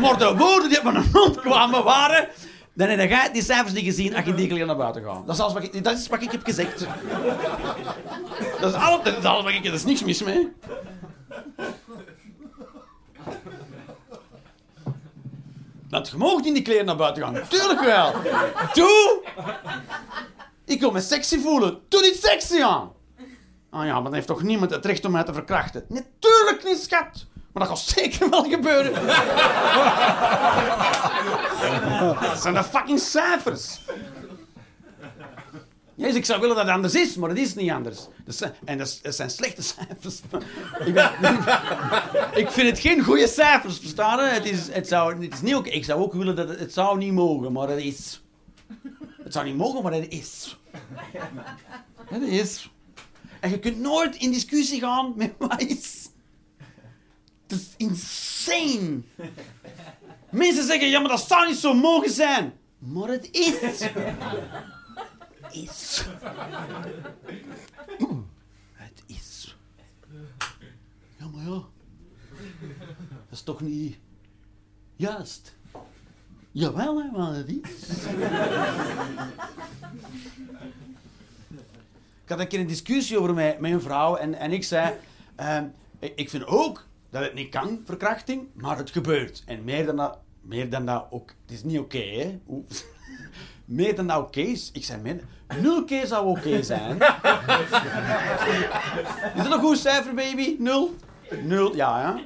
Maar 0.00 0.18
de 0.18 0.36
woorden 0.36 0.68
die 0.68 0.80
uit 0.80 0.92
mijn 0.92 1.08
mond 1.12 1.40
kwamen 1.40 1.84
waren... 1.84 2.28
Dan 2.74 2.88
heb 2.88 3.08
jij 3.08 3.30
die 3.32 3.42
cijfers 3.42 3.72
niet 3.72 3.84
gezien 3.84 4.16
als 4.16 4.24
je 4.24 4.34
die 4.34 4.46
kleren 4.46 4.66
naar 4.66 4.76
buiten 4.76 5.02
gaat. 5.02 5.26
Dat 5.26 5.34
is 5.34 5.40
alles 5.40 5.52
wat 5.52 5.62
ik, 5.62 5.84
dat 5.84 6.22
ik 6.22 6.32
heb 6.32 6.44
gezegd. 6.44 6.86
Dat 8.60 8.74
is 8.74 8.80
alles, 8.80 9.04
dat 9.04 9.18
is 9.18 9.24
alles 9.24 9.44
wat 9.44 9.52
ik... 9.52 9.64
Er 9.64 9.72
is 9.72 9.84
niks 9.84 10.04
mis 10.04 10.22
mee. 10.22 10.52
Want 15.90 16.08
je 16.08 16.16
mag 16.16 16.44
in 16.44 16.54
die 16.54 16.62
kleren 16.62 16.86
naar 16.86 16.96
buiten 16.96 17.22
gaan. 17.22 17.48
Tuurlijk 17.48 17.80
wel. 17.80 18.12
Doe. 18.72 19.22
Ik 20.64 20.80
wil 20.80 20.90
me 20.90 21.00
sexy 21.00 21.40
voelen. 21.40 21.80
Doe 21.88 22.00
niet 22.00 22.20
sexy 22.22 22.62
aan. 22.62 22.92
Ah 23.70 23.86
ja, 23.86 23.92
maar 23.92 24.02
dan 24.02 24.14
heeft 24.14 24.26
toch 24.26 24.42
niemand 24.42 24.70
het 24.70 24.84
recht 24.84 25.04
om 25.04 25.12
mij 25.12 25.24
te 25.24 25.32
verkrachten? 25.32 25.84
Natuurlijk 25.88 26.64
niet, 26.64 26.78
schat. 26.78 27.26
Maar 27.52 27.66
dat 27.66 27.68
gaat 27.68 27.78
zeker 27.78 28.30
wel 28.30 28.44
gebeuren. 28.44 28.92
dat 32.20 32.42
zijn 32.42 32.54
de 32.54 32.64
fucking 32.64 33.00
cijfers. 33.00 33.80
Jezus, 35.98 36.16
ik 36.16 36.24
zou 36.24 36.40
willen 36.40 36.56
dat 36.56 36.64
het 36.64 36.74
anders 36.74 36.94
is, 36.94 37.16
maar 37.16 37.28
het 37.28 37.38
is 37.38 37.54
niet 37.54 37.70
anders. 37.70 37.98
Dat 38.24 38.52
en 38.64 38.78
dat, 38.78 38.98
dat 39.02 39.14
zijn 39.14 39.30
slechte 39.30 39.62
cijfers. 39.62 40.20
ik, 42.42 42.50
vind 42.50 42.68
het 42.68 42.78
geen 42.78 43.02
goede 43.02 43.28
cijfers, 43.28 43.78
verstaan? 43.78 44.18
Het 44.18 44.44
is, 44.44 44.68
het, 44.68 44.88
zou, 44.88 45.24
het 45.24 45.34
is 45.34 45.40
niet. 45.40 45.66
Ik 45.66 45.84
zou 45.84 46.00
ook 46.00 46.12
willen 46.12 46.36
dat 46.36 46.48
het, 46.48 46.72
zou 46.72 46.98
niet 46.98 47.12
mogen, 47.12 47.52
maar 47.52 47.68
het 47.68 47.80
is. 47.80 48.22
Het 49.22 49.32
zou 49.32 49.46
niet 49.46 49.56
mogen, 49.56 49.82
maar 49.82 49.92
het 49.92 50.12
is. 50.12 50.58
Het 52.04 52.22
is. 52.22 52.70
En 53.40 53.50
je 53.50 53.58
kunt 53.58 53.78
nooit 53.78 54.16
in 54.16 54.30
discussie 54.30 54.80
gaan 54.80 55.12
met 55.16 55.32
wat 55.38 55.60
is. 55.60 56.08
Het 57.46 57.58
is 57.58 57.68
insane. 57.76 59.00
Mensen 60.30 60.64
zeggen, 60.64 60.88
ja, 60.88 61.00
maar 61.00 61.10
dat 61.10 61.26
zou 61.26 61.46
niet 61.46 61.56
zo 61.56 61.74
mogen 61.74 62.10
zijn. 62.10 62.52
Maar 62.78 63.08
het 63.08 63.28
is. 63.30 63.80
Is. 65.52 66.04
Het 68.72 69.02
is. 69.06 69.56
Ja, 71.16 71.26
maar 71.26 71.44
ja. 71.44 71.62
Dat 73.08 73.30
is 73.30 73.42
toch 73.42 73.60
niet 73.60 73.98
juist? 74.96 75.56
Jawel, 76.52 77.02
hè, 77.02 77.10
maar 77.10 77.34
het 77.34 77.48
is. 77.48 77.88
Ik 82.24 82.28
had 82.28 82.38
een 82.40 82.48
keer 82.48 82.60
een 82.60 82.66
discussie 82.66 83.18
over 83.18 83.34
met, 83.34 83.56
een 83.60 83.80
vrouw 83.80 84.16
en, 84.16 84.34
en 84.34 84.52
ik 84.52 84.64
zei... 84.64 84.94
ehm, 85.36 85.64
ik, 85.98 86.30
vind 86.30 86.46
ook 86.46 86.86
dat 87.10 87.22
het 87.22 87.34
niet 87.34 87.48
kan, 87.48 87.80
verkrachting, 87.84 88.46
maar 88.52 88.76
het 88.76 88.90
gebeurt. 88.90 89.42
En 89.46 89.64
meer 89.64 89.86
dan 89.86 89.96
dat, 89.96 90.18
meer 90.40 90.70
dan 90.70 90.86
dat 90.86 91.06
ook... 91.10 91.28
Het 91.42 91.50
is 91.50 91.62
niet 91.62 91.78
oké, 91.78 91.98
hè. 91.98 92.40
Meer 93.68 93.94
dan 93.96 94.16
oké 94.16 94.40
is. 94.40 94.70
Ik 94.72 94.84
zei, 94.84 95.02
meer, 95.02 95.24
nul 95.60 95.84
keer 95.84 96.06
zou 96.06 96.26
oké 96.26 96.62
zijn. 96.62 96.92
is 99.36 99.42
dat 99.42 99.52
een 99.52 99.60
goed 99.60 99.78
cijfer, 99.78 100.14
baby? 100.14 100.56
Nul? 100.58 100.94
Nul, 101.42 101.76
ja, 101.76 102.00
ja. 102.00 102.20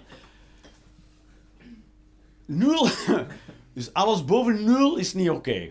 nul. 2.47 2.89
Dus 3.75 3.93
alles 3.93 4.25
boven 4.25 4.65
nul 4.65 4.97
is 4.97 5.15
niet 5.15 5.31
oké. 5.31 5.71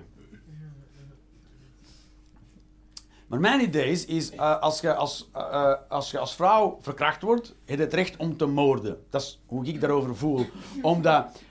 Maar 3.28 3.40
mijn 3.40 3.62
idee 3.62 3.92
is, 3.92 4.06
is 4.06 4.32
eh, 4.32 4.60
als, 4.60 4.82
je 4.82 4.94
als, 4.94 5.30
eh, 5.34 5.42
eh, 5.52 5.78
als 5.90 6.12
je 6.12 6.20
als 6.20 6.36
vrouw 6.36 6.78
verkracht 6.82 7.22
wordt, 7.22 7.56
heb 7.66 7.78
je 7.78 7.84
het 7.84 7.94
recht 7.94 8.18
om 8.18 8.38
te 8.38 8.46
moorden. 8.46 9.04
Dat 9.10 9.22
is 9.22 9.42
hoe 9.46 9.66
ik 9.66 9.82
daarover 9.82 10.16
voel. 10.16 10.46
Omdat, 10.82 11.42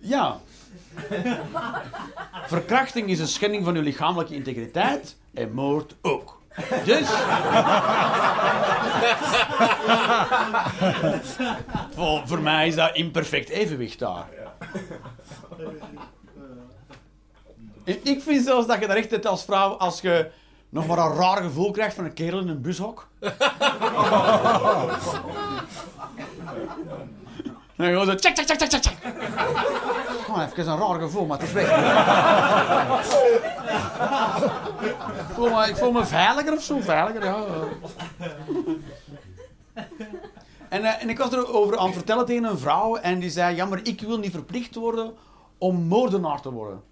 ja, 0.00 0.40
verkrachting 2.46 3.08
is 3.08 3.18
een 3.18 3.28
schending 3.28 3.64
van 3.64 3.74
je 3.74 3.82
lichamelijke 3.82 4.34
integriteit 4.34 5.16
en 5.34 5.52
moord 5.52 5.94
ook. 6.02 6.38
Dus, 6.84 7.08
voor, 11.94 12.22
mij 12.40 12.66
is 12.68 12.74
dat 12.74 12.94
imperfect 12.96 13.48
evenwicht 13.48 13.98
daar. 13.98 14.28
Ik- 17.84 18.00
vind 18.22 18.44
zelfs 18.44 18.66
dat 18.66 18.80
je 18.80 18.86
daar 18.86 18.96
echt 18.96 19.10
het 19.10 19.26
als 19.26 19.44
vrouw, 19.44 19.70
als 19.72 20.00
je 20.00 20.30
nog 20.68 20.86
maar 20.86 20.98
een 20.98 21.14
raar 21.16 21.42
gevoel 21.42 21.70
krijgt 21.70 21.94
van 21.94 22.04
een 22.04 22.12
kerel 22.14 22.40
in 22.40 22.48
een 22.48 22.60
bushok. 22.62 23.08
Dan 27.80 27.88
gewoon 27.88 28.06
zo, 28.06 28.14
tjak, 28.14 28.34
tjak, 28.34 28.46
tjak, 28.46 28.68
tjak, 28.68 28.80
tjak. 28.80 28.94
Gewoon 30.24 30.40
even 30.40 30.68
een 30.68 30.78
raar 30.78 31.00
gevoel, 31.00 31.26
maar 31.26 31.38
het 31.38 31.48
is 31.48 31.52
weg. 31.52 31.68
ik, 35.18 35.34
voel 35.34 35.50
me, 35.50 35.68
ik 35.68 35.76
voel 35.76 35.92
me 35.92 36.04
veiliger 36.06 36.52
of 36.52 36.62
zo, 36.62 36.80
veiliger. 36.80 37.34
En, 40.68 40.84
eh, 40.84 41.02
en 41.02 41.08
ik 41.08 41.18
was 41.18 41.32
erover 41.32 41.78
aan 41.78 41.86
het 41.86 41.94
vertellen 41.94 42.26
tegen 42.26 42.44
een 42.44 42.58
vrouw 42.58 42.96
en 42.96 43.18
die 43.18 43.30
zei, 43.30 43.56
ja, 43.56 43.64
maar 43.64 43.80
ik 43.82 44.00
wil 44.00 44.18
niet 44.18 44.30
verplicht 44.30 44.74
worden 44.74 45.14
om 45.58 45.82
moordenaar 45.82 46.40
te 46.40 46.50
worden. 46.50 46.82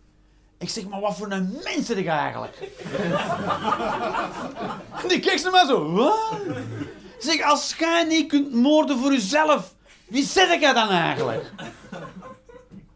Ik 0.59 0.69
zeg, 0.69 0.89
maar 0.89 1.01
wat 1.01 1.17
voor 1.17 1.31
een 1.31 1.59
mens 1.65 1.87
ben 1.87 2.07
eigenlijk? 2.07 2.71
en 5.03 5.09
die 5.09 5.21
keek 5.21 5.39
ze 5.39 5.51
maar 5.51 5.67
zo, 5.67 5.93
wat? 5.93 6.37
Zeg, 7.19 7.43
als 7.43 7.75
jij 7.79 8.05
niet 8.05 8.29
kunt 8.29 8.53
moorden 8.53 8.99
voor 8.99 9.13
jezelf, 9.13 9.75
wie 10.09 10.25
zet 10.25 10.61
jij 10.61 10.73
dan 10.73 10.89
eigenlijk? 10.89 11.53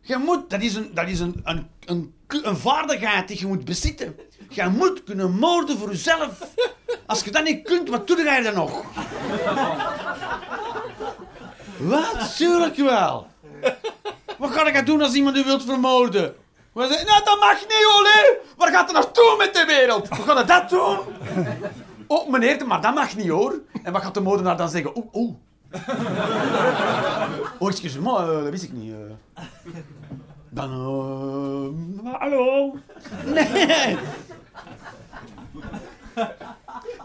Je 0.01 0.17
moet, 0.17 0.51
dat 0.51 0.61
is, 0.61 0.75
een, 0.75 0.91
dat 0.95 1.09
is 1.09 1.21
een, 1.21 1.41
een, 1.45 2.15
een, 2.27 2.57
vaardigheid 2.57 3.29
die 3.29 3.39
je 3.39 3.47
moet 3.47 3.65
bezitten. 3.65 4.17
Je 4.49 4.69
moet 4.69 5.05
kunnen 5.05 5.39
moorden 5.39 5.79
voor 5.79 5.89
jezelf. 5.89 6.55
Als 7.07 7.25
je 7.25 7.31
dat 7.31 7.45
niet 7.45 7.63
kunt, 7.63 7.89
wat 7.89 8.07
doe 8.07 8.23
jij 8.23 8.43
dan 8.43 8.55
nog? 8.55 8.85
Wat? 11.77 12.37
Tuurlijk 12.37 12.77
wel. 12.77 13.27
Wat 14.39 14.51
ga 14.51 14.67
ik 14.67 14.87
doen 14.87 15.03
als 15.03 15.15
iemand 15.15 15.37
u 15.37 15.45
wilt 15.45 15.65
vermoorden? 15.65 16.35
We 16.73 17.03
nou 17.07 17.25
dat 17.25 17.41
mag 17.41 17.61
niet, 17.61 17.87
olé. 17.99 18.39
Waar 18.57 18.73
gaat 18.73 18.89
er 18.89 18.95
naartoe 18.95 19.35
met 19.39 19.55
de 19.55 19.65
wereld? 19.67 20.09
Gaat 20.11 20.35
hij 20.35 20.45
dat 20.45 20.71
doen? 20.71 20.99
Oh, 22.07 22.29
meneer, 22.29 22.67
maar 22.67 22.81
dat 22.81 22.95
mag 22.95 23.17
niet, 23.17 23.29
hoor. 23.29 23.61
En 23.83 23.93
wat 23.93 24.03
gaat 24.03 24.15
de 24.15 24.21
moordenaar 24.21 24.57
dan 24.57 24.69
zeggen? 24.69 24.97
Oeh, 24.97 25.07
oeh. 25.13 25.35
Oh, 27.59 27.69
excuse 27.69 28.01
me, 28.01 28.09
eh, 28.11 28.27
dat 28.27 28.51
wist 28.51 28.63
ik 28.63 28.73
niet. 28.73 28.95
Dan, 30.49 30.71
hallo? 32.05 32.75
Nee. 33.25 33.97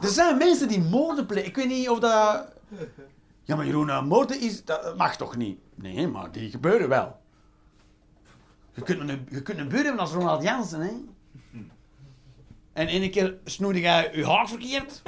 Er 0.01 0.09
zijn 0.09 0.37
mensen 0.37 0.67
die 0.67 0.81
moorden 0.81 1.25
plegen. 1.25 1.47
Ik 1.47 1.55
weet 1.55 1.67
niet 1.67 1.89
of 1.89 1.99
dat... 1.99 2.45
Ja, 3.43 3.55
maar 3.55 3.65
Jeroen, 3.65 4.07
moorden 4.07 4.41
is, 4.41 4.65
dat 4.65 4.97
mag 4.97 5.15
toch 5.15 5.35
niet? 5.35 5.59
Nee, 5.75 6.07
maar 6.07 6.31
die 6.31 6.49
gebeuren 6.49 6.89
wel. 6.89 7.17
Je 8.73 8.81
kunt 8.81 9.09
een, 9.09 9.27
je 9.29 9.41
kunt 9.41 9.71
hebben 9.71 9.99
als 9.99 10.11
Ronald 10.11 10.43
Jansen, 10.43 10.81
hè? 10.81 10.91
En 12.77 12.87
ene 12.87 13.09
keer 13.09 13.37
snoeide 13.45 13.79
jij 13.79 14.09
je 14.13 14.25
haar 14.25 14.47
verkeerd. 14.47 15.01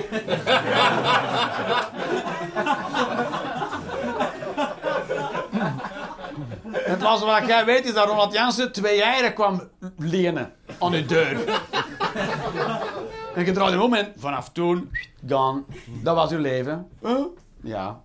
En 6.73 6.91
het 6.91 7.01
was 7.01 7.23
wat 7.23 7.45
jij 7.45 7.65
weet 7.65 7.85
is 7.85 7.93
dat 7.93 8.07
Ronald 8.07 8.33
Jansen 8.33 8.71
twee 8.71 9.03
eieren 9.03 9.33
kwam 9.33 9.69
lenen 9.97 10.53
aan 10.79 10.91
de 10.91 11.05
deur. 11.05 11.61
En 13.35 13.45
je 13.45 13.51
draaide 13.51 13.81
om 13.81 13.93
en 13.93 14.13
vanaf 14.17 14.51
toen, 14.51 14.91
gone. 15.27 15.63
Dat 16.03 16.15
was 16.15 16.31
uw 16.31 16.39
leven. 16.39 16.87
Huh? 17.01 17.25
Ja. 17.61 18.01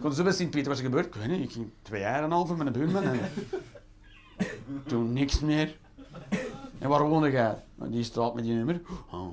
Kon 0.00 0.12
zo 0.12 0.22
bij 0.22 0.32
Sint-Pieter 0.32 0.70
was 0.70 0.78
er 0.78 0.84
gebeurd? 0.84 1.06
Ik 1.06 1.14
weet 1.14 1.28
niet, 1.28 1.42
ik 1.42 1.52
ging 1.52 1.70
twee 1.82 2.02
eieren 2.02 2.32
over 2.32 2.56
met 2.56 2.66
een 2.66 2.72
buurman 2.72 3.02
en 3.04 3.20
toen 4.86 5.12
niks 5.12 5.40
meer. 5.40 5.76
En 6.78 6.88
waar 6.88 7.08
woonde 7.08 7.30
jij? 7.30 7.63
"Nou, 7.74 7.90
Die 7.90 8.04
straat 8.04 8.34
met 8.34 8.44
die 8.44 8.54
nummer. 8.54 8.80
Oh. 9.12 9.28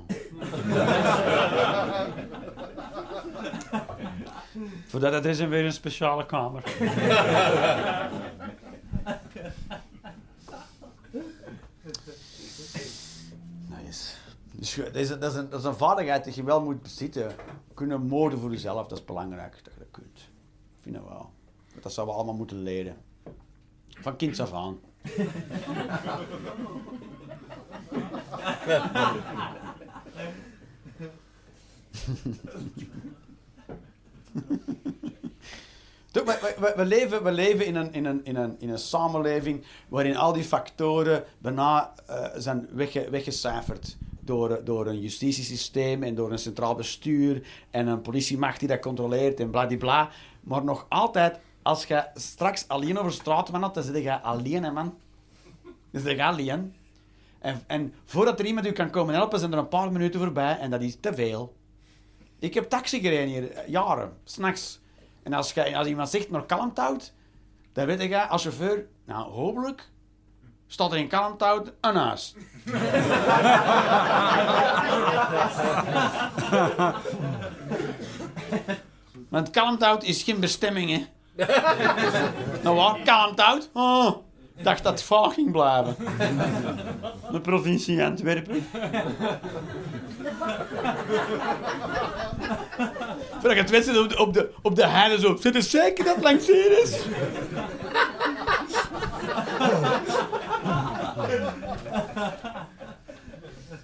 Voor 4.86 5.00
dat 5.00 5.12
adres 5.12 5.38
we 5.38 5.46
weer 5.46 5.64
een 5.64 5.72
speciale 5.72 6.26
kamer. 6.26 6.62
Nice. 13.68 14.14
Dus 14.52 14.74
dat, 14.74 14.94
is, 14.94 15.08
dat, 15.08 15.22
is 15.24 15.34
een, 15.34 15.48
dat 15.50 15.60
is 15.60 15.66
een 15.66 15.74
vaardigheid 15.74 16.24
die 16.24 16.34
je 16.34 16.42
wel 16.42 16.62
moet 16.62 16.82
bezitten. 16.82 17.32
Kunnen 17.74 18.06
moorden 18.06 18.38
voor 18.38 18.50
jezelf, 18.50 18.86
dat 18.86 18.98
is 18.98 19.04
belangrijk 19.04 19.60
dat 19.64 19.72
je 19.72 19.78
dat 19.78 19.88
kunt. 19.90 20.18
Ik 20.18 20.80
vind 20.80 20.94
dat 20.94 21.04
wel. 21.08 21.30
Dat 21.80 21.92
zouden 21.92 22.14
we 22.14 22.20
allemaal 22.20 22.38
moeten 22.40 22.62
leren. 22.62 22.96
Van 23.88 24.16
kinds 24.16 24.40
af 24.40 24.52
aan. 24.52 24.78
We, 36.12 36.72
we- 36.76 36.84
leven, 36.84 37.22
we 37.24 37.32
leven 37.32 37.66
in, 37.66 37.76
een, 37.76 37.92
in, 37.92 38.04
een, 38.04 38.20
in, 38.24 38.36
een, 38.36 38.56
in 38.58 38.70
een 38.70 38.78
samenleving 38.78 39.64
waarin 39.88 40.16
al 40.16 40.32
die 40.32 40.44
factoren 40.44 41.24
bijna 41.38 41.92
eh, 42.06 42.26
zijn 42.36 42.68
wegge, 42.72 43.10
weggecijferd 43.10 43.96
door, 44.20 44.60
door 44.64 44.86
een 44.86 45.00
justitiesysteem 45.00 46.02
en 46.02 46.14
door 46.14 46.32
een 46.32 46.38
centraal 46.38 46.74
bestuur 46.74 47.42
en 47.70 47.86
een 47.86 48.00
politiemacht 48.02 48.58
die 48.58 48.68
dat 48.68 48.80
controleert 48.80 49.40
en 49.40 49.50
bladibla. 49.50 50.10
Maar 50.40 50.64
nog 50.64 50.86
altijd, 50.88 51.38
als 51.62 51.84
je 51.84 52.04
straks 52.14 52.68
alleen 52.68 52.98
over 52.98 53.12
straat 53.12 53.48
wandelt, 53.48 53.74
dan 53.74 53.82
zit 53.82 54.02
je 54.02 54.20
alleen, 54.20 54.64
hè, 54.64 54.70
man. 54.70 54.94
Dan 55.90 56.00
zit 56.02 56.16
je 56.16 56.24
alleen. 56.24 56.74
En, 57.42 57.62
en 57.66 57.94
voordat 58.04 58.38
er 58.38 58.44
iemand 58.46 58.66
u 58.66 58.72
kan 58.72 58.90
komen 58.90 59.14
helpen, 59.14 59.38
zijn 59.38 59.52
er 59.52 59.58
een 59.58 59.68
paar 59.68 59.92
minuten 59.92 60.20
voorbij 60.20 60.58
en 60.58 60.70
dat 60.70 60.80
is 60.80 60.96
te 61.00 61.14
veel. 61.14 61.56
Ik 62.38 62.54
heb 62.54 62.68
taxi 62.68 63.00
gereden 63.00 63.28
hier, 63.28 63.50
eh, 63.50 63.68
jaren, 63.68 64.12
s'nachts. 64.24 64.80
En 65.22 65.32
als, 65.32 65.52
gij- 65.52 65.76
als 65.76 65.86
iemand 65.86 66.08
zegt 66.08 66.28
maar 66.28 66.46
kalmthout, 66.46 67.12
dan 67.72 67.86
weet 67.86 68.02
je 68.02 68.26
als 68.26 68.42
chauffeur, 68.42 68.86
nou 69.04 69.30
hopelijk 69.32 69.90
staat 70.66 70.92
er 70.92 70.98
in 70.98 71.08
kalmthout 71.08 71.72
een 71.80 71.96
huis. 71.96 72.34
Want 79.28 79.50
kalmthout 79.50 80.04
is 80.04 80.22
geen 80.22 80.40
bestemming, 80.40 80.90
hè. 80.90 81.06
nou 82.62 82.76
wat, 82.76 82.98
kalmthout? 83.04 83.70
Oh, 83.72 84.06
ik 84.08 84.14
dacht 84.62 84.82
dat 84.82 84.92
het 84.92 85.02
vaag 85.02 85.34
ging 85.34 85.52
blijven. 85.52 85.96
De 87.30 87.40
provincie 87.40 88.04
Antwerpen. 88.04 88.66
Je 93.42 93.48
het 93.48 93.84
zit 93.84 93.98
op 93.98 94.08
de, 94.08 94.18
op 94.18 94.34
de, 94.34 94.50
op 94.62 94.76
de 94.76 94.86
heide 94.86 95.20
zo. 95.20 95.36
Zit 95.40 95.54
er 95.54 95.62
zeker 95.62 96.04
dat 96.04 96.22
langs 96.22 96.46
hier 96.46 96.82
is? 96.82 97.04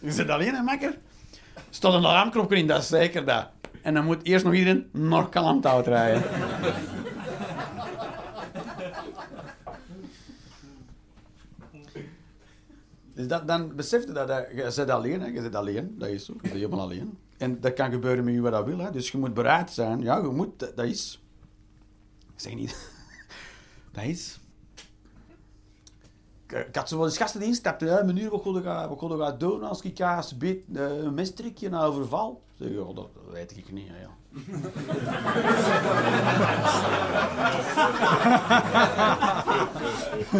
Je 0.01 0.13
zit 0.13 0.29
alleen, 0.31 0.55
hè, 0.55 0.63
makker? 0.63 0.99
Staat 1.71 1.93
een 1.93 2.07
alarmknopje 2.07 2.57
in, 2.57 2.67
dat 2.67 2.83
is 2.83 2.89
zeker 2.89 3.25
dat. 3.25 3.49
En 3.83 3.95
dan 3.95 4.05
moet 4.05 4.25
eerst 4.25 4.45
nog 4.45 4.55
iedereen 4.55 4.89
naar 4.93 5.29
Kalmthout 5.29 5.87
rijden. 5.87 6.23
Dus 13.19 13.29
dat, 13.29 13.47
dan 13.47 13.75
besef 13.75 14.05
je 14.05 14.13
dat, 14.13 14.29
dat 14.29 14.47
je 14.55 14.71
zit 14.71 14.91
alleen, 14.91 15.21
hè. 15.21 15.27
je 15.27 15.43
zit 15.43 15.55
alleen, 15.55 15.99
dat 15.99 16.09
is 16.09 16.25
zo, 16.25 16.33
je 16.41 16.49
zit 16.49 16.57
helemaal 16.57 16.81
alleen. 16.81 17.19
En 17.37 17.61
dat 17.61 17.73
kan 17.73 17.91
gebeuren 17.91 18.25
met 18.25 18.35
je 18.35 18.41
wat 18.41 18.53
dat 18.53 18.65
wil, 18.65 18.79
hè. 18.79 18.91
dus 18.91 19.11
je 19.11 19.19
moet 19.19 19.35
bereid 19.35 19.71
zijn. 19.71 20.03
Ja, 20.03 20.17
je 20.17 20.29
moet, 20.29 20.59
dat, 20.59 20.85
is. 20.85 21.23
Ik 22.35 22.41
zeg 22.41 22.55
niet, 22.55 22.93
dat 23.93 24.05
is. 24.05 24.41
Ik, 26.47 26.53
ik 26.53 26.77
had 26.77 26.89
zo 26.89 26.97
wel 26.97 27.07
eens 27.07 27.17
gasten 27.17 27.41
die 27.41 27.49
instapten, 27.49 27.89
hè, 27.89 28.05
meneer, 28.05 28.31
wat 28.31 28.43
kon 28.43 28.57
ik, 29.27 29.41
doen 29.41 29.63
als 29.63 29.83
ik 29.83 30.01
als 30.01 30.37
beet 30.37 30.63
eh, 30.75 30.97
een 30.97 31.15
mistrikje 31.15 31.69
naar 31.69 31.87
overval? 31.87 32.43
Zeg, 32.55 32.69
ja, 32.69 32.93
dat, 32.93 33.09
weet 33.31 33.57
ik 33.57 33.73
niet, 33.73 33.87
ja. 33.87 34.17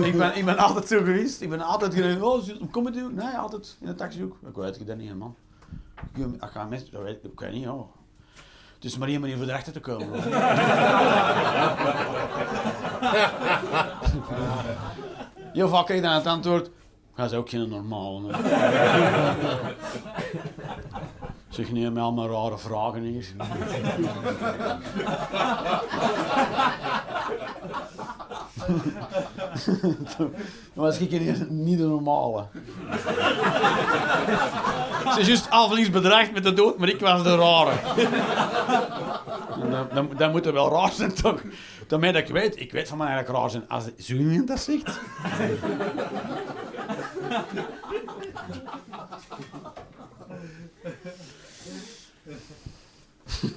Ik, 0.03 0.17
ben, 0.19 0.37
ik 0.37 0.45
ben 0.45 0.59
altijd 0.59 0.89
zo 0.89 0.99
geweest. 0.99 1.41
Ik 1.41 1.51
ben 1.51 1.61
altijd 1.61 1.95
geweest. 1.95 2.21
Oh, 2.21 2.49
kom 2.71 2.85
je 2.85 2.91
doen? 2.91 3.15
Nee, 3.15 3.37
altijd 3.37 3.77
in 3.81 3.87
de 3.87 3.95
taxi 3.95 4.25
ook. 4.25 4.37
Ik 4.49 4.55
weet 4.55 4.79
het 4.79 4.97
niet, 4.99 5.15
man. 5.19 5.37
Ik 6.15 6.25
ga 6.41 6.65
met, 6.65 6.89
dat 6.93 7.03
weet 7.03 7.25
ik 7.25 7.53
niet, 7.53 7.69
oh. 7.69 7.97
Het 8.75 8.85
is 8.85 8.99
maar 8.99 9.09
één 9.09 9.21
manier 9.21 9.37
voor 9.37 9.47
de 9.47 9.53
rechter 9.53 9.73
te 9.73 9.81
komen. 9.81 10.23
Heel 15.53 15.69
vaak 15.75 15.85
krijg 15.85 16.01
je 16.01 16.07
dan 16.07 16.15
het 16.15 16.27
antwoord. 16.27 16.71
Hij 17.15 17.27
is 17.27 17.33
ook 17.33 17.49
geen 17.49 17.69
normaal. 17.69 18.23
Zeg 21.59 21.73
niet 21.73 21.93
met 21.93 22.03
allemaal 22.03 22.29
rare 22.29 22.59
vragen 22.59 23.03
hier. 23.03 23.27
Dan 30.17 30.31
was 30.73 30.99
ik 30.99 31.11
hier 31.11 31.47
niet 31.49 31.79
de 31.79 31.85
normale. 31.85 32.47
Ze 35.15 35.21
is 35.21 35.27
juist 35.27 35.51
aflies 35.51 35.91
bedreigd 35.91 36.33
met 36.33 36.43
de 36.43 36.53
dood, 36.53 36.79
maar 36.79 36.89
ik 36.89 37.01
was 37.01 37.23
de 37.23 37.37
rare. 37.37 37.73
Dan, 39.71 39.89
dan, 39.95 40.11
dan 40.17 40.31
moet 40.31 40.45
het 40.45 40.55
wel 40.55 40.71
raar 40.71 40.93
zijn, 40.93 41.15
toch? 41.15 41.43
Daarmee 41.87 42.13
dat 42.13 42.23
ik 42.23 42.29
weet, 42.29 42.61
ik 42.61 42.73
weet 42.73 42.89
van 42.89 42.99
mij 42.99 43.07
eigenlijk 43.07 43.39
raar 43.39 43.51
zijn 43.51 43.69
als 43.69 44.09
iemand 44.09 44.49
dat 44.49 44.61
zegt. 44.61 45.01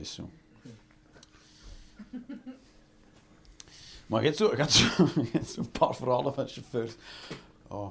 Is 0.00 0.14
zo. 0.14 0.28
Maar 4.06 4.20
je 4.20 4.26
hebt 4.26 4.38
zo, 4.38 4.50
je 4.50 4.56
hebt 5.32 5.48
zo, 5.50 5.60
een 5.60 5.70
paar 5.70 5.94
verhalen 5.94 6.34
van 6.34 6.48
chauffeurs. 6.48 6.92
Oh, 7.68 7.88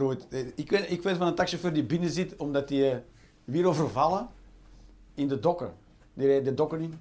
ooit- 0.00 0.26
ik, 0.54 0.70
weet, 0.70 0.90
ik 0.90 1.02
weet 1.02 1.16
van 1.16 1.26
een 1.26 1.34
taxichauffeur 1.34 1.72
die 1.72 1.84
binnen 1.84 2.10
zit 2.10 2.36
omdat 2.36 2.68
hij 2.68 2.92
eh, 2.92 2.98
weer 3.44 3.66
overvallen 3.66 4.28
in 5.14 5.28
de 5.28 5.40
dokken. 5.40 5.74
Die 6.14 6.26
reed 6.26 6.44
de 6.44 6.54
dokken 6.54 6.80
in. 6.80 7.00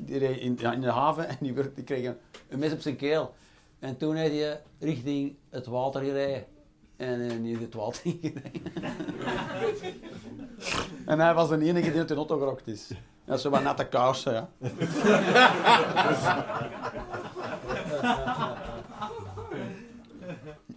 Die 0.00 0.18
reed 0.18 0.38
in, 0.40 0.56
ja, 0.60 0.72
in 0.72 0.80
de 0.80 0.90
haven 0.90 1.28
en 1.28 1.36
die, 1.40 1.52
werd, 1.52 1.74
die 1.74 1.84
kreeg 1.84 2.14
een, 2.48 2.58
mes 2.58 2.72
op 2.72 2.80
zijn 2.80 2.96
keel. 2.96 3.34
En 3.78 3.96
toen 3.96 4.14
heeft 4.14 4.34
hij 4.34 4.62
richting 4.78 5.34
het 5.48 5.66
water 5.66 6.02
gereden. 6.02 6.44
En 6.96 7.20
eh, 7.20 7.30
heeft 7.42 7.60
het 7.60 7.74
water 7.74 8.00
ingereden. 8.20 8.62
en 11.06 11.20
hij 11.20 11.34
was 11.34 11.48
de 11.48 11.58
enige 11.58 11.90
die 11.90 11.98
uit 11.98 12.08
de 12.08 12.14
auto 12.14 12.38
gerokt 12.38 12.66
is. 12.66 12.90
Ja, 13.24 13.36
zo 13.36 13.50
wat 13.50 13.62
natte 13.62 13.88
kousen, 13.88 14.32
ja. 14.32 14.50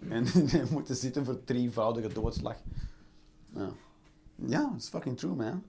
en 0.08 0.24
die 0.46 0.62
moeten 0.70 0.96
zitten 0.96 1.24
voor 1.24 1.44
drievoudige 1.44 2.08
doodslag. 2.08 2.56
Ja, 3.54 3.68
ja 4.34 4.60
dat 4.60 4.80
is 4.80 4.88
fucking 4.88 5.18
true, 5.18 5.34
man. 5.34 5.62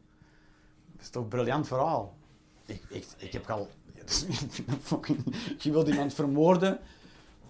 Dat 0.92 1.02
is 1.02 1.10
toch 1.10 1.24
een 1.24 1.30
briljant 1.30 1.68
verhaal. 1.68 2.14
Ik, 2.66 2.84
ik, 2.90 3.06
ik 3.18 3.32
heb 3.32 3.50
al... 3.50 3.70
dat 3.98 4.10
is 4.10 4.26
je 5.58 5.72
wilt 5.72 5.88
iemand 5.88 6.14
vermoorden 6.14 6.80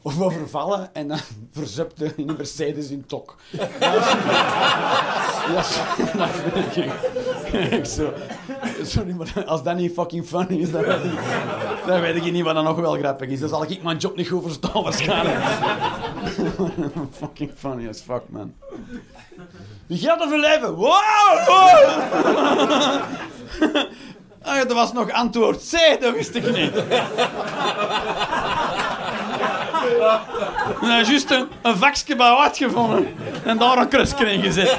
of 0.01 0.21
overvallen 0.21 0.89
en 0.93 1.07
dan 1.07 1.19
verzupte 1.51 2.13
in 2.15 2.33
Mercedes 2.37 2.89
in 2.89 3.05
Tok. 3.05 3.35
Ja, 5.51 5.55
dat 6.17 6.29
vind 6.29 6.75
ik 6.75 7.71
echt 7.71 7.89
zo. 7.89 8.13
Sorry, 8.83 9.11
maar 9.11 9.43
als 9.45 9.63
dat 9.63 9.75
niet 9.75 9.93
fucking 9.93 10.25
funny 10.25 10.61
is, 10.61 10.71
dan 10.71 10.81
weet 10.81 11.03
ik, 11.03 11.19
dan 11.85 12.01
weet 12.01 12.15
ik 12.15 12.31
niet 12.31 12.43
wat 12.43 12.53
dan 12.53 12.63
nog 12.63 12.79
wel 12.79 12.93
grappig 12.97 13.29
is. 13.29 13.39
Dan 13.39 13.49
zal 13.49 13.63
ik 13.63 13.83
mijn 13.83 13.97
job 13.97 14.15
niet 14.15 14.27
goed 14.27 14.43
verstaan 14.43 14.83
waarschijnlijk. 14.83 15.37
fucking 17.19 17.51
funny 17.55 17.87
as 17.89 17.99
fuck, 18.01 18.21
man. 18.29 18.53
Die 19.87 19.97
gaat 19.97 20.21
over 20.21 20.39
leven. 20.39 20.73
Wow! 20.75 21.01
wow. 21.47 21.91
Ah, 24.41 24.57
dat 24.57 24.73
was 24.73 24.93
nog 24.93 25.11
antwoord 25.11 25.57
C, 25.57 26.01
dat 26.01 26.13
wist 26.13 26.35
ik 26.35 26.55
niet. 26.55 26.73
Nee, 30.81 31.05
juist 31.05 31.31
een, 31.31 31.47
een 31.61 31.77
vakje 31.77 32.15
bij 32.15 32.35
uitgevonden 32.35 33.15
en 33.45 33.57
daar 33.57 33.77
een 33.77 33.87
kruisje 33.87 34.31
in 34.31 34.41
gezet. 34.41 34.77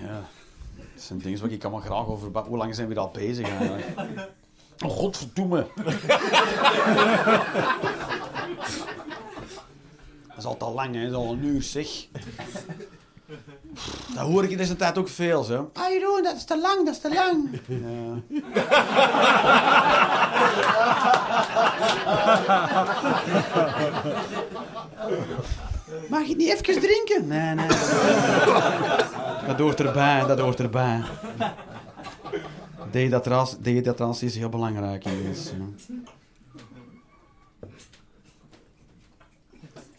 Ja, 0.00 0.22
dat 0.76 1.02
zijn 1.02 1.18
dingen 1.18 1.40
waar 1.40 1.50
ik 1.50 1.64
allemaal 1.64 1.80
graag 1.80 2.06
over... 2.06 2.42
Hoe 2.46 2.56
lang 2.56 2.74
zijn 2.74 2.88
we 2.88 2.98
al 2.98 3.10
bezig 3.10 3.48
eigenlijk? 3.48 3.86
Oh, 4.84 4.90
godverdomme. 4.90 5.66
Dat 10.28 10.38
is 10.38 10.44
al 10.44 10.56
te 10.56 10.64
lang, 10.64 10.94
hè. 10.94 11.10
Dat 11.10 11.10
is 11.10 11.16
al 11.16 11.32
een 11.32 11.44
uur, 11.44 11.62
zeg. 11.62 11.88
Dat 14.14 14.26
hoor 14.26 14.44
ik 14.44 14.50
in 14.50 14.56
deze 14.56 14.76
tijd 14.76 14.98
ook 14.98 15.08
veel, 15.08 15.42
zo. 15.42 15.70
Ah, 15.72 15.88
Jeroen, 15.88 16.22
dat 16.22 16.36
is 16.36 16.44
te 16.44 16.58
lang, 16.58 16.84
dat 16.84 16.94
is 16.94 17.00
te 17.00 17.14
lang. 17.14 17.60
Ja. 17.66 18.22
Mag 26.08 26.22
je 26.22 26.28
het 26.28 26.36
niet 26.36 26.48
even 26.48 26.80
drinken? 26.80 27.26
Nee, 27.26 27.54
nee. 27.54 27.66
Dat 29.46 29.58
hoort 29.58 29.80
erbij, 29.80 30.26
dat 30.26 30.38
hoort 30.38 30.60
erbij. 30.60 31.02
Dehydratatie 32.90 33.60
dehydratatie 33.60 34.26
is 34.26 34.36
heel 34.36 34.48
belangrijk 34.48 35.02
ja. 35.02 35.10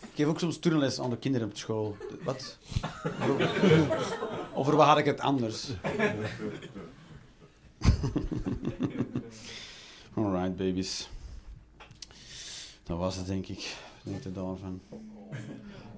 Ik 0.02 0.22
geef 0.22 0.26
ook 0.26 0.40
soms 0.40 0.60
turnles 0.60 1.00
aan 1.00 1.10
de 1.10 1.18
kinderen 1.18 1.48
op 1.48 1.58
school. 1.58 1.98
Wat? 2.24 2.58
Over 4.54 4.76
wat 4.76 4.86
had 4.88 4.98
ik 4.98 5.06
het 5.06 5.20
anders? 5.20 5.70
Alright, 10.14 10.56
babies. 10.56 11.10
Dat 12.84 12.98
was 12.98 13.16
het, 13.16 13.28
denk 13.28 13.48
ik. 13.48 13.76
Denk 14.04 14.24
je 14.24 14.32
daarvan? 14.32 14.82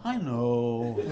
I 0.05 0.18
know. 0.20 0.99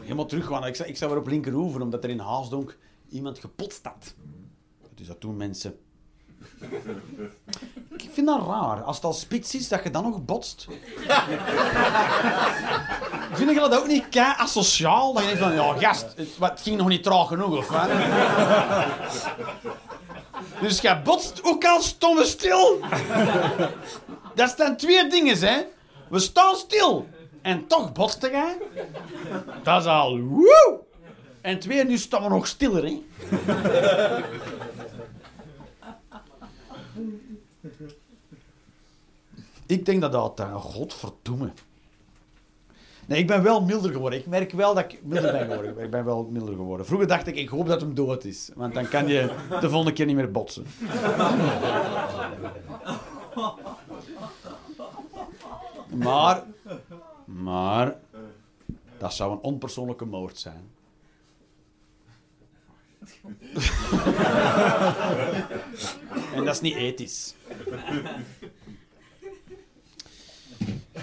Helemaal 0.00 0.26
terug, 0.26 0.48
want 0.48 0.64
ik, 0.64 0.74
sta- 0.74 0.84
ik 0.84 0.96
sta 0.96 1.08
weer 1.08 1.16
op 1.18 1.26
linkeroever, 1.26 1.80
omdat 1.80 2.04
er 2.04 2.10
in 2.10 2.18
Haasdonk 2.18 2.76
iemand 3.08 3.38
gepotst 3.38 3.84
had. 3.84 4.14
Dus 4.94 5.06
dat 5.06 5.20
doen 5.20 5.36
mensen. 5.36 5.78
Ik 7.96 8.10
vind 8.12 8.26
dat 8.26 8.46
raar. 8.46 8.82
Als 8.82 8.96
het 8.96 9.04
al 9.04 9.12
spits 9.12 9.54
is, 9.54 9.68
dat 9.68 9.82
je 9.82 9.90
dan 9.90 10.02
nog 10.02 10.24
botst. 10.24 10.66
vind 13.32 13.50
je 13.50 13.54
dat 13.54 13.76
ook 13.76 13.86
niet 13.86 14.08
kei 14.08 14.32
asociaal? 14.36 15.12
Dat 15.12 15.22
je 15.22 15.28
denkt 15.28 15.42
van, 15.42 15.54
ja 15.54 15.78
gast, 15.78 16.14
het, 16.16 16.60
ging 16.60 16.76
nog 16.76 16.88
niet 16.88 17.02
traag 17.02 17.28
genoeg, 17.28 17.56
of 17.56 17.68
dus 20.60 20.80
jij 20.80 21.02
botst 21.02 21.44
ook 21.44 21.64
al 21.64 21.80
stomme 21.82 22.24
stil. 22.24 22.80
dat 24.34 24.54
zijn 24.56 24.76
twee 24.76 25.08
dingen, 25.08 25.38
hè. 25.38 25.64
We 26.08 26.18
staan 26.18 26.56
stil. 26.56 27.08
En 27.42 27.66
toch 27.66 27.92
botste 27.92 28.30
jij. 28.30 28.56
Dat 29.62 29.80
is 29.80 29.86
al 29.86 30.18
woe. 30.18 30.80
En 31.40 31.58
twee, 31.58 31.84
nu 31.84 31.98
staan 31.98 32.22
we 32.22 32.28
nog 32.28 32.46
stiller, 32.46 32.84
hè. 32.84 33.02
Ik 39.66 39.86
denk 39.86 40.00
dat 40.00 40.12
dat... 40.12 40.40
Uh, 40.40 40.54
godverdomme. 40.54 41.50
Nee, 43.06 43.18
ik 43.18 43.26
ben 43.26 43.42
wel 43.42 43.60
milder 43.60 43.92
geworden. 43.92 44.18
Ik 44.18 44.26
merk 44.26 44.52
wel 44.52 44.74
dat 44.74 44.92
ik 44.92 45.04
milder 45.04 45.32
ben 45.32 45.46
geworden. 45.46 45.78
Ik 45.78 45.90
ben 45.90 46.04
wel 46.04 46.28
milder 46.30 46.54
geworden. 46.54 46.86
Vroeger 46.86 47.08
dacht 47.08 47.26
ik, 47.26 47.36
ik 47.36 47.48
hoop 47.48 47.66
dat 47.66 47.80
hem 47.80 47.94
dood 47.94 48.24
is. 48.24 48.50
Want 48.54 48.74
dan 48.74 48.88
kan 48.88 49.08
je 49.08 49.34
de 49.60 49.70
volgende 49.70 49.92
keer 49.92 50.06
niet 50.06 50.16
meer 50.16 50.30
botsen. 50.30 50.66
Maar... 55.94 56.42
Maar... 57.24 57.96
Dat 58.98 59.14
zou 59.14 59.32
een 59.32 59.40
onpersoonlijke 59.40 60.04
moord 60.04 60.38
zijn. 60.38 60.70
en 66.34 66.44
dat 66.44 66.54
is 66.54 66.60
niet 66.60 66.74
ethisch. 66.74 67.34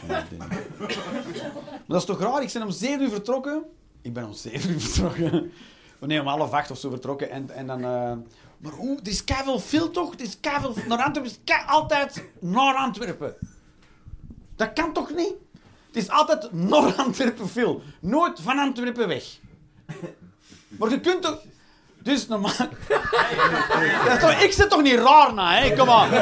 Maar 0.07 1.87
dat 1.87 1.99
is 2.01 2.05
toch 2.05 2.19
raar? 2.19 2.41
Ik 2.43 2.51
ben 2.53 2.61
om 2.63 2.71
7 2.71 3.01
uur 3.01 3.09
vertrokken. 3.09 3.63
Ik 4.01 4.13
ben 4.13 4.25
om 4.25 4.33
7 4.33 4.69
uur 4.71 4.79
vertrokken. 4.81 5.51
Oh 5.99 6.07
Nee, 6.07 6.19
om 6.21 6.27
half 6.27 6.51
acht 6.51 6.71
of 6.71 6.77
zo 6.77 6.89
vertrokken. 6.89 7.29
En, 7.29 7.49
en 7.49 7.67
dan... 7.67 7.83
eh, 7.83 8.13
Maar 8.57 8.71
hoe? 8.71 8.95
Het 8.97 9.07
is 9.07 9.23
keiveel 9.23 9.59
veel 9.59 9.91
toch? 9.91 10.11
Het 10.11 10.21
is 10.21 10.39
keiveel... 10.39 10.73
Naar 10.87 11.03
Antwerpen 11.03 11.31
is 11.31 11.39
altijd 11.67 12.23
naar 12.39 12.75
Antwerpen. 12.75 13.35
Dat 14.55 14.73
kan 14.73 14.93
toch 14.93 15.09
niet? 15.15 15.33
Het 15.87 15.95
is 16.03 16.09
altijd 16.09 16.51
naar 16.51 16.93
Antwerpen 16.95 17.49
veel. 17.49 17.81
Nooit 17.99 18.39
van 18.39 18.59
Antwerpen 18.59 19.07
weg. 19.07 19.39
Maar 20.79 20.89
je 20.89 20.99
kunt 20.99 21.21
toch... 21.21 21.41
Dus 22.05 22.27
normaal... 22.27 22.51
Dat 22.57 22.69
is 24.15 24.19
toch- 24.19 24.41
ik 24.41 24.51
zit 24.51 24.69
toch 24.69 24.81
niet 24.81 24.99
raar 24.99 25.33
na, 25.33 25.53
hè? 25.55 25.75
Kom 25.75 25.89
aan. 25.89 26.09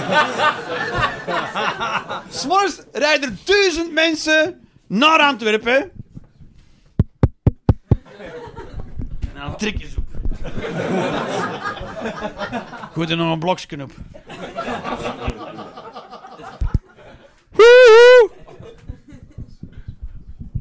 S'morgens 2.30 2.82
rijden 2.92 3.30
er 3.30 3.36
duizend 3.44 3.94
mensen 3.94 4.68
naar 4.88 5.20
Antwerpen. 5.20 5.92
En 9.20 9.34
dan 9.36 9.58
trekken 9.58 9.90
ze 9.90 9.98
op. 9.98 10.04
Goed, 12.94 13.10
er 13.10 13.18
nog 13.18 13.32
een 13.34 13.40
blokje 13.40 13.84
op. 13.84 13.92
Woehoe! 17.52 18.30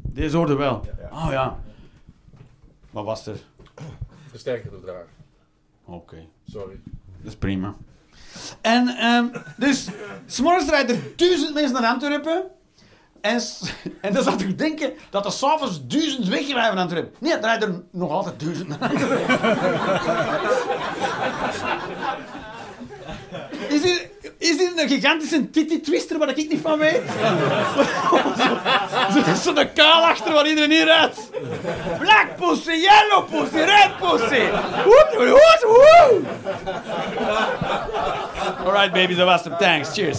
Deze 0.03 0.37
hoorde 0.37 0.55
wel. 0.55 0.87
Oh 1.11 1.29
ja. 1.31 1.59
Wat 2.91 3.05
was 3.05 3.27
er? 3.27 3.37
Versterker 4.31 4.71
dragen. 4.83 5.07
Oké. 5.93 6.27
Sorry. 6.51 6.81
Dat 7.23 7.33
is 7.33 7.37
prima. 7.37 7.77
En 8.61 8.89
ehm, 8.89 9.27
dus, 9.57 9.89
s'morgens 10.27 10.71
rijden 10.71 10.97
er 10.97 11.03
duizend 11.17 11.55
mensen 11.55 11.73
naar 11.81 11.93
Antwerpen. 11.93 12.45
En, 13.21 13.41
en 14.01 14.13
dan 14.13 14.23
zou 14.23 14.45
ik 14.45 14.59
denken 14.59 14.93
dat 15.11 15.25
er 15.25 15.33
s'avonds 15.33 15.87
duizend 15.87 16.29
wegrijden 16.29 16.73
van 16.73 16.79
Antwerpen. 16.79 17.15
Nee, 17.19 17.33
er 17.33 17.41
rijden 17.41 17.69
er 17.69 17.83
nog 17.91 18.11
altijd 18.11 18.41
duizend 18.41 18.69
naar 18.69 18.79
Antwerpen. 18.79 19.39
Is 23.75 23.83
dit, 23.83 24.12
is 24.43 24.57
dit 24.57 24.73
een 24.77 24.89
gigantische 24.89 25.51
titty-twister 25.51 26.19
waar 26.19 26.29
ik 26.29 26.37
niet 26.37 26.61
van 26.63 26.79
weet? 26.79 27.03
Zo'n 29.43 29.55
zo 29.55 29.65
kaal 29.75 30.03
achter 30.03 30.33
waar 30.33 30.47
iedereen 30.47 30.73
in 30.73 30.85
rijdt. 30.85 31.31
Black 31.99 32.37
pussy, 32.37 32.73
yellow 32.73 33.31
pussy, 33.31 33.65
red 33.65 33.91
pussy. 34.01 34.43
Woep, 34.85 35.15
woep, 35.17 35.29
woep, 35.29 35.63
woep. 35.65 36.27
All 38.67 38.73
right, 38.73 38.93
baby, 38.93 39.15
dat 39.15 39.27
was 39.27 39.45
hem. 39.45 39.57
Thanks. 39.57 39.93
Cheers. 39.93 40.19